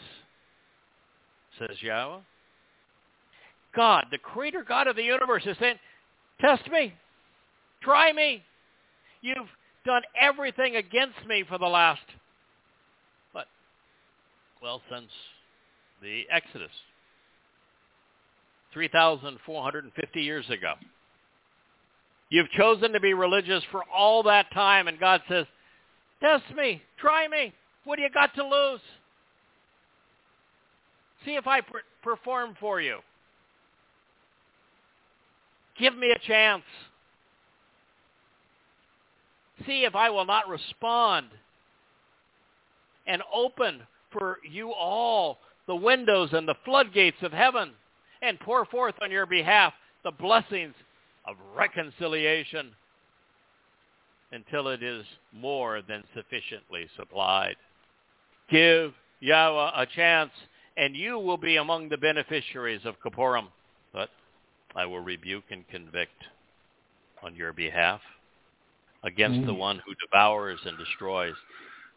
says 1.60 1.82
Yahweh. 1.82 2.20
God, 3.76 4.06
the 4.12 4.18
creator 4.18 4.64
God 4.68 4.88
of 4.88 4.96
the 4.96 5.04
universe 5.04 5.44
is 5.46 5.56
saying, 5.60 5.78
test 6.42 6.70
me. 6.72 6.94
Try 7.82 8.12
me. 8.12 8.44
You've 9.22 9.50
done 9.86 10.02
everything 10.20 10.76
against 10.76 11.26
me 11.28 11.44
for 11.48 11.58
the 11.58 11.66
last, 11.66 12.02
what? 13.32 13.48
Well, 14.62 14.82
since 14.90 15.10
the 16.02 16.24
Exodus. 16.32 16.72
3,450 18.74 20.22
years 20.22 20.46
ago. 20.50 20.74
You've 22.30 22.50
chosen 22.52 22.92
to 22.94 23.00
be 23.00 23.14
religious 23.14 23.64
for 23.72 23.84
all 23.86 24.24
that 24.24 24.52
time, 24.54 24.88
and 24.88 25.00
God 25.00 25.22
says, 25.30 25.46
test 26.22 26.44
me, 26.56 26.82
try 27.00 27.28
me. 27.28 27.54
What 27.84 27.98
do 27.98 28.02
you 28.02 28.10
got 28.10 28.34
to 28.36 28.44
lose? 28.44 28.82
See 31.26 31.36
if 31.36 31.48
I 31.48 31.62
per- 31.62 31.82
perform 32.04 32.56
for 32.60 32.82
you. 32.82 33.00
Give 35.80 35.96
me 35.96 36.12
a 36.12 36.20
chance. 36.28 36.64
See 39.66 39.84
if 39.84 39.96
I 39.96 40.10
will 40.10 40.26
not 40.26 40.48
respond 40.48 41.28
and 43.08 43.22
open 43.34 43.82
for 44.12 44.38
you 44.50 44.72
all 44.72 45.40
the 45.68 45.76
windows 45.76 46.30
and 46.34 46.48
the 46.48 46.56
floodgates 46.66 47.18
of 47.22 47.32
heaven 47.32 47.72
and 48.22 48.40
pour 48.40 48.66
forth 48.66 48.96
on 49.02 49.12
your 49.12 49.26
behalf 49.26 49.74
the 50.04 50.12
blessings 50.12 50.74
of 51.26 51.36
reconciliation 51.56 52.72
until 54.32 54.68
it 54.68 54.84
is 54.84 55.06
more 55.34 55.82
than 55.88 56.04
sufficiently 56.14 56.88
supplied. 56.98 57.56
Give 58.50 58.94
Yahweh 59.20 59.72
a 59.76 59.86
chance, 59.86 60.32
and 60.76 60.96
you 60.96 61.18
will 61.18 61.38
be 61.38 61.58
among 61.58 61.90
the 61.90 61.98
beneficiaries 61.98 62.82
of 62.86 62.96
Kippurim. 63.00 63.48
But 63.94 64.10
I 64.76 64.86
will 64.86 65.00
rebuke 65.00 65.46
and 65.50 65.68
convict 65.70 66.24
on 67.24 67.36
your 67.36 67.54
behalf 67.54 68.02
against 69.04 69.42
mm. 69.42 69.46
the 69.46 69.54
one 69.54 69.82
who 69.86 69.94
devours 70.06 70.60
and 70.66 70.78
destroys. 70.78 71.36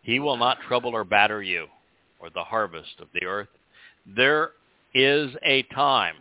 He 0.02 0.18
will 0.18 0.36
not 0.36 0.58
trouble 0.66 0.94
or 0.94 1.04
batter 1.04 1.42
you 1.42 1.66
or 2.20 2.30
the 2.30 2.44
harvest 2.44 3.00
of 3.00 3.08
the 3.12 3.26
earth. 3.26 3.48
There 4.06 4.52
is 4.94 5.30
a 5.44 5.62
time, 5.74 6.16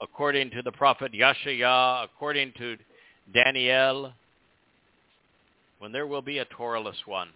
according 0.00 0.50
to 0.50 0.62
the 0.62 0.72
prophet 0.72 1.12
Yeshaya, 1.12 2.04
according 2.04 2.52
to 2.58 2.76
Daniel, 3.32 4.12
when 5.78 5.92
there 5.92 6.06
will 6.06 6.22
be 6.22 6.38
a 6.38 6.44
Torahless 6.44 7.06
one. 7.06 7.28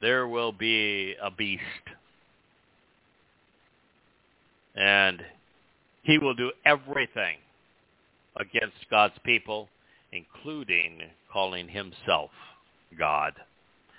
There 0.00 0.28
will 0.28 0.52
be 0.52 1.14
a 1.22 1.30
beast. 1.30 1.62
And 4.74 5.22
he 6.02 6.18
will 6.18 6.34
do 6.34 6.52
everything 6.64 7.38
against 8.36 8.76
God's 8.90 9.14
people, 9.24 9.68
including 10.12 11.00
calling 11.32 11.68
himself 11.68 12.30
God. 12.98 13.32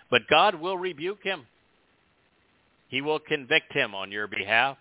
But 0.10 0.28
God 0.30 0.56
will 0.56 0.78
rebuke 0.78 1.24
him. 1.24 1.48
He 2.90 3.02
will 3.02 3.20
convict 3.20 3.74
him 3.74 3.94
on 3.94 4.12
your 4.12 4.28
behalf. 4.28 4.78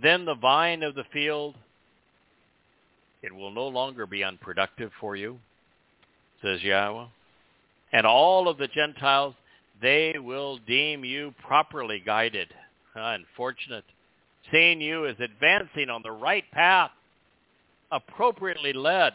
Then 0.00 0.24
the 0.24 0.34
vine 0.34 0.82
of 0.82 0.94
the 0.94 1.04
field, 1.12 1.54
it 3.22 3.34
will 3.34 3.52
no 3.52 3.68
longer 3.68 4.06
be 4.06 4.24
unproductive 4.24 4.90
for 4.98 5.14
you, 5.14 5.38
says 6.42 6.62
Yahweh. 6.62 7.06
And 7.92 8.06
all 8.06 8.48
of 8.48 8.58
the 8.58 8.68
Gentiles, 8.68 9.34
they 9.80 10.14
will 10.18 10.58
deem 10.66 11.04
you 11.04 11.34
properly 11.46 12.02
guided. 12.04 12.48
Unfortunate 12.94 13.84
seeing 14.50 14.80
you 14.80 15.06
as 15.06 15.16
advancing 15.20 15.88
on 15.88 16.02
the 16.02 16.10
right 16.10 16.44
path, 16.52 16.90
appropriately 17.90 18.72
led 18.72 19.12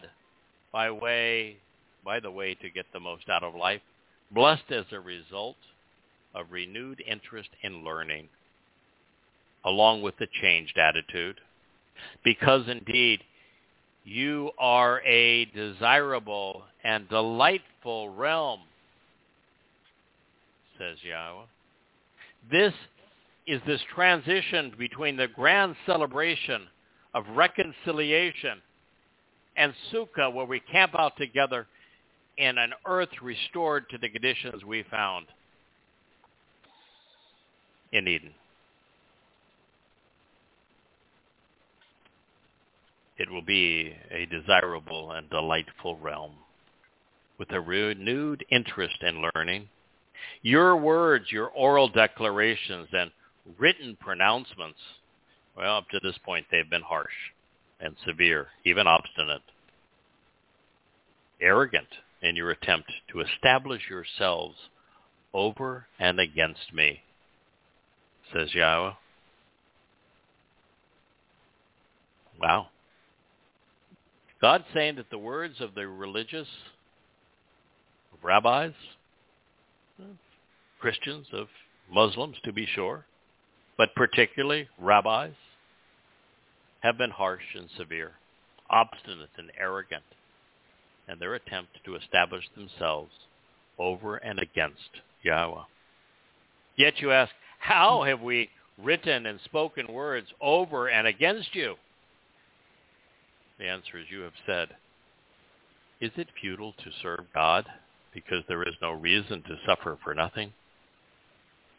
by 0.72 0.92
way 0.92 1.58
by 2.06 2.20
the 2.22 2.32
way 2.32 2.56
to 2.56 2.70
get 2.70 2.86
the 2.94 3.00
most 3.00 3.28
out 3.28 3.44
of 3.44 3.54
life, 3.54 3.82
blessed 4.32 4.72
as 4.72 4.86
a 4.94 5.00
result 5.00 5.58
of 6.34 6.46
renewed 6.52 7.04
interest 7.06 7.50
in 7.64 7.84
learning, 7.84 8.30
along 9.66 10.02
with 10.02 10.16
the 10.18 10.28
changed 10.42 10.78
attitude, 10.78 11.36
because 12.24 12.62
indeed 12.70 13.20
you 14.08 14.52
are 14.58 15.02
a 15.02 15.46
desirable 15.46 16.64
and 16.86 17.10
delightful 17.10 18.10
realm, 18.10 18.62
says 20.78 20.96
Yahweh. 21.04 21.44
This 22.50 22.74
is 23.46 23.60
this 23.68 23.82
transition 23.94 24.72
between 24.80 25.18
the 25.18 25.28
grand 25.28 25.76
celebration 25.86 26.62
of 27.14 27.26
reconciliation 27.36 28.62
and 29.58 29.74
Sukkah 29.92 30.34
where 30.34 30.46
we 30.46 30.62
camp 30.62 30.94
out 30.98 31.18
together 31.18 31.68
in 32.38 32.58
an 32.58 32.72
earth 32.86 33.10
restored 33.22 33.90
to 33.90 33.98
the 33.98 34.08
conditions 34.08 34.64
we 34.64 34.86
found 34.90 35.26
in 37.92 38.08
Eden. 38.08 38.32
It 43.18 43.32
will 43.32 43.42
be 43.42 43.96
a 44.12 44.26
desirable 44.26 45.12
and 45.12 45.30
delightful 45.30 45.98
realm 45.98 46.34
with 47.38 47.52
a 47.52 47.62
renewed 47.62 48.46
interest 48.50 49.02
in 49.02 49.28
learning. 49.34 49.70
Your 50.42 50.76
words, 50.78 51.32
your 51.32 51.48
oral 51.48 51.90
declarations, 51.90 52.90
and 52.92 53.12
written 53.58 53.98
pronouncements, 54.00 54.80
well, 55.56 55.78
up 55.78 55.90
to 55.90 56.00
this 56.02 56.18
point, 56.24 56.46
they've 56.52 56.70
been 56.70 56.82
harsh 56.82 57.14
and 57.80 57.96
severe, 58.06 58.48
even 58.66 58.88
obstinate, 58.88 59.42
arrogant 61.42 61.88
in 62.22 62.36
your 62.36 62.52
attempt 62.52 62.92
to 63.12 63.22
establish 63.22 63.82
yourselves 63.90 64.56
over 65.34 65.88
and 66.00 66.20
against 66.20 66.74
me, 66.74 67.02
says 68.34 68.54
Yahweh. 68.54 68.94
Wow. 72.40 72.68
God's 74.40 74.66
saying 74.74 74.96
that 74.98 75.10
the 75.10 75.18
words 75.18 75.56
of 75.62 75.74
the 75.74 75.88
religious, 75.88 76.48
of 78.14 78.24
rabbis, 78.24 78.74
Christians, 80.80 81.28
of 81.34 81.48
Muslims 81.92 82.38
to 82.44 82.54
be 82.54 82.68
sure, 82.68 83.06
but 83.78 83.96
particularly 83.96 84.68
rabbis, 84.80 85.34
have 86.82 86.98
been 86.98 87.10
harsh 87.10 87.56
and 87.56 87.68
severe, 87.78 88.12
obstinate 88.70 89.30
and 89.38 89.52
arrogant 89.60 90.04
in 91.10 91.18
their 91.18 91.34
attempt 91.34 91.72
to 91.86 91.96
establish 91.96 92.44
themselves 92.56 93.12
over 93.80 94.18
and 94.18 94.40
against 94.40 95.02
Yahweh. 95.24 95.64
Yet 96.76 97.00
you 97.00 97.12
ask, 97.12 97.32
how 97.60 98.04
have 98.04 98.22
we 98.22 98.50
written 98.78 99.26
and 99.26 99.40
spoken 99.46 99.92
words 99.92 100.28
over 100.40 100.88
and 100.88 101.08
against 101.08 101.56
you? 101.56 101.76
The 103.60 103.66
answer 103.66 103.98
is 103.98 104.06
you 104.10 104.22
have 104.22 104.34
said, 104.46 104.70
is 106.00 106.12
it 106.16 106.28
futile 106.40 106.74
to 106.74 106.92
serve 107.02 107.26
God 107.34 107.66
because 108.14 108.44
there 108.48 108.64
is 108.64 108.76
no 108.82 108.92
reason 108.92 109.42
to 109.44 109.58
suffer 109.66 109.98
for 110.04 110.14
nothing? 110.14 110.54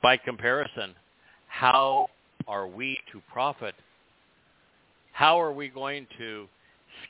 By 0.03 0.17
comparison, 0.17 0.95
how 1.47 2.09
are 2.47 2.67
we 2.67 2.99
to 3.13 3.23
profit? 3.33 3.75
How 5.13 5.41
are 5.41 5.53
we 5.53 5.69
going 5.69 6.07
to 6.19 6.49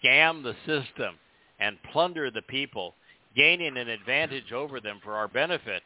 scam 0.02 0.42
the 0.42 0.54
system 0.66 1.14
and 1.60 1.76
plunder 1.92 2.30
the 2.30 2.42
people, 2.42 2.94
gaining 3.36 3.76
an 3.76 3.88
advantage 3.88 4.52
over 4.52 4.80
them 4.80 5.00
for 5.02 5.14
our 5.14 5.28
benefit 5.28 5.82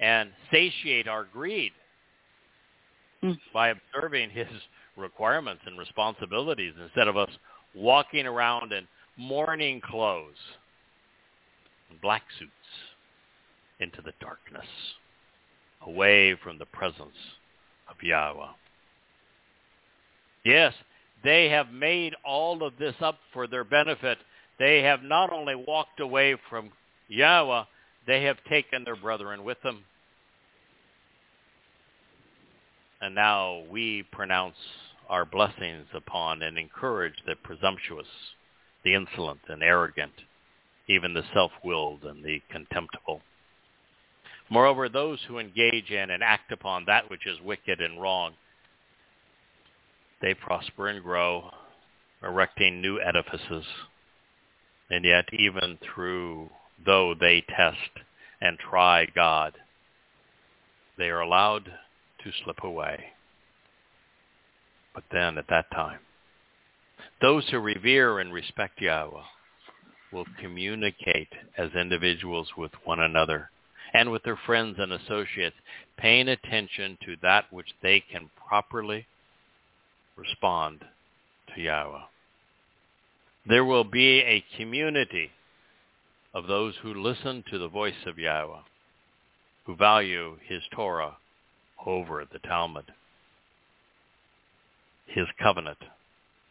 and 0.00 0.30
satiate 0.50 1.08
our 1.08 1.24
greed 1.24 1.72
mm. 3.22 3.38
by 3.52 3.68
observing 3.68 4.30
his 4.30 4.46
requirements 4.96 5.62
and 5.66 5.78
responsibilities 5.78 6.74
instead 6.80 7.08
of 7.08 7.16
us 7.16 7.30
walking 7.74 8.26
around 8.26 8.72
in 8.72 8.86
mourning 9.16 9.80
clothes 9.80 10.34
and 11.90 12.00
black 12.00 12.22
suits 12.38 12.50
into 13.80 14.00
the 14.02 14.12
darkness, 14.20 14.66
away 15.82 16.34
from 16.42 16.58
the 16.58 16.66
presence 16.66 17.16
of 17.88 17.96
Yahweh. 18.02 18.46
Yes, 20.44 20.74
they 21.22 21.48
have 21.48 21.70
made 21.70 22.14
all 22.24 22.62
of 22.62 22.74
this 22.78 22.94
up 23.00 23.18
for 23.32 23.46
their 23.46 23.64
benefit, 23.64 24.18
They 24.58 24.82
have 24.82 25.02
not 25.02 25.32
only 25.32 25.56
walked 25.56 25.98
away 25.98 26.36
from 26.48 26.70
Yahweh, 27.08 27.64
they 28.06 28.22
have 28.24 28.36
taken 28.48 28.84
their 28.84 28.96
brethren 28.96 29.42
with 29.42 29.60
them. 29.62 29.84
And 33.00 33.14
now 33.14 33.64
we 33.70 34.04
pronounce 34.12 34.56
our 35.08 35.24
blessings 35.24 35.86
upon 35.94 36.42
and 36.42 36.58
encourage 36.58 37.14
the 37.26 37.34
presumptuous, 37.36 38.06
the 38.84 38.94
insolent 38.94 39.40
and 39.48 39.62
arrogant, 39.62 40.12
even 40.88 41.14
the 41.14 41.24
self-willed 41.32 42.04
and 42.04 42.24
the 42.24 42.40
contemptible. 42.50 43.20
Moreover, 44.50 44.88
those 44.88 45.20
who 45.26 45.38
engage 45.38 45.90
in 45.90 46.10
and 46.10 46.22
act 46.22 46.52
upon 46.52 46.84
that 46.86 47.10
which 47.10 47.26
is 47.26 47.40
wicked 47.40 47.80
and 47.80 48.00
wrong, 48.00 48.34
they 50.20 50.34
prosper 50.34 50.88
and 50.88 51.02
grow, 51.02 51.50
erecting 52.22 52.80
new 52.80 53.00
edifices. 53.00 53.64
And 54.90 55.04
yet, 55.04 55.24
even 55.32 55.78
through, 55.82 56.50
though 56.84 57.14
they 57.18 57.42
test 57.42 58.04
and 58.40 58.58
try 58.58 59.06
God, 59.06 59.54
they 60.98 61.08
are 61.08 61.20
allowed 61.20 61.64
to 62.22 62.30
slip 62.44 62.62
away. 62.62 63.04
But 64.94 65.04
then 65.10 65.38
at 65.38 65.48
that 65.48 65.70
time, 65.72 66.00
those 67.20 67.48
who 67.48 67.58
revere 67.58 68.20
and 68.20 68.32
respect 68.32 68.80
Yahweh 68.80 69.22
will 70.12 70.26
communicate 70.40 71.32
as 71.58 71.72
individuals 71.74 72.48
with 72.56 72.70
one 72.84 73.00
another 73.00 73.50
and 73.92 74.10
with 74.10 74.22
their 74.22 74.38
friends 74.46 74.76
and 74.78 74.92
associates, 74.92 75.56
paying 75.96 76.28
attention 76.28 76.98
to 77.04 77.16
that 77.22 77.52
which 77.52 77.68
they 77.82 78.00
can 78.00 78.30
properly 78.48 79.06
respond 80.16 80.84
to 81.54 81.60
Yahweh. 81.60 82.02
There 83.46 83.64
will 83.64 83.84
be 83.84 84.20
a 84.20 84.44
community 84.56 85.30
of 86.32 86.46
those 86.46 86.74
who 86.82 86.94
listen 86.94 87.44
to 87.50 87.58
the 87.58 87.68
voice 87.68 88.06
of 88.06 88.18
Yahweh, 88.18 88.62
who 89.66 89.76
value 89.76 90.36
his 90.46 90.62
Torah 90.72 91.16
over 91.86 92.24
the 92.32 92.40
Talmud, 92.40 92.92
his 95.06 95.26
covenant 95.42 95.78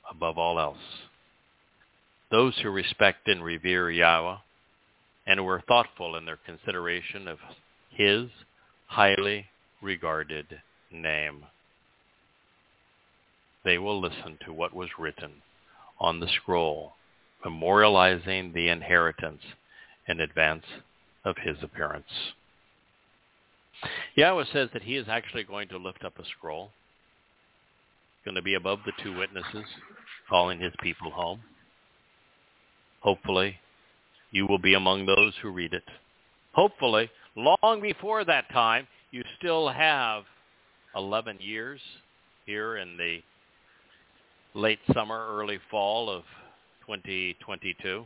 above 0.09 0.37
all 0.37 0.59
else. 0.59 0.77
Those 2.31 2.57
who 2.61 2.69
respect 2.69 3.27
and 3.27 3.43
revere 3.43 3.91
Yahweh 3.91 4.37
and 5.27 5.39
who 5.39 5.47
are 5.47 5.61
thoughtful 5.61 6.15
in 6.15 6.25
their 6.25 6.39
consideration 6.45 7.27
of 7.27 7.37
his 7.89 8.29
highly 8.87 9.45
regarded 9.81 10.45
name. 10.91 11.45
They 13.63 13.77
will 13.77 14.01
listen 14.01 14.37
to 14.45 14.53
what 14.53 14.73
was 14.73 14.89
written 14.99 15.31
on 15.99 16.19
the 16.19 16.27
scroll, 16.27 16.93
memorializing 17.45 18.53
the 18.53 18.69
inheritance 18.69 19.41
in 20.07 20.19
advance 20.19 20.65
of 21.23 21.37
his 21.37 21.57
appearance. 21.61 22.33
Yahweh 24.15 24.45
says 24.51 24.69
that 24.73 24.83
he 24.83 24.97
is 24.97 25.07
actually 25.07 25.43
going 25.43 25.69
to 25.69 25.77
lift 25.77 26.03
up 26.03 26.19
a 26.19 26.25
scroll. 26.25 26.71
Going 28.25 28.35
to 28.35 28.41
be 28.41 28.53
above 28.53 28.79
the 28.85 28.93
two 29.03 29.17
witnesses, 29.17 29.65
calling 30.29 30.59
his 30.59 30.73
people 30.81 31.11
home. 31.11 31.41
Hopefully, 33.01 33.57
you 34.31 34.47
will 34.47 34.59
be 34.59 34.75
among 34.75 35.05
those 35.05 35.33
who 35.41 35.49
read 35.49 35.73
it. 35.73 35.83
Hopefully, 36.53 37.09
long 37.35 37.79
before 37.81 38.23
that 38.23 38.49
time, 38.51 38.87
you 39.11 39.23
still 39.37 39.67
have 39.67 40.23
11 40.95 41.39
years 41.41 41.81
here 42.45 42.77
in 42.77 42.95
the 42.97 43.21
late 44.53 44.79
summer, 44.93 45.27
early 45.37 45.59
fall 45.69 46.09
of 46.09 46.23
2022. 46.85 48.05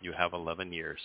You 0.00 0.12
have 0.12 0.32
11 0.32 0.72
years 0.72 0.98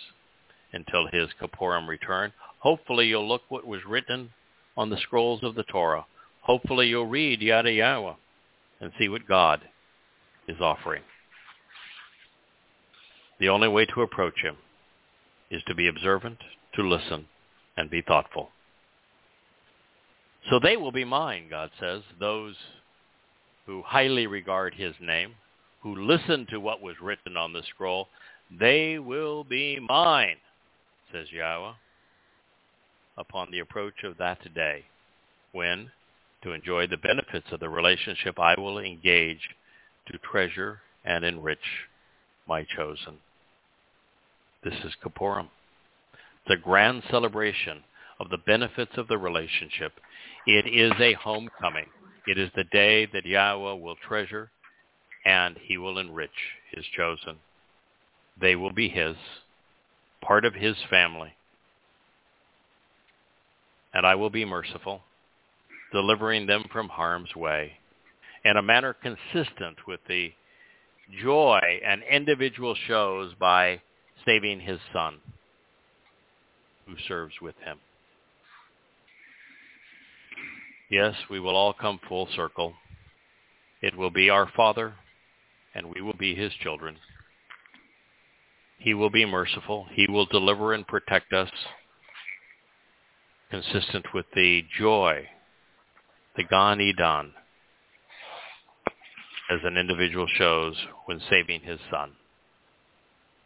until 0.72 1.06
his 1.12 1.28
Kippurim 1.40 1.86
return. 1.86 2.32
Hopefully 2.60 3.06
you'll 3.06 3.28
look 3.28 3.42
what 3.48 3.66
was 3.66 3.80
written 3.86 4.30
on 4.76 4.90
the 4.90 4.98
scrolls 4.98 5.42
of 5.42 5.54
the 5.54 5.64
Torah. 5.64 6.06
Hopefully 6.46 6.86
you'll 6.86 7.06
read 7.06 7.42
Yada 7.42 7.70
Yahowah 7.70 8.14
and 8.80 8.92
see 8.98 9.08
what 9.08 9.26
God 9.26 9.62
is 10.46 10.60
offering. 10.60 11.02
The 13.40 13.48
only 13.48 13.66
way 13.66 13.84
to 13.86 14.02
approach 14.02 14.40
him 14.42 14.56
is 15.50 15.60
to 15.66 15.74
be 15.74 15.88
observant, 15.88 16.38
to 16.76 16.82
listen, 16.88 17.26
and 17.76 17.90
be 17.90 18.00
thoughtful. 18.00 18.50
So 20.48 20.60
they 20.60 20.76
will 20.76 20.92
be 20.92 21.04
mine, 21.04 21.48
God 21.50 21.70
says, 21.80 22.02
those 22.20 22.54
who 23.66 23.82
highly 23.82 24.28
regard 24.28 24.72
his 24.72 24.94
name, 25.00 25.32
who 25.82 25.96
listen 25.96 26.46
to 26.50 26.60
what 26.60 26.80
was 26.80 26.94
written 27.02 27.36
on 27.36 27.52
the 27.52 27.62
scroll, 27.74 28.06
they 28.56 29.00
will 29.00 29.42
be 29.42 29.80
mine, 29.80 30.36
says 31.12 31.26
Yahweh, 31.32 31.72
upon 33.18 33.50
the 33.50 33.58
approach 33.58 34.04
of 34.04 34.16
that 34.18 34.38
day, 34.54 34.84
when, 35.50 35.90
to 36.46 36.52
enjoy 36.52 36.86
the 36.86 36.96
benefits 36.96 37.48
of 37.50 37.58
the 37.58 37.68
relationship, 37.68 38.38
I 38.38 38.54
will 38.58 38.78
engage 38.78 39.40
to 40.06 40.18
treasure 40.18 40.80
and 41.04 41.24
enrich 41.24 41.58
my 42.46 42.64
chosen. 42.64 43.14
This 44.62 44.74
is 44.84 44.92
Kippurim, 45.04 45.48
the 46.46 46.56
grand 46.56 47.02
celebration 47.10 47.82
of 48.20 48.30
the 48.30 48.38
benefits 48.38 48.92
of 48.96 49.08
the 49.08 49.18
relationship. 49.18 49.94
It 50.46 50.66
is 50.68 50.92
a 51.00 51.14
homecoming. 51.14 51.86
It 52.28 52.38
is 52.38 52.50
the 52.54 52.64
day 52.64 53.06
that 53.06 53.26
Yahweh 53.26 53.74
will 53.74 53.96
treasure 53.96 54.50
and 55.24 55.56
he 55.60 55.76
will 55.76 55.98
enrich 55.98 56.30
his 56.70 56.84
chosen. 56.96 57.38
They 58.40 58.54
will 58.54 58.72
be 58.72 58.88
his, 58.88 59.16
part 60.20 60.44
of 60.44 60.54
his 60.54 60.76
family. 60.88 61.32
And 63.92 64.06
I 64.06 64.14
will 64.14 64.30
be 64.30 64.44
merciful, 64.44 65.02
delivering 65.92 66.46
them 66.46 66.64
from 66.72 66.88
harm's 66.88 67.34
way 67.34 67.72
in 68.44 68.56
a 68.56 68.62
manner 68.62 68.94
consistent 68.94 69.76
with 69.86 70.00
the 70.08 70.32
joy 71.22 71.60
an 71.84 72.02
individual 72.10 72.74
shows 72.86 73.32
by 73.38 73.80
saving 74.24 74.60
his 74.60 74.78
son 74.92 75.18
who 76.86 76.94
serves 77.08 77.34
with 77.40 77.56
him. 77.64 77.78
Yes, 80.90 81.14
we 81.28 81.40
will 81.40 81.56
all 81.56 81.72
come 81.72 81.98
full 82.08 82.28
circle. 82.36 82.74
It 83.82 83.96
will 83.96 84.10
be 84.10 84.30
our 84.30 84.48
Father, 84.56 84.94
and 85.74 85.92
we 85.92 86.00
will 86.00 86.16
be 86.16 86.34
his 86.34 86.52
children. 86.62 86.96
He 88.78 88.94
will 88.94 89.10
be 89.10 89.26
merciful. 89.26 89.86
He 89.92 90.06
will 90.08 90.26
deliver 90.26 90.72
and 90.72 90.86
protect 90.86 91.32
us, 91.32 91.50
consistent 93.50 94.06
with 94.14 94.26
the 94.34 94.64
joy, 94.78 95.26
the 96.36 96.44
Gan 96.44 96.78
Edan, 96.78 97.32
as 99.50 99.60
an 99.64 99.76
individual 99.76 100.26
shows 100.26 100.74
when 101.06 101.20
saving 101.30 101.60
his 101.60 101.78
son 101.90 102.12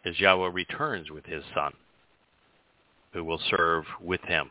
as 0.04 0.18
Yahweh 0.18 0.50
returns 0.52 1.10
with 1.10 1.26
his 1.26 1.44
son, 1.54 1.72
who 3.12 3.24
will 3.24 3.40
serve 3.50 3.84
with 4.00 4.22
him, 4.22 4.50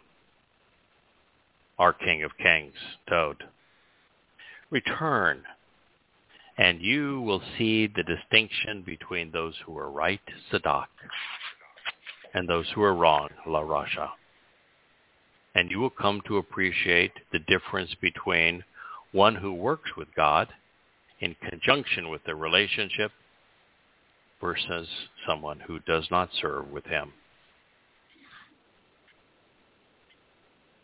our 1.78 1.94
King 1.94 2.24
of 2.24 2.38
Kings, 2.38 2.76
Dod. 3.08 3.44
Return, 4.70 5.44
and 6.58 6.82
you 6.82 7.22
will 7.22 7.42
see 7.58 7.88
the 7.88 8.04
distinction 8.04 8.84
between 8.86 9.32
those 9.32 9.56
who 9.66 9.76
are 9.78 9.90
right, 9.90 10.22
Sadak, 10.52 10.86
and 12.34 12.48
those 12.48 12.68
who 12.76 12.84
are 12.84 12.94
wrong, 12.94 13.30
La 13.48 13.62
Rasha. 13.62 14.10
And 15.56 15.72
you 15.72 15.80
will 15.80 15.90
come 15.90 16.22
to 16.28 16.38
appreciate 16.38 17.12
the 17.32 17.40
difference 17.40 17.96
between 18.02 18.64
one 19.12 19.36
who 19.36 19.54
works 19.54 19.92
with 19.98 20.08
God 20.16 20.48
in 21.20 21.36
conjunction 21.50 22.10
with 22.10 22.24
the 22.26 22.36
relationship 22.36 23.12
versus 24.40 24.88
someone 25.28 25.60
who 25.60 25.80
does 25.80 26.08
not 26.12 26.30
serve 26.40 26.70
with 26.70 26.86
him. 26.86 27.12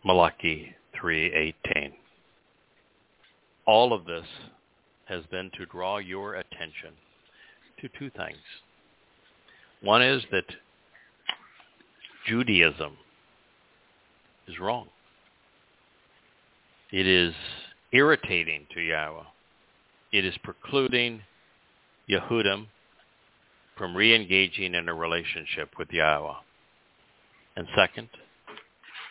Malachi 0.04 0.76
3:18. 0.94 1.94
All 3.66 3.94
of 3.94 4.06
this 4.06 4.28
has 5.06 5.26
been 5.28 5.50
to 5.52 5.66
draw 5.66 5.98
your 5.98 6.36
attention 6.36 6.94
to 7.80 7.90
two 7.90 8.10
things. 8.12 8.38
One 9.82 10.02
is 10.02 10.24
that 10.32 10.46
Judaism 12.28 12.98
is 14.48 14.60
wrong. 14.60 14.88
It 16.92 17.08
is 17.08 17.34
irritating 17.92 18.68
to 18.74 18.82
Yahweh. 18.82 19.24
It 20.12 20.26
is 20.26 20.36
precluding 20.44 21.22
Yehudim 22.10 22.68
from 23.78 23.96
re-engaging 23.96 24.76
in 24.76 24.88
a 24.88 24.94
relationship 24.94 25.70
with 25.78 25.90
Yahweh. 25.92 26.34
And 27.58 27.68
second, 27.76 28.10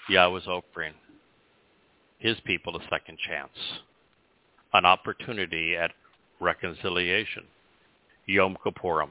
Yahweh's 0.09 0.47
offering 0.47 0.95
his 2.19 2.37
people 2.45 2.77
a 2.77 2.81
second 2.91 3.19
chance, 3.29 3.53
an 4.73 4.87
opportunity 4.87 5.77
at 5.77 5.91
reconciliation, 6.41 7.45
Yom 8.27 8.57
Kippurim, 8.65 9.11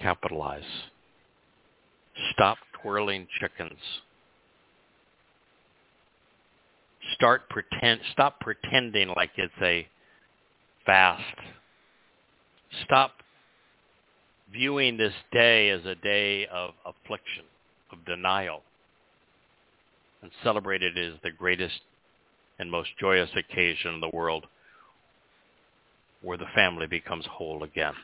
Capitalize. 0.00 0.62
Stop 2.32 2.58
twirling 2.82 3.26
chickens. 3.40 3.78
Start 7.14 7.48
pretend 7.48 8.00
stop 8.12 8.40
pretending 8.40 9.08
like 9.16 9.30
it's 9.36 9.52
a 9.62 9.86
fast. 10.84 11.22
Stop 12.84 13.12
viewing 14.52 14.96
this 14.96 15.14
day 15.32 15.70
as 15.70 15.84
a 15.84 15.94
day 15.94 16.46
of 16.46 16.70
affliction, 16.84 17.44
of 17.92 18.04
denial, 18.04 18.62
and 20.22 20.30
celebrate 20.42 20.82
it 20.82 20.96
as 20.98 21.14
the 21.22 21.30
greatest 21.30 21.80
and 22.58 22.70
most 22.70 22.90
joyous 23.00 23.30
occasion 23.36 23.94
in 23.94 24.00
the 24.00 24.10
world 24.12 24.46
where 26.22 26.36
the 26.36 26.46
family 26.54 26.86
becomes 26.86 27.24
whole 27.30 27.62
again. 27.62 27.94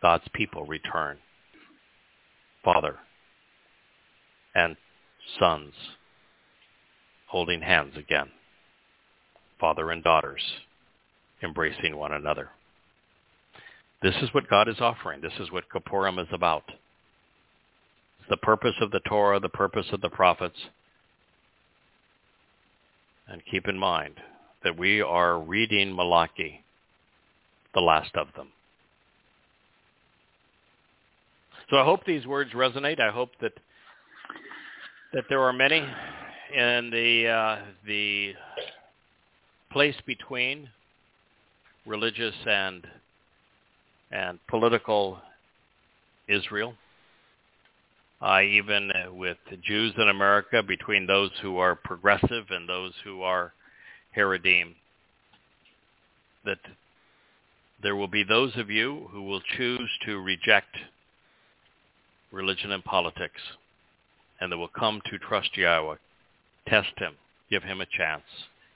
God's 0.00 0.28
people 0.32 0.64
return. 0.64 1.18
Father 2.64 2.96
and 4.56 4.76
sons 5.38 5.74
holding 7.28 7.60
hands 7.60 7.92
again. 7.96 8.28
Father 9.60 9.90
and 9.90 10.02
daughters 10.02 10.42
embracing 11.42 11.96
one 11.96 12.12
another. 12.12 12.48
This 14.02 14.14
is 14.22 14.32
what 14.32 14.48
God 14.48 14.68
is 14.68 14.80
offering. 14.80 15.20
This 15.20 15.32
is 15.40 15.52
what 15.52 15.64
Kippurim 15.68 16.18
is 16.18 16.28
about. 16.32 16.64
It's 18.20 18.30
the 18.30 18.36
purpose 18.38 18.74
of 18.80 18.90
the 18.90 19.00
Torah, 19.06 19.40
the 19.40 19.48
purpose 19.48 19.86
of 19.92 20.00
the 20.00 20.08
prophets. 20.08 20.56
And 23.28 23.42
keep 23.50 23.68
in 23.68 23.78
mind 23.78 24.14
that 24.64 24.78
we 24.78 25.02
are 25.02 25.38
reading 25.38 25.94
Malachi, 25.94 26.64
the 27.74 27.80
last 27.80 28.14
of 28.14 28.28
them. 28.36 28.48
So 31.68 31.76
I 31.76 31.84
hope 31.84 32.04
these 32.04 32.26
words 32.26 32.52
resonate. 32.52 33.00
I 33.00 33.10
hope 33.10 33.30
that 33.40 33.52
that 35.12 35.24
there 35.28 35.40
are 35.40 35.52
many 35.52 35.78
in 36.54 36.90
the 36.90 37.28
uh, 37.28 37.58
the 37.86 38.34
place 39.70 39.96
between 40.06 40.68
religious 41.86 42.34
and 42.46 42.86
and 44.10 44.38
political 44.48 45.18
Israel. 46.28 46.74
Uh, 48.22 48.40
even 48.40 48.90
with 49.12 49.36
Jews 49.62 49.92
in 49.98 50.08
America, 50.08 50.62
between 50.62 51.06
those 51.06 51.30
who 51.42 51.58
are 51.58 51.74
progressive 51.74 52.46
and 52.48 52.66
those 52.66 52.94
who 53.04 53.20
are 53.20 53.52
Haredim, 54.16 54.74
that 56.46 56.58
there 57.82 57.94
will 57.94 58.08
be 58.08 58.24
those 58.24 58.56
of 58.56 58.70
you 58.70 59.06
who 59.10 59.22
will 59.22 59.42
choose 59.58 59.90
to 60.06 60.18
reject 60.22 60.74
religion 62.32 62.72
and 62.72 62.82
politics 62.82 63.40
and 64.40 64.52
that 64.52 64.58
will 64.58 64.68
come 64.68 65.00
to 65.06 65.18
trust 65.18 65.56
Yahweh, 65.56 65.96
test 66.68 66.92
him, 66.96 67.14
give 67.50 67.62
him 67.62 67.80
a 67.80 67.86
chance, 67.86 68.24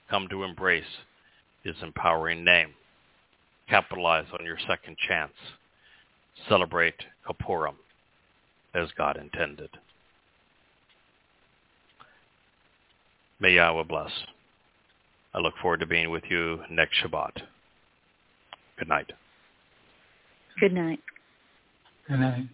come 0.08 0.28
to 0.28 0.44
embrace 0.44 0.84
his 1.62 1.76
empowering 1.82 2.44
name 2.44 2.74
capitalize 3.70 4.26
on 4.38 4.44
your 4.44 4.58
second 4.68 4.96
chance. 5.08 5.32
Celebrate 6.48 6.96
Kippurim 7.26 7.76
as 8.74 8.88
God 8.98 9.16
intended. 9.16 9.70
May 13.38 13.54
Yahweh 13.54 13.84
bless. 13.84 14.10
I 15.32 15.38
look 15.38 15.54
forward 15.62 15.80
to 15.80 15.86
being 15.86 16.10
with 16.10 16.24
you 16.28 16.60
next 16.70 16.96
Shabbat. 17.02 17.42
Good 18.78 18.88
night. 18.88 19.12
Good 20.58 20.72
night. 20.72 21.00
Good 22.08 22.20
night. 22.20 22.48